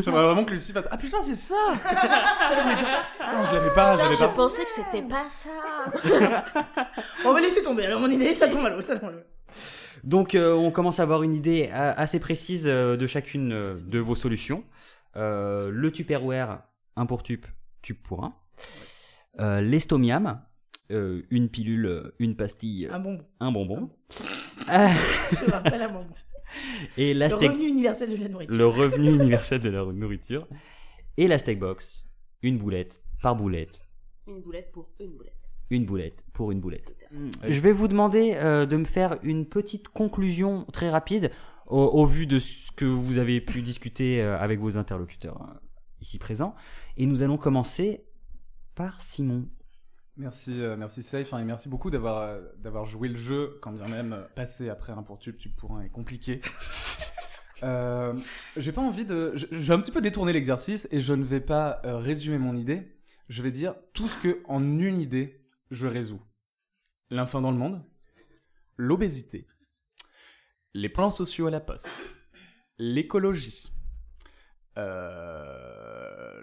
J'aimerais 0.02 0.22
vraiment 0.24 0.44
que 0.44 0.52
Lucie 0.52 0.72
fasse 0.72 0.88
Ah 0.90 0.96
putain, 0.96 1.18
c'est 1.22 1.34
ça 1.34 1.54
Non, 1.70 3.44
je 3.44 3.54
l'avais 3.54 3.74
pas, 3.74 3.86
je 3.88 3.92
Putain, 3.92 4.04
l'avais 4.04 4.14
je 4.14 4.20
pas. 4.20 4.28
pensais 4.28 4.64
que 4.64 4.70
c'était 4.70 5.02
pas 5.02 5.26
ça. 5.28 5.50
On 7.24 7.32
va 7.32 7.40
laisser 7.40 7.62
tomber. 7.62 7.86
Alors, 7.86 8.00
mon 8.00 8.10
idée, 8.10 8.34
ça 8.34 8.48
tombe 8.48 8.64
à 8.66 8.70
l'eau. 8.70 8.80
Ça 8.82 8.96
tombe 8.98 9.10
à 9.10 9.12
l'eau. 9.12 9.20
Donc, 10.04 10.34
euh, 10.34 10.52
on 10.54 10.70
commence 10.70 10.98
à 11.00 11.02
avoir 11.04 11.22
une 11.22 11.34
idée 11.34 11.70
assez 11.72 12.18
précise 12.20 12.64
de 12.64 13.06
chacune 13.06 13.50
de 13.50 13.98
vos 13.98 14.14
solutions. 14.14 14.64
Euh, 15.16 15.70
le 15.72 15.90
Tupperware, 15.92 16.62
un 16.96 17.06
pour 17.06 17.22
tup, 17.22 17.46
tube 17.82 17.98
pour 18.02 18.24
un. 18.24 18.34
Euh, 19.40 19.60
L'estomiam, 19.60 20.40
euh, 20.90 21.22
une 21.30 21.48
pilule, 21.48 21.86
euh, 21.86 22.14
une 22.18 22.36
pastille, 22.36 22.88
Un 22.90 22.98
bonbon. 23.00 23.24
un 23.40 23.52
bonbon. 23.52 23.90
Je 24.68 25.44
me 25.46 25.50
rappelle 25.50 25.82
un 25.82 25.88
bonbon. 25.92 26.14
et 26.96 27.12
la 27.14 27.28
Le 27.28 27.36
steak- 27.36 27.50
revenu 27.50 27.66
universel 27.68 28.10
de 28.10 28.16
la 28.22 28.28
nourriture. 28.28 28.56
le 28.56 28.66
revenu 28.66 29.10
universel 29.14 29.60
de 29.60 29.68
la 29.70 29.84
nourriture. 29.84 30.46
Et 31.16 31.28
la 31.28 31.38
steakbox, 31.38 32.06
une 32.42 32.58
boulette 32.58 33.00
par 33.22 33.36
boulette, 33.36 33.86
Une 34.26 34.40
boulette 34.40 34.70
pour 34.72 34.88
une 35.00 35.12
boulette. 35.12 35.32
une 35.70 35.84
boulette 35.86 36.24
pour 36.32 36.52
une 36.52 36.60
boulette. 36.60 36.94
Je 37.48 37.60
vais 37.60 37.72
vous 37.72 37.88
demander 37.88 38.34
euh, 38.36 38.66
de 38.66 38.76
me 38.76 38.84
faire 38.84 39.16
une 39.22 39.46
petite 39.46 39.88
conclusion 39.88 40.64
très 40.72 40.90
rapide 40.90 41.30
au, 41.66 41.80
au 41.82 42.06
vu 42.06 42.26
de 42.26 42.38
ce 42.38 42.70
que 42.72 42.84
vous 42.84 43.18
avez 43.18 43.40
pu 43.40 43.62
discuter 43.62 44.22
euh, 44.22 44.38
avec 44.38 44.60
vos 44.60 44.76
interlocuteurs 44.78 45.40
euh, 45.42 45.58
ici 46.00 46.18
présents. 46.18 46.54
Et 46.96 47.06
nous 47.06 47.22
allons 47.22 47.38
commencer 47.38 48.04
par 48.76 49.00
Simon. 49.00 49.48
Merci, 50.18 50.62
euh, 50.62 50.76
merci 50.76 51.02
Safe, 51.02 51.34
hein, 51.34 51.40
et 51.40 51.44
merci 51.44 51.68
beaucoup 51.68 51.90
d'avoir 51.90 52.22
euh, 52.22 52.40
d'avoir 52.58 52.84
joué 52.84 53.08
le 53.08 53.16
jeu, 53.16 53.58
quand 53.60 53.72
bien 53.72 53.88
même 53.88 54.12
euh, 54.12 54.22
passer 54.34 54.68
après 54.68 54.92
un 54.92 55.02
pour 55.02 55.18
tube, 55.18 55.36
tube 55.36 55.54
pour 55.56 55.76
un 55.76 55.82
est 55.82 55.90
compliqué. 55.90 56.40
Euh, 57.62 58.12
J'ai 58.58 58.70
pas 58.70 58.82
envie 58.82 59.06
de. 59.06 59.32
Je, 59.34 59.46
vais 59.46 59.72
un 59.72 59.80
petit 59.80 59.90
peu 59.90 60.02
détourner 60.02 60.34
l'exercice 60.34 60.86
et 60.90 61.00
je 61.00 61.14
ne 61.14 61.24
vais 61.24 61.40
pas 61.40 61.80
euh, 61.86 61.96
résumer 61.96 62.36
mon 62.36 62.54
idée. 62.54 62.98
Je 63.30 63.42
vais 63.42 63.50
dire 63.50 63.74
tout 63.94 64.08
ce 64.08 64.18
que, 64.18 64.42
en 64.44 64.62
une 64.78 65.00
idée, 65.00 65.42
je 65.70 65.86
résous. 65.86 66.20
L'info 67.08 67.40
dans 67.40 67.52
le 67.52 67.56
monde, 67.56 67.82
l'obésité, 68.76 69.46
les 70.74 70.90
plans 70.90 71.10
sociaux 71.10 71.46
à 71.46 71.50
la 71.50 71.60
poste, 71.60 72.10
l'écologie, 72.76 73.72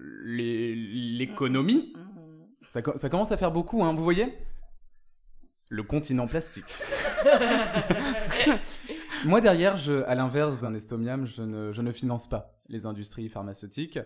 l'économie. 0.02 1.94
Ça, 2.68 2.82
co- 2.82 2.98
ça 2.98 3.10
commence 3.10 3.32
à 3.32 3.38
faire 3.38 3.52
beaucoup, 3.52 3.84
hein, 3.84 3.94
vous 3.94 4.04
voyez? 4.04 4.38
Le 5.70 5.84
continent 5.84 6.28
plastique. 6.28 6.66
Moi 9.26 9.40
derrière, 9.42 9.78
je, 9.78 10.04
à 10.04 10.16
l'inverse 10.16 10.60
d'un 10.60 10.74
estomiam, 10.74 11.26
je 11.26 11.42
ne, 11.44 11.72
je 11.72 11.82
ne 11.82 11.92
finance 11.92 12.28
pas 12.28 12.60
les 12.68 12.86
industries 12.86 13.30
pharmaceutiques. 13.30 14.00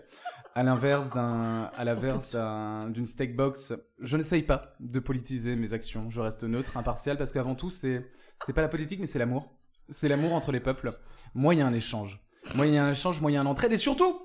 À 0.54 0.64
l'inverse 0.64 1.10
d'un, 1.12 1.72
à 1.76 1.84
l'inverse 1.84 2.32
d'un- 2.34 2.90
d'une 2.90 3.06
steakbox, 3.06 3.74
je 4.00 4.18
n'essaye 4.18 4.44
pas 4.44 4.76
de 4.80 5.00
politiser 5.00 5.56
mes 5.56 5.74
actions. 5.74 6.10
Je 6.10 6.22
reste 6.22 6.44
neutre, 6.44 6.78
impartial, 6.78 7.18
parce 7.18 7.32
qu'avant 7.32 7.56
tout, 7.56 7.70
c'est, 7.70 8.10
c'est 8.46 8.54
pas 8.54 8.62
la 8.62 8.68
politique, 8.68 9.00
mais 9.00 9.08
c'est 9.08 9.20
l'amour. 9.20 9.50
C'est 9.90 10.08
l'amour 10.08 10.34
entre 10.34 10.52
les 10.52 10.60
peuples. 10.60 10.92
Moi, 11.34 11.56
il 11.56 11.60
y 11.60 11.62
a 11.62 11.68
un 11.68 11.74
échange. 11.74 12.20
Moi, 12.56 12.68
il 12.68 12.74
y 12.74 12.78
a 12.78 12.86
un 12.86 12.92
échange, 12.92 13.22
moi, 13.22 13.32
il 13.32 13.36
y 13.36 13.38
a 13.38 13.42
un 13.42 13.46
entraide, 13.46 13.72
et 13.72 13.78
surtout, 13.78 14.20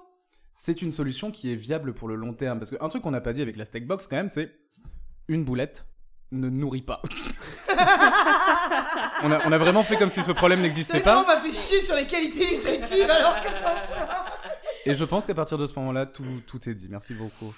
c'est 0.55 0.83
une 0.83 0.93
solution 0.93 1.31
qui 1.31 1.53
est 1.53 1.57
viable 1.57 1.95
pour 1.95 2.09
le 2.09 2.15
long 2.15 2.33
terme. 2.35 2.59
Parce 2.59 2.71
qu'un 2.71 2.89
truc 2.89 3.03
qu'on 3.03 3.11
n'a 3.11 3.21
pas 3.21 3.33
dit 3.33 3.43
avec 3.43 3.57
la 3.57 3.65
steakbox, 3.65 4.07
quand 4.07 4.17
même, 4.17 4.31
c'est 4.31 4.53
une 5.29 5.45
boulette 5.45 5.87
ne 6.31 6.49
nourrit 6.49 6.83
pas. 6.83 7.03
on, 9.23 9.31
a, 9.31 9.47
on 9.47 9.53
a 9.53 9.59
vraiment 9.59 9.83
fait 9.83 9.97
comme 9.97 10.09
si 10.09 10.23
ce 10.23 10.33
problème 10.33 10.63
n'existait 10.63 11.03
Tellement 11.03 11.21
on 11.21 11.25
pas. 11.25 11.37
m'a 11.37 11.43
fait 11.43 11.53
chier 11.53 11.81
sur 11.83 11.95
les 11.95 12.07
qualités 12.07 12.51
nutritives 12.57 13.11
alors 13.11 13.41
que 13.43 13.49
franchement. 13.51 14.07
Et 14.87 14.95
je 14.95 15.05
pense 15.05 15.27
qu'à 15.27 15.35
partir 15.35 15.59
de 15.59 15.67
ce 15.67 15.75
moment-là, 15.79 16.07
tout, 16.07 16.25
tout 16.47 16.69
est 16.69 16.75
dit. 16.75 16.89
Merci 16.91 17.13
beaucoup. 17.15 17.55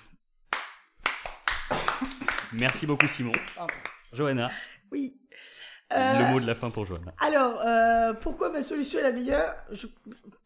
Merci 2.60 2.86
beaucoup 2.86 3.08
Simon. 3.08 3.32
Johanna, 4.12 4.50
Oui. 4.92 5.16
Le 5.90 5.96
Euh, 5.98 6.28
mot 6.32 6.40
de 6.40 6.46
la 6.46 6.54
fin 6.54 6.70
pour 6.70 6.86
Johanna. 6.86 7.14
Alors, 7.20 7.60
euh, 7.64 8.14
pourquoi 8.14 8.50
ma 8.50 8.62
solution 8.62 8.98
est 8.98 9.02
la 9.02 9.12
meilleure? 9.12 9.54
Je- 9.70 9.86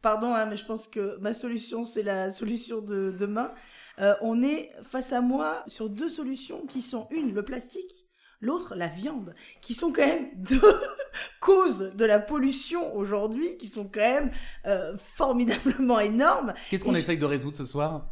Pardon, 0.03 0.33
hein, 0.35 0.47
mais 0.47 0.57
je 0.57 0.65
pense 0.65 0.87
que 0.89 1.17
ma 1.19 1.35
solution, 1.35 1.85
c'est 1.85 2.03
la 2.05 2.31
solution 2.31 2.81
de 2.81 3.11
demain. 3.19 3.53
Euh, 3.99 4.15
on 4.21 4.43
est 4.43 4.71
face 4.83 5.13
à 5.13 5.21
moi 5.21 5.65
sur 5.67 5.91
deux 5.91 6.09
solutions 6.09 6.67
qui 6.67 6.83
sont 6.83 7.09
une, 7.11 7.35
le 7.35 7.43
plastique, 7.45 8.07
l'autre, 8.41 8.75
la 8.77 8.87
viande, 8.87 9.35
qui 9.61 9.75
sont 9.75 9.93
quand 9.93 10.07
même 10.07 10.29
deux 10.37 10.61
causes 11.41 11.95
de 11.97 12.05
la 12.05 12.21
pollution 12.21 12.95
aujourd'hui, 12.95 13.57
qui 13.59 13.67
sont 13.69 13.85
quand 13.93 14.01
même 14.01 14.31
euh, 14.67 14.97
formidablement 14.99 15.99
énormes. 15.99 16.55
Qu'est-ce 16.71 16.85
qu'on 16.85 16.93
je- 16.93 16.99
essaye 16.99 17.19
de 17.19 17.25
résoudre 17.25 17.57
ce 17.57 17.65
soir? 17.65 18.07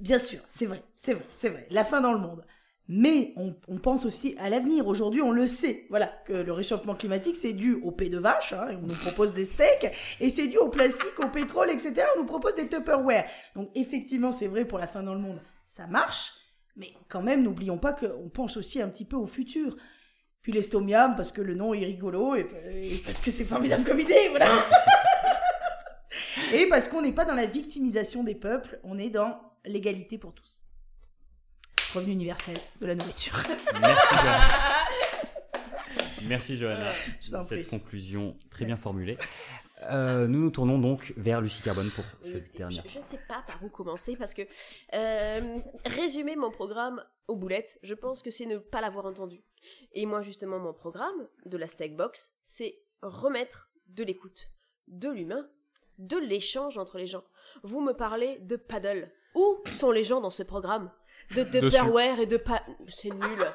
Bien 0.00 0.18
sûr, 0.18 0.40
c'est 0.48 0.66
vrai, 0.66 0.82
c'est 0.96 1.14
vrai, 1.14 1.24
c'est 1.30 1.48
vrai. 1.48 1.66
La 1.70 1.84
fin 1.84 2.00
dans 2.02 2.12
le 2.12 2.18
monde. 2.18 2.44
Mais 2.86 3.32
on, 3.36 3.54
on 3.68 3.78
pense 3.78 4.04
aussi 4.04 4.34
à 4.38 4.50
l'avenir. 4.50 4.86
Aujourd'hui, 4.86 5.22
on 5.22 5.32
le 5.32 5.48
sait. 5.48 5.86
Voilà, 5.88 6.12
que 6.26 6.34
le 6.34 6.52
réchauffement 6.52 6.94
climatique, 6.94 7.36
c'est 7.36 7.54
dû 7.54 7.74
au 7.74 7.90
paix 7.90 8.10
de 8.10 8.18
vache, 8.18 8.52
hein, 8.52 8.68
et 8.70 8.76
on 8.76 8.82
nous 8.82 8.94
propose 8.94 9.32
des 9.32 9.46
steaks, 9.46 9.90
et 10.20 10.28
c'est 10.28 10.48
dû 10.48 10.58
au 10.58 10.68
plastique, 10.68 11.18
au 11.18 11.28
pétrole, 11.28 11.70
etc. 11.70 12.02
On 12.14 12.20
nous 12.20 12.26
propose 12.26 12.54
des 12.54 12.68
Tupperware. 12.68 13.24
Donc, 13.56 13.70
effectivement, 13.74 14.32
c'est 14.32 14.48
vrai 14.48 14.66
pour 14.66 14.78
la 14.78 14.86
fin 14.86 15.02
dans 15.02 15.14
le 15.14 15.20
monde, 15.20 15.40
ça 15.64 15.86
marche. 15.86 16.34
Mais 16.76 16.92
quand 17.08 17.22
même, 17.22 17.42
n'oublions 17.42 17.78
pas 17.78 17.94
qu'on 17.94 18.28
pense 18.28 18.56
aussi 18.58 18.82
un 18.82 18.88
petit 18.88 19.06
peu 19.06 19.16
au 19.16 19.26
futur. 19.26 19.76
Puis 20.42 20.52
l'estomiam, 20.52 21.16
parce 21.16 21.32
que 21.32 21.40
le 21.40 21.54
nom 21.54 21.72
est 21.72 21.86
rigolo, 21.86 22.34
et, 22.34 22.46
et 22.70 22.98
parce 22.98 23.22
que 23.22 23.30
c'est 23.30 23.44
formidable 23.44 23.84
comme 23.84 23.98
idée, 23.98 24.28
voilà. 24.28 24.62
et 26.52 26.68
parce 26.68 26.88
qu'on 26.88 27.00
n'est 27.00 27.14
pas 27.14 27.24
dans 27.24 27.34
la 27.34 27.46
victimisation 27.46 28.24
des 28.24 28.34
peuples, 28.34 28.78
on 28.84 28.98
est 28.98 29.08
dans 29.08 29.40
l'égalité 29.64 30.18
pour 30.18 30.34
tous. 30.34 30.64
Revenu 31.94 32.12
universel 32.12 32.56
de 32.80 32.86
la 32.86 32.96
nourriture. 32.96 33.36
Merci, 33.80 34.14
Johanna. 34.16 34.40
Merci, 36.26 36.56
Johanna. 36.56 36.92
Je 37.20 37.30
cette 37.30 37.46
prie. 37.46 37.64
conclusion 37.66 38.36
très 38.50 38.64
bien 38.64 38.74
formulée. 38.74 39.16
Euh, 39.90 40.26
nous 40.26 40.40
nous 40.40 40.50
tournons 40.50 40.78
donc 40.78 41.12
vers 41.16 41.40
Lucie 41.40 41.62
Carbone 41.62 41.90
pour 41.90 42.04
cette 42.22 42.56
dernière. 42.56 42.82
je 42.88 42.98
ne 42.98 43.06
sais 43.06 43.20
pas 43.28 43.44
par 43.46 43.62
où 43.62 43.68
commencer 43.68 44.16
parce 44.16 44.34
que 44.34 44.42
euh, 44.94 45.58
résumer 45.86 46.34
mon 46.34 46.50
programme 46.50 47.04
aux 47.28 47.36
boulettes, 47.36 47.78
je 47.84 47.94
pense 47.94 48.22
que 48.22 48.30
c'est 48.30 48.46
ne 48.46 48.58
pas 48.58 48.80
l'avoir 48.80 49.06
entendu. 49.06 49.44
Et 49.92 50.04
moi 50.04 50.20
justement 50.20 50.58
mon 50.58 50.72
programme 50.72 51.28
de 51.46 51.56
la 51.56 51.68
Steak 51.68 51.96
Box, 51.96 52.34
c'est 52.42 52.82
remettre 53.02 53.70
de 53.88 54.02
l'écoute, 54.02 54.50
de 54.88 55.10
l'humain, 55.10 55.48
de 55.98 56.16
l'échange 56.16 56.76
entre 56.76 56.98
les 56.98 57.06
gens. 57.06 57.24
Vous 57.62 57.80
me 57.80 57.92
parlez 57.92 58.38
de 58.40 58.56
paddle. 58.56 59.12
Où 59.36 59.58
sont 59.70 59.90
les 59.90 60.04
gens 60.04 60.20
dans 60.20 60.30
ce 60.30 60.42
programme? 60.42 60.90
De 61.30 61.44
Tupperware 61.44 62.20
et 62.20 62.26
de 62.26 62.36
pa... 62.36 62.62
C'est 62.88 63.10
nul. 63.10 63.52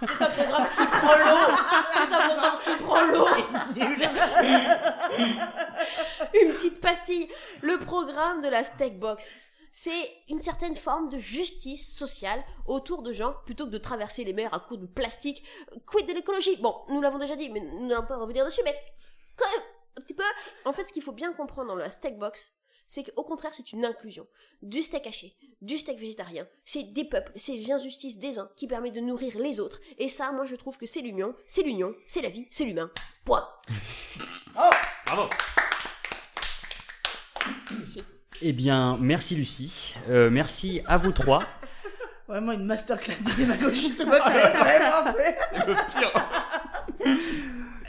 C'est 0.00 0.22
un 0.22 0.30
programme 0.30 0.68
qui 0.68 0.86
prend 0.86 1.16
l'eau. 1.16 1.54
C'est 1.92 2.12
un 2.12 2.28
programme 2.28 2.58
qui 2.64 2.76
prend 2.84 3.04
l'eau. 3.06 3.26
Une 6.40 6.52
petite 6.54 6.80
pastille. 6.80 7.28
Le 7.62 7.78
programme 7.78 8.42
de 8.42 8.48
la 8.48 8.64
Steak 8.64 8.98
Box. 8.98 9.36
C'est 9.70 10.10
une 10.28 10.38
certaine 10.40 10.74
forme 10.74 11.08
de 11.08 11.18
justice 11.18 11.94
sociale 11.94 12.42
autour 12.66 13.02
de 13.02 13.12
gens 13.12 13.34
plutôt 13.44 13.66
que 13.66 13.70
de 13.70 13.78
traverser 13.78 14.24
les 14.24 14.32
mers 14.32 14.52
à 14.52 14.60
coups 14.60 14.80
de 14.80 14.86
plastique. 14.86 15.44
Quid 15.86 16.06
de 16.08 16.14
l'écologie? 16.14 16.56
Bon, 16.56 16.74
nous 16.88 17.00
l'avons 17.00 17.18
déjà 17.18 17.36
dit, 17.36 17.48
mais 17.50 17.60
nous 17.60 17.86
n'allons 17.86 18.06
pas 18.06 18.16
revenir 18.16 18.44
dessus, 18.44 18.62
mais 18.64 18.74
quand 19.36 19.48
même, 19.50 19.62
un 19.98 20.00
petit 20.00 20.14
peu. 20.14 20.24
En 20.64 20.72
fait, 20.72 20.84
ce 20.84 20.92
qu'il 20.92 21.02
faut 21.02 21.12
bien 21.12 21.32
comprendre 21.32 21.68
dans 21.68 21.76
la 21.76 21.90
Steak 21.90 22.18
Box, 22.18 22.54
c'est 22.88 23.14
qu'au 23.14 23.22
contraire, 23.22 23.52
c'est 23.54 23.72
une 23.72 23.84
inclusion. 23.84 24.26
Du 24.62 24.82
steak 24.82 25.06
haché, 25.06 25.36
du 25.60 25.78
steak 25.78 25.98
végétarien, 25.98 26.48
c'est 26.64 26.94
des 26.94 27.04
peuples, 27.04 27.30
c'est 27.36 27.56
l'injustice 27.56 28.18
des 28.18 28.38
uns 28.38 28.50
qui 28.56 28.66
permet 28.66 28.90
de 28.90 29.00
nourrir 29.00 29.38
les 29.38 29.60
autres. 29.60 29.78
Et 29.98 30.08
ça, 30.08 30.32
moi, 30.32 30.46
je 30.46 30.56
trouve 30.56 30.78
que 30.78 30.86
c'est 30.86 31.02
l'union, 31.02 31.34
c'est 31.46 31.62
l'union, 31.62 31.94
c'est 32.06 32.22
la 32.22 32.30
vie, 32.30 32.46
c'est 32.50 32.64
l'humain. 32.64 32.90
Point. 33.24 33.46
Bravo 35.06 35.28
Eh 38.40 38.52
bien, 38.52 38.96
merci 39.00 39.34
Lucie. 39.36 39.94
Euh, 40.08 40.30
merci 40.30 40.80
à 40.86 40.96
vous 40.96 41.12
trois. 41.12 41.44
Vraiment 42.26 42.52
une 42.52 42.64
masterclass 42.64 43.22
de 43.22 43.32
démagogie 43.32 43.88
ce 43.88 44.02
podcast, 44.02 44.56
c'est... 45.14 45.38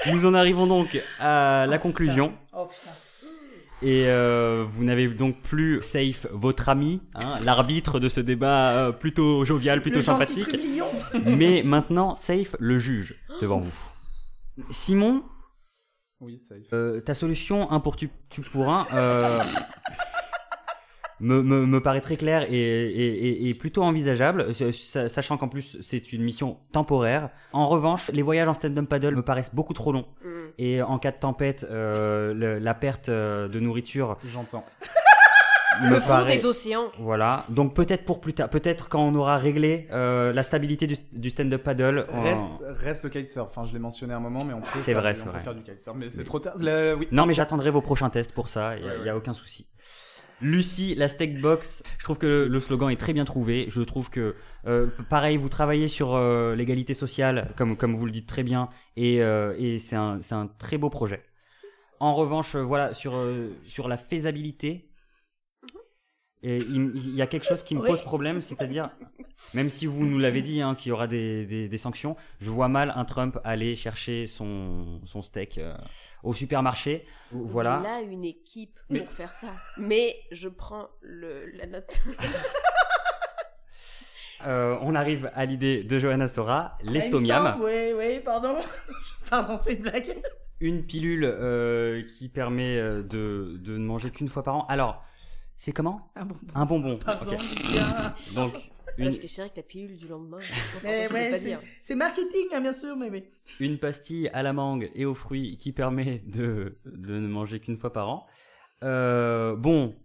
Nous 0.14 0.26
en 0.26 0.34
arrivons 0.34 0.68
donc 0.68 0.98
à 1.20 1.66
la 1.68 1.78
conclusion. 1.78 2.34
Oh 2.54 2.66
putain. 2.66 3.09
Et 3.82 4.08
euh, 4.08 4.66
vous 4.76 4.84
n'avez 4.84 5.08
donc 5.08 5.42
plus 5.42 5.82
Safe, 5.82 6.28
votre 6.32 6.68
ami, 6.68 7.00
hein, 7.16 7.40
l'arbitre 7.44 8.00
de 8.02 8.10
ce 8.10 8.20
débat 8.20 8.72
euh, 8.72 8.92
plutôt 8.92 9.46
jovial, 9.46 9.82
plutôt 9.82 10.00
Le 10.00 10.04
sympathique. 10.04 10.50
trublion. 10.50 10.88
Mais 11.26 11.64
maintenant, 11.64 12.14
Safe, 12.14 12.56
le 12.60 12.78
juge, 12.78 13.16
devant 13.40 13.60
vous. 13.60 13.74
Simon, 14.70 15.24
Oui, 16.20 16.42
est. 16.52 16.74
euh, 16.74 17.00
ta 17.00 17.14
solution, 17.14 17.72
un 17.72 17.80
pour 17.80 17.96
tu, 17.96 18.10
tu 18.30 18.42
pour 18.42 18.70
un, 18.70 18.86
euh, 18.94 19.40
me, 21.20 21.42
me, 21.42 21.66
me 21.66 21.82
paraît 21.82 22.02
très 22.02 22.18
claire 22.18 22.44
et, 22.50 22.54
et, 22.58 23.28
et- 23.28 23.50
et 23.50 23.54
plutôt 23.54 23.84
envisageable, 23.84 24.54
sa- 24.54 24.72
sa- 24.72 25.10
sachant 25.10 25.38
qu'en 25.38 25.48
plus 25.48 25.78
c'est 25.82 26.14
une 26.14 26.24
mission 26.24 26.58
temporaire. 26.72 27.30
En 27.54 27.68
revanche, 27.68 28.10
les 28.14 28.22
voyages 28.22 28.48
en 28.48 28.54
stand-up 28.54 28.88
paddle 28.88 29.16
me 29.16 29.22
paraissent 29.22 29.54
beaucoup 29.54 29.74
trop 29.74 29.92
longs. 29.92 30.06
Mm. 30.24 30.30
Et 30.58 30.82
en 30.82 31.00
cas 31.00 31.12
de 31.12 31.18
tempête, 31.18 31.66
euh, 31.70 32.34
le- 32.34 32.60
la 32.60 32.74
perte 32.74 33.10
euh, 33.10 33.48
de 33.48 33.60
nourriture 33.60 34.18
J'entends. 34.26 34.66
me 35.82 35.90
Le 35.92 35.96
fond 36.00 36.08
paraît... 36.10 36.36
des 36.36 36.46
océans. 36.46 36.88
Voilà, 37.00 37.46
donc 37.50 37.74
peut-être 37.74 38.04
pour 38.04 38.20
plus 38.20 38.34
tard, 38.34 38.50
peut-être 38.50 38.90
quand 38.90 39.02
on 39.02 39.16
aura 39.16 39.38
réglé 39.38 39.88
euh, 39.92 40.34
la 40.34 40.44
stabilité 40.44 40.88
du, 40.88 40.96
du 41.14 41.30
stand-up 41.30 41.64
paddle. 41.64 42.06
on- 42.12 42.22
Reste, 42.22 42.46
reste 42.62 43.04
le 43.04 43.10
kitesurf. 43.10 43.50
Enfin, 43.50 43.64
je 43.66 43.74
l'ai 43.74 43.80
mentionné 43.80 44.14
à 44.14 44.18
un 44.18 44.22
moment, 44.22 44.40
mais 44.46 44.54
on 44.54 44.62
peut, 44.62 44.68
C'est 44.74 44.80
faire, 44.94 45.00
vrai, 45.02 45.16
on 45.20 45.24
peut 45.26 45.30
vrai. 45.32 45.40
faire 45.40 45.56
du 45.56 45.62
kitesurf. 45.64 45.96
Mais 45.98 46.10
c'est 46.10 46.24
trop 46.24 46.40
tard. 46.40 46.56
Le- 46.60 46.96
oui. 46.96 47.08
Non, 47.12 47.26
mais 47.26 47.34
j'attendrai 47.34 47.70
vos 47.70 47.82
prochains 47.82 48.10
tests 48.10 48.32
pour 48.34 48.48
ça, 48.48 48.76
il 48.78 48.84
n'y 48.84 48.90
a, 48.90 48.94
Ouais, 48.94 49.06
y 49.06 49.10
a 49.10 49.16
aucun 49.16 49.34
souci. 49.34 49.68
Lucie, 50.42 50.96
la 50.96 51.08
steak 51.08 51.42
box, 51.42 51.84
je 51.98 52.04
trouve 52.04 52.18
que 52.18 52.48
le 52.50 52.60
slogan 52.60 52.90
est 52.90 52.96
très 52.96 53.14
bien 53.14 53.26
trouvé. 53.26 53.66
Je 53.70 53.82
trouve 53.82 54.10
que, 54.10 54.36
euh, 54.68 54.88
pareil, 55.10 55.38
vous 55.38 55.50
travaillez 55.50 55.88
sur 55.88 56.16
euh, 56.16 56.56
l'égalité 56.56 56.94
sociale, 56.94 57.52
comme, 57.58 57.76
comme 57.76 57.94
vous 57.94 58.06
le 58.06 58.12
dites 58.12 58.28
très 58.28 58.44
bien, 58.44 58.70
et, 58.96 59.22
euh, 59.22 59.54
et 59.58 59.80
c'est 59.80 59.96
un, 59.98 60.20
un 60.32 60.48
très 60.48 60.78
beau 60.78 60.90
projet. 60.90 61.24
En 62.00 62.16
revanche, 62.16 62.56
voilà, 62.56 62.94
sur, 62.94 63.22
sur 63.64 63.90
la 63.90 63.98
faisabilité, 63.98 64.90
et 66.42 66.56
il, 66.56 66.92
il 66.96 67.16
y 67.16 67.22
a 67.22 67.28
quelque 67.28 67.46
chose 67.46 67.64
qui 67.64 67.76
me 67.76 67.82
pose 67.82 68.02
problème, 68.02 68.42
c'est-à-dire, 68.42 68.92
même 69.54 69.70
si 69.70 69.86
vous 69.86 70.06
nous 70.06 70.20
l'avez 70.20 70.42
dit, 70.42 70.62
hein, 70.62 70.74
qu'il 70.76 70.90
y 70.90 70.92
aura 70.94 71.08
des, 71.08 71.46
des, 71.46 71.68
des 71.68 71.78
sanctions, 71.78 72.16
je 72.40 72.50
vois 72.50 72.70
mal 72.70 72.94
un 72.96 73.04
Trump 73.04 73.38
aller 73.44 73.76
chercher 73.76 74.26
son, 74.26 75.02
son 75.04 75.22
steak 75.22 75.60
au 76.24 76.34
supermarché. 76.34 77.06
Voilà. 77.32 77.82
Il 77.84 77.88
a 77.88 78.02
une 78.02 78.26
équipe 78.26 78.80
pour 78.88 79.12
faire 79.12 79.34
ça. 79.34 79.50
Mais 79.78 80.16
je 80.32 80.50
prends 80.50 80.88
le, 81.02 81.46
la 81.56 81.66
note. 81.68 82.00
Euh, 84.48 84.78
on 84.82 84.96
arrive 84.96 85.30
à 85.36 85.44
l'idée 85.44 85.84
de 85.84 86.00
Johanna 86.00 86.26
Sora, 86.26 86.78
l'estomiam, 86.82 87.58
Oui, 87.62 87.92
oui, 87.94 88.22
pardon. 88.24 88.56
pardon, 89.30 89.58
c'est 89.62 89.74
une 89.74 89.82
blague. 89.82 90.16
une 90.62 90.86
pilule 90.86 91.26
euh, 91.26 92.04
qui 92.08 92.30
permet 92.30 92.78
euh, 92.78 93.04
de, 93.04 93.58
de 93.60 93.74
ne 93.78 93.86
manger 93.86 94.12
qu'une 94.12 94.30
fois 94.30 94.44
par 94.44 94.56
an. 94.56 94.66
Alors, 94.70 95.04
c'est 95.58 95.74
comment? 95.74 96.10
Ah 96.16 96.24
Un 96.56 96.66
bonbon. 96.66 96.98
pardon. 97.06 97.34
Ok. 97.34 97.38
bien. 97.70 98.16
Donc, 98.34 98.54
une, 98.98 99.06
Parce 99.06 99.20
que 99.20 99.28
c'est 99.28 99.42
vrai 99.42 99.50
que 99.50 99.56
la 99.58 99.64
pilule 99.64 99.98
du 99.98 100.08
lendemain, 100.08 100.40
Mais 100.84 101.08
peux 101.08 101.14
ouais, 101.14 101.32
c'est- 101.38 101.46
dire. 101.46 101.60
c'est 101.82 101.96
marketing, 101.96 102.48
hein, 102.54 102.62
bien 102.62 102.74
sûr, 102.74 102.96
mais 102.96 103.10
oui. 103.10 103.24
une 103.60 103.78
pastille 103.78 104.30
à 104.34 104.44
la 104.44 104.54
mangue 104.54 104.90
et 104.96 105.06
aux 105.06 105.16
fruits 105.16 105.58
qui 105.58 105.72
permet 105.72 106.22
de, 106.28 106.78
de 106.86 107.14
ne 107.20 107.28
manger 107.28 107.60
qu'une 107.60 107.78
fois 107.78 107.94
par 107.94 108.10
an. 108.10 108.28
Euh, 108.84 109.56
bon, 109.56 109.96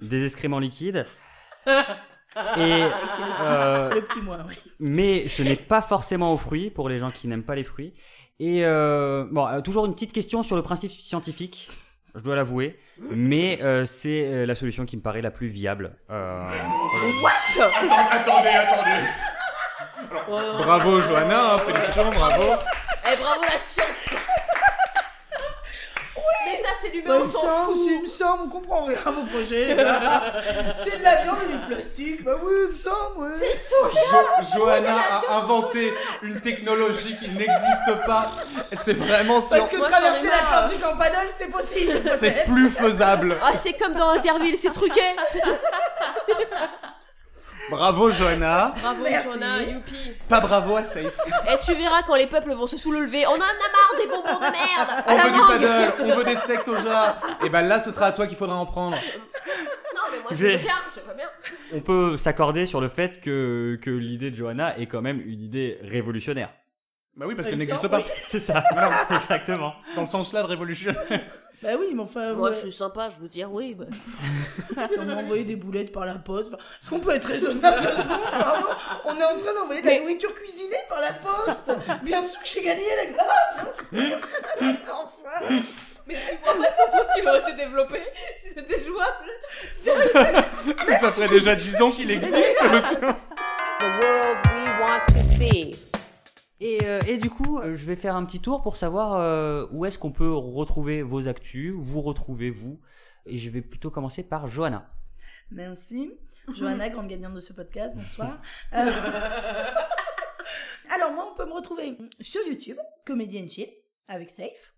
des 0.00 0.24
excréments 0.24 0.58
liquides. 0.60 1.04
Et, 2.56 2.84
euh, 3.40 3.94
Le 3.94 4.00
petit 4.02 4.20
mois, 4.20 4.44
oui. 4.46 4.54
mais 4.78 5.26
ce 5.28 5.42
n'est 5.42 5.56
pas 5.56 5.80
forcément 5.82 6.32
aux 6.34 6.38
fruits 6.38 6.70
pour 6.70 6.88
les 6.88 6.98
gens 6.98 7.10
qui 7.10 7.26
n'aiment 7.26 7.42
pas 7.42 7.54
les 7.56 7.64
fruits. 7.64 7.94
Et 8.38 8.64
euh, 8.64 9.26
bon, 9.32 9.46
euh, 9.46 9.60
toujours 9.60 9.86
une 9.86 9.94
petite 9.94 10.12
question 10.12 10.42
sur 10.44 10.54
le 10.54 10.62
principe 10.62 10.92
scientifique, 10.92 11.68
je 12.14 12.22
dois 12.22 12.36
l'avouer, 12.36 12.78
mais 13.10 13.58
euh, 13.62 13.84
c'est 13.86 14.24
euh, 14.26 14.46
la 14.46 14.54
solution 14.54 14.84
qui 14.86 14.96
me 14.96 15.02
paraît 15.02 15.22
la 15.22 15.30
plus 15.30 15.48
viable. 15.48 15.92
Euh, 16.10 16.48
Attendez, 18.10 18.48
attendez. 18.48 19.04
Bravo, 20.58 21.00
Johanna. 21.00 21.54
hein, 21.54 21.58
félicitations, 21.58 22.10
bravo. 22.10 22.44
Eh 23.10 23.16
bravo 23.22 23.42
la 23.42 23.56
science 23.58 24.06
ça 26.68 26.74
c'est 26.82 26.88
l'humain, 26.90 27.04
il 27.16 27.22
on 27.22 27.24
me 27.24 27.30
s'en 27.30 27.40
fout 27.64 27.76
c'est- 27.76 27.94
il 27.94 28.02
me 28.02 28.06
semble, 28.06 28.42
on 28.44 28.48
comprend 28.48 28.84
rien 28.84 28.98
à 29.04 29.10
vos 29.10 29.22
projets. 29.22 29.76
c'est 30.76 30.98
de 30.98 31.04
la 31.04 31.16
viande 31.22 31.38
et 31.48 31.52
du 31.52 31.58
plastique. 31.74 32.24
Bah 32.24 32.32
oui, 32.42 32.52
il 32.66 32.72
me 32.72 32.76
semble, 32.76 33.18
ouais. 33.18 33.30
C'est 33.34 33.56
Jo- 33.70 34.58
Johanna 34.58 34.96
a 35.28 35.36
inventé 35.38 35.92
une 36.22 36.40
technologie 36.40 37.16
qui 37.18 37.28
n'existe 37.28 38.06
pas. 38.06 38.30
C'est 38.82 38.96
vraiment 38.96 39.40
sur. 39.40 39.50
Parce 39.56 39.68
que 39.68 39.76
Moi, 39.76 39.88
traverser 39.88 40.28
l'Atlantique 40.28 40.84
en 40.84 40.96
paddle, 40.96 41.28
c'est 41.36 41.50
possible. 41.50 42.02
C'est 42.16 42.44
plus 42.44 42.68
faisable. 42.70 43.36
Ah 43.42 43.54
c'est 43.54 43.72
comme 43.74 43.94
dans 43.94 44.10
Interville, 44.10 44.56
c'est 44.58 44.72
truqué 44.72 45.00
Bravo, 47.70 48.10
Johanna. 48.10 48.74
Bravo 48.80 49.02
Merci. 49.02 49.28
Johanna, 49.28 49.62
youpi 49.62 50.12
Pas 50.28 50.40
bravo 50.40 50.76
à 50.76 50.82
Safe. 50.82 51.18
Et 51.52 51.58
tu 51.64 51.74
verras 51.74 52.02
quand 52.02 52.16
les 52.16 52.26
peuples 52.26 52.52
vont 52.52 52.66
se 52.66 52.76
soulever, 52.76 53.26
on 53.26 53.30
en 53.30 53.34
a 53.34 53.38
marre 53.38 53.94
des 53.98 54.06
bonbons 54.06 54.38
de 54.38 54.50
merde 54.50 55.04
On 55.06 55.16
veut 55.16 55.32
du 55.32 55.40
paddle, 55.40 55.94
on 56.00 56.16
veut 56.16 56.24
des 56.24 56.36
steaks 56.36 56.62
soja. 56.62 57.20
Et 57.44 57.48
ben 57.48 57.62
là, 57.62 57.80
ce 57.80 57.90
sera 57.90 58.06
à 58.06 58.12
toi 58.12 58.26
qu'il 58.26 58.36
faudra 58.36 58.56
en 58.56 58.66
prendre. 58.66 58.96
Non 58.96 60.02
mais 60.12 60.18
moi 60.20 60.30
je 60.30 60.36
veux 60.36 60.56
bien, 60.56 60.74
je 60.94 61.00
veux 61.00 61.16
bien 61.16 61.26
on 61.72 61.80
peut 61.80 62.16
s'accorder 62.16 62.66
sur 62.66 62.80
le 62.80 62.88
fait 62.88 63.20
que, 63.20 63.78
que 63.82 63.90
l'idée 63.90 64.30
de 64.30 64.36
Johanna 64.36 64.78
est 64.78 64.86
quand 64.86 65.02
même 65.02 65.20
une 65.20 65.42
idée 65.42 65.78
révolutionnaire. 65.82 66.50
Bah 67.16 67.26
oui, 67.26 67.34
parce 67.34 67.48
qu'elle 67.48 67.58
n'existe 67.58 67.88
pas. 67.88 67.98
oui. 67.98 68.04
C'est 68.22 68.40
ça, 68.40 68.62
exactement. 69.10 69.74
Dans 69.96 70.02
le 70.02 70.08
sens 70.08 70.32
là 70.32 70.42
de 70.42 70.46
révolution. 70.46 70.94
Bah 71.62 71.70
oui, 71.78 71.88
mais 71.92 72.02
enfin, 72.02 72.34
Moi, 72.34 72.50
ouais, 72.50 72.54
je 72.54 72.60
suis 72.60 72.72
sympa, 72.72 73.10
je 73.10 73.20
veux 73.20 73.28
dire 73.28 73.52
oui. 73.52 73.74
bah. 73.74 73.86
on 74.98 75.04
m'a 75.04 75.16
envoyé 75.16 75.42
des 75.42 75.56
boulettes 75.56 75.90
par 75.90 76.06
la 76.06 76.14
poste. 76.14 76.54
Enfin, 76.54 76.62
Est-ce 76.80 76.90
qu'on 76.90 77.00
peut 77.00 77.14
être 77.14 77.24
raisonnable? 77.26 77.88
On 79.04 79.16
est 79.18 79.24
en 79.24 79.36
train 79.38 79.54
d'envoyer 79.54 79.82
de 79.82 79.86
la 79.86 79.98
nourriture 80.00 80.32
cuisinée 80.34 80.76
par 80.88 81.00
la 81.00 81.12
poste. 81.12 82.02
Bien 82.04 82.22
sûr 82.22 82.40
que 82.40 82.48
j'ai 82.48 82.62
gagné 82.62 82.82
la 83.16 83.24
ah, 83.24 83.64
bien 83.64 83.72
sûr. 83.72 84.18
enfin. 84.92 85.46
Mais 86.06 86.14
tu 86.14 86.36
vois 86.44 86.54
pas 86.54 86.84
le 86.86 86.92
truc 86.92 87.08
qui 87.16 87.28
aurait 87.28 87.40
été 87.40 87.52
développé 87.54 88.02
si 88.38 88.50
c'était 88.50 88.80
jouable. 88.80 89.28
Ça 91.00 91.10
ferait 91.12 91.28
déjà 91.28 91.56
10 91.56 91.82
ans 91.82 91.90
qu'il 91.90 92.10
existe. 92.10 92.56
The 93.80 93.84
world 94.00 94.38
we 94.46 94.68
want 94.80 95.06
to 95.14 95.24
see. 95.24 95.87
Et, 96.60 96.78
euh, 96.84 97.00
et 97.06 97.18
du 97.18 97.30
coup, 97.30 97.58
euh, 97.58 97.76
je 97.76 97.86
vais 97.86 97.96
faire 97.96 98.16
un 98.16 98.24
petit 98.24 98.40
tour 98.40 98.62
pour 98.62 98.76
savoir 98.76 99.14
euh, 99.14 99.66
où 99.70 99.84
est-ce 99.84 99.98
qu'on 99.98 100.10
peut 100.10 100.32
retrouver 100.32 101.02
vos 101.02 101.28
actus, 101.28 101.72
vous 101.72 102.00
retrouvez 102.00 102.50
vous. 102.50 102.80
Et 103.26 103.38
je 103.38 103.48
vais 103.50 103.62
plutôt 103.62 103.90
commencer 103.90 104.24
par 104.24 104.48
Johanna. 104.48 104.90
Merci. 105.50 106.12
Johanna, 106.52 106.88
grande 106.90 107.08
gagnante 107.08 107.34
de 107.34 107.40
ce 107.40 107.52
podcast, 107.52 107.96
bonsoir. 107.96 108.40
Euh, 108.74 108.90
Alors, 110.94 111.12
moi, 111.12 111.28
on 111.30 111.34
peut 111.34 111.46
me 111.46 111.52
retrouver 111.52 111.96
sur 112.20 112.40
YouTube, 112.46 112.78
Comédienne 113.04 113.50
Chill, 113.50 113.68
avec 114.08 114.30
Safe. 114.30 114.72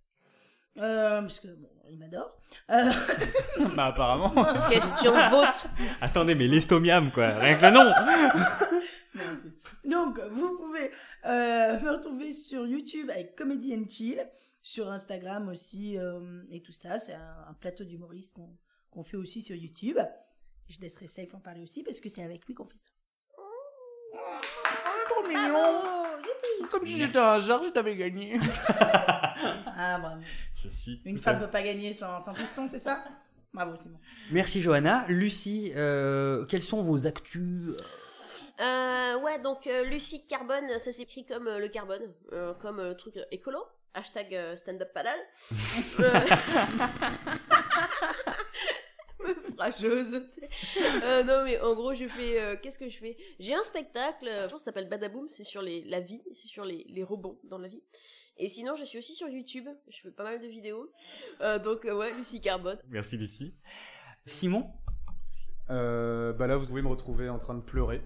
Euh, 0.76 1.20
parce 1.20 1.40
que, 1.40 1.48
bon, 1.48 1.68
il 1.90 1.98
m'adore. 1.98 2.36
Euh, 2.70 2.90
bah, 3.76 3.86
apparemment. 3.86 4.32
Question 4.70 5.12
de 5.12 5.30
vote. 5.30 5.66
Attendez, 6.00 6.34
mais 6.34 6.46
l'estomiam 6.46 7.10
quoi, 7.10 7.34
rien 7.38 7.56
que 7.56 7.66
le 7.66 7.70
nom 7.70 7.92
Merci. 9.14 9.52
Donc, 9.84 10.20
vous 10.30 10.56
pouvez 10.56 10.90
euh, 11.26 11.80
me 11.80 11.90
retrouver 11.90 12.32
sur 12.32 12.66
YouTube 12.66 13.10
avec 13.10 13.34
Comedy 13.34 13.74
and 13.74 13.90
Chill, 13.90 14.24
sur 14.62 14.88
Instagram 14.90 15.48
aussi, 15.48 15.98
euh, 15.98 16.42
et 16.50 16.62
tout 16.62 16.72
ça. 16.72 16.98
C'est 16.98 17.14
un, 17.14 17.44
un 17.48 17.54
plateau 17.54 17.84
d'humoristes 17.84 18.36
qu'on 18.90 19.02
fait 19.02 19.16
aussi 19.16 19.42
sur 19.42 19.56
YouTube. 19.56 19.98
Je 20.68 20.80
laisserai 20.80 21.08
Safe 21.08 21.34
en 21.34 21.40
parler 21.40 21.62
aussi 21.62 21.82
parce 21.82 21.98
que 21.98 22.08
c'est 22.08 22.22
avec 22.22 22.46
lui 22.46 22.54
qu'on 22.54 22.66
fait 22.66 22.78
ça. 22.78 22.92
trop 25.06 25.28
mignon. 25.28 25.82
Comme 26.70 26.86
si 26.86 26.98
j'étais 26.98 27.18
un 27.18 27.32
hasard, 27.32 27.62
je 27.64 27.70
t'avais 27.70 27.96
gagné. 27.96 28.38
Ah, 29.82 29.98
bravo. 29.98 30.22
Je 30.64 30.68
suis. 30.68 31.00
Une 31.04 31.18
femme 31.18 31.36
à- 31.36 31.40
peut 31.40 31.50
pas 31.50 31.62
gagner 31.62 31.92
sans, 31.92 32.20
sans 32.20 32.32
piston, 32.34 32.68
c'est 32.68 32.78
ça? 32.78 33.02
Bravo, 33.54 33.74
c'est 33.76 33.88
bon. 33.88 33.98
Merci 34.30 34.60
Johanna. 34.62 35.06
Lucie, 35.08 35.72
euh, 35.74 36.44
quelles 36.46 36.62
sont 36.62 36.82
vos 36.82 37.06
actus? 37.06 37.70
Euh, 38.60 39.18
ouais, 39.20 39.38
donc 39.40 39.66
euh, 39.66 39.84
Lucie 39.84 40.26
Carbone, 40.28 40.68
ça 40.78 40.92
s'écrit 40.92 41.24
comme 41.24 41.48
euh, 41.48 41.58
le 41.58 41.68
carbone, 41.68 42.12
euh, 42.32 42.52
comme 42.54 42.78
euh, 42.78 42.90
le 42.90 42.96
truc 42.96 43.14
écolo. 43.30 43.58
Hashtag 43.94 44.34
euh, 44.34 44.54
stand-up 44.54 44.92
paddle. 44.94 45.10
Meuf 49.20 49.36
rageuse. 49.58 50.22
tu 50.32 50.40
sais. 50.40 50.48
Euh, 51.04 51.22
non, 51.24 51.42
mais 51.44 51.60
en 51.60 51.74
gros, 51.74 51.94
je 51.94 52.08
fais. 52.08 52.40
euh, 52.40 52.56
Qu'est-ce 52.60 52.78
que 52.78 52.88
je 52.88 52.98
fais? 52.98 53.16
J'ai 53.38 53.54
un 53.54 53.62
spectacle, 53.62 54.26
euh, 54.28 54.48
ça 54.50 54.58
s'appelle 54.58 54.88
Badaboom, 54.88 55.28
c'est 55.28 55.44
sur 55.44 55.60
les, 55.62 55.82
la 55.84 56.00
vie, 56.00 56.22
c'est 56.32 56.46
sur 56.48 56.64
les, 56.64 56.84
les 56.88 57.02
rebonds 57.04 57.38
dans 57.44 57.58
la 57.58 57.68
vie. 57.68 57.82
Et 58.42 58.48
sinon, 58.48 58.74
je 58.74 58.84
suis 58.84 58.98
aussi 58.98 59.12
sur 59.14 59.28
YouTube, 59.28 59.66
je 59.90 60.00
fais 60.00 60.10
pas 60.10 60.24
mal 60.24 60.40
de 60.40 60.46
vidéos. 60.46 60.90
Euh, 61.42 61.58
donc, 61.58 61.84
euh, 61.84 61.94
ouais, 61.96 62.14
Lucie 62.14 62.40
Carbone. 62.40 62.78
Merci 62.88 63.16
Lucie. 63.18 63.54
Simon 64.24 64.66
Euh, 65.68 66.32
bah 66.32 66.46
là, 66.46 66.56
vous 66.56 66.66
pouvez 66.66 66.82
me 66.82 66.88
retrouver 66.88 67.28
en 67.28 67.38
train 67.38 67.54
de 67.54 67.60
pleurer. 67.62 68.02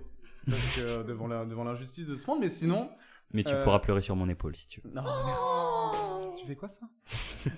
Parce 0.46 0.76
que, 0.76 1.02
devant 1.04 1.26
la- 1.28 1.46
devant 1.46 1.64
l'injustice 1.64 2.06
de 2.06 2.16
ce 2.16 2.26
monde, 2.26 2.40
mais 2.40 2.50
sinon. 2.50 2.90
Mais 3.32 3.42
tu 3.42 3.54
Euh, 3.54 3.64
pourras 3.64 3.78
pleurer 3.78 4.02
sur 4.02 4.14
mon 4.16 4.28
épaule 4.28 4.54
si 4.54 4.66
tu 4.66 4.80
veux. 4.82 4.90
Non, 4.90 5.02
merci. 5.02 6.40
Tu 6.40 6.46
fais 6.46 6.56
quoi 6.56 6.68
ça? 6.68 6.86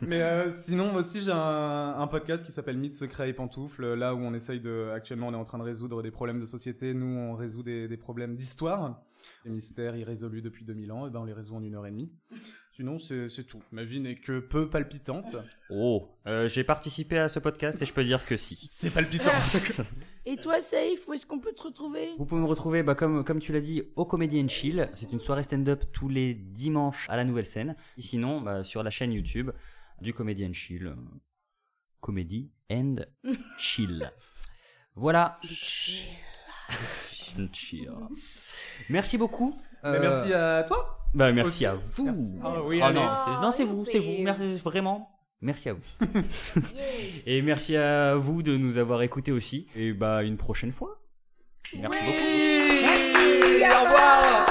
Mais 0.03 0.23
euh, 0.23 0.51
sinon, 0.51 0.93
moi 0.93 1.01
aussi, 1.01 1.21
j'ai 1.21 1.33
un, 1.33 1.95
un 1.99 2.07
podcast 2.07 2.47
qui 2.47 2.53
s'appelle 2.53 2.77
Mythes, 2.79 2.95
secrets 2.95 3.29
et 3.31 3.33
pantoufles. 3.33 3.95
Là 3.95 4.15
où 4.15 4.19
on 4.19 4.33
essaye 4.35 4.61
de. 4.61 4.91
Actuellement, 4.95 5.27
on 5.29 5.33
est 5.33 5.37
en 5.37 5.45
train 5.45 5.59
de 5.59 5.65
résoudre 5.65 6.03
des 6.03 6.13
problèmes 6.13 6.39
de 6.39 6.45
société. 6.45 6.95
Nous, 6.95 7.07
on 7.07 7.35
résout 7.35 7.65
des, 7.65 7.89
des 7.89 7.97
problèmes 7.97 8.35
d'histoire. 8.35 9.03
Les 9.45 9.51
mystères 9.51 9.97
irrésolus 9.97 10.41
depuis 10.43 10.65
2000 10.65 10.93
ans, 10.93 11.07
et 11.09 11.11
ben 11.11 11.19
on 11.21 11.25
les 11.25 11.33
résout 11.33 11.57
en 11.57 11.63
une 11.63 11.75
heure 11.75 11.87
et 11.87 11.91
demie. 11.91 12.13
Sinon, 12.77 12.99
c'est 12.99 13.31
c'est 13.31 13.45
tout. 13.45 13.63
Ma 13.73 13.85
vie 13.85 14.01
n'est 14.01 14.17
que 14.17 14.39
peu 14.39 14.69
palpitante. 14.69 15.35
Oh, 15.71 16.11
euh, 16.27 16.47
j'ai 16.47 16.63
participé 16.63 17.17
à 17.17 17.31
ce 17.31 17.39
podcast 17.39 17.81
et 17.81 17.87
je 17.87 17.93
peux 17.95 18.05
dire 18.05 18.23
que 18.27 18.37
si. 18.37 18.55
C'est 18.69 18.91
palpitant. 18.91 19.31
Et 20.27 20.37
toi, 20.37 20.61
Safe, 20.61 21.09
où 21.09 21.15
est-ce 21.15 21.25
qu'on 21.25 21.41
peut 21.41 21.55
te 21.55 21.63
retrouver? 21.63 22.11
Vous 22.19 22.27
pouvez 22.27 22.43
me 22.43 22.47
retrouver, 22.47 22.83
bah, 22.83 22.95
comme, 22.95 23.25
comme 23.25 23.39
tu 23.39 23.55
l'as 23.55 23.63
dit, 23.63 23.83
au 23.97 24.05
Comedy 24.05 24.43
and 24.43 24.49
Chill. 24.49 24.91
C'est 24.93 25.11
une 25.11 25.21
soirée 25.21 25.43
stand-up 25.43 25.85
tous 25.91 26.11
les 26.11 26.35
dimanches 26.35 27.09
à 27.09 27.17
la 27.17 27.25
nouvelle 27.25 27.47
scène. 27.47 27.77
Et 27.97 28.03
sinon, 28.03 28.43
bah, 28.43 28.63
sur 28.63 28.83
la 28.83 28.91
chaîne 28.91 29.13
YouTube 29.15 29.53
du 30.03 30.13
Comedy 30.13 30.45
and 30.45 30.53
Chill. 30.53 30.95
Comedy 32.01 32.51
and 32.71 32.97
Chill. 33.57 34.13
Voilà. 34.97 35.39
Chill. 35.45 36.11
Merci 38.91 39.17
beaucoup. 39.17 39.59
Mais 39.93 39.99
Euh, 39.99 40.01
merci 40.01 40.33
à 40.33 40.63
toi. 40.65 40.99
Bah, 41.15 41.33
merci 41.33 41.49
aussi. 41.49 41.67
à 41.67 41.75
vous. 41.75 42.05
Merci. 42.05 42.35
Ah 42.45 42.53
oui, 42.65 42.81
Ah 42.83 42.93
non, 42.93 43.09
c'est- 43.25 43.41
non, 43.43 43.51
c'est 43.51 43.65
vous, 43.65 43.85
c'est 43.85 43.99
vous. 43.99 44.23
Merci, 44.23 44.55
vraiment. 44.65 45.11
Merci 45.41 45.69
à 45.69 45.73
vous. 45.75 45.81
Et 47.27 47.43
merci 47.43 47.77
à 47.77 48.15
vous 48.15 48.43
de 48.43 48.57
nous 48.57 48.79
avoir 48.79 49.03
écoutés 49.03 49.33
aussi. 49.33 49.67
Et 49.77 49.93
bah, 49.93 50.23
une 50.23 50.37
prochaine 50.37 50.73
fois. 50.73 50.99
Merci 51.81 51.99
beaucoup. 52.05 52.19
Au 53.65 53.85
revoir. 53.85 54.47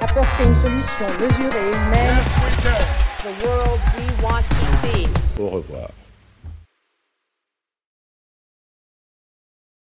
Apporter 0.00 0.44
une 0.44 0.54
solution 0.54 1.06
mesurée 1.20 1.66
et 1.66 1.72
humaine. 1.72 2.16
Yes, 2.16 2.36
we 2.38 2.50
can. 2.62 2.84
The 3.24 3.44
world 3.44 3.80
we 3.96 4.24
want 4.24 4.42
to 4.48 4.66
see. 4.80 5.08
Au 5.40 5.48
revoir. 5.50 5.90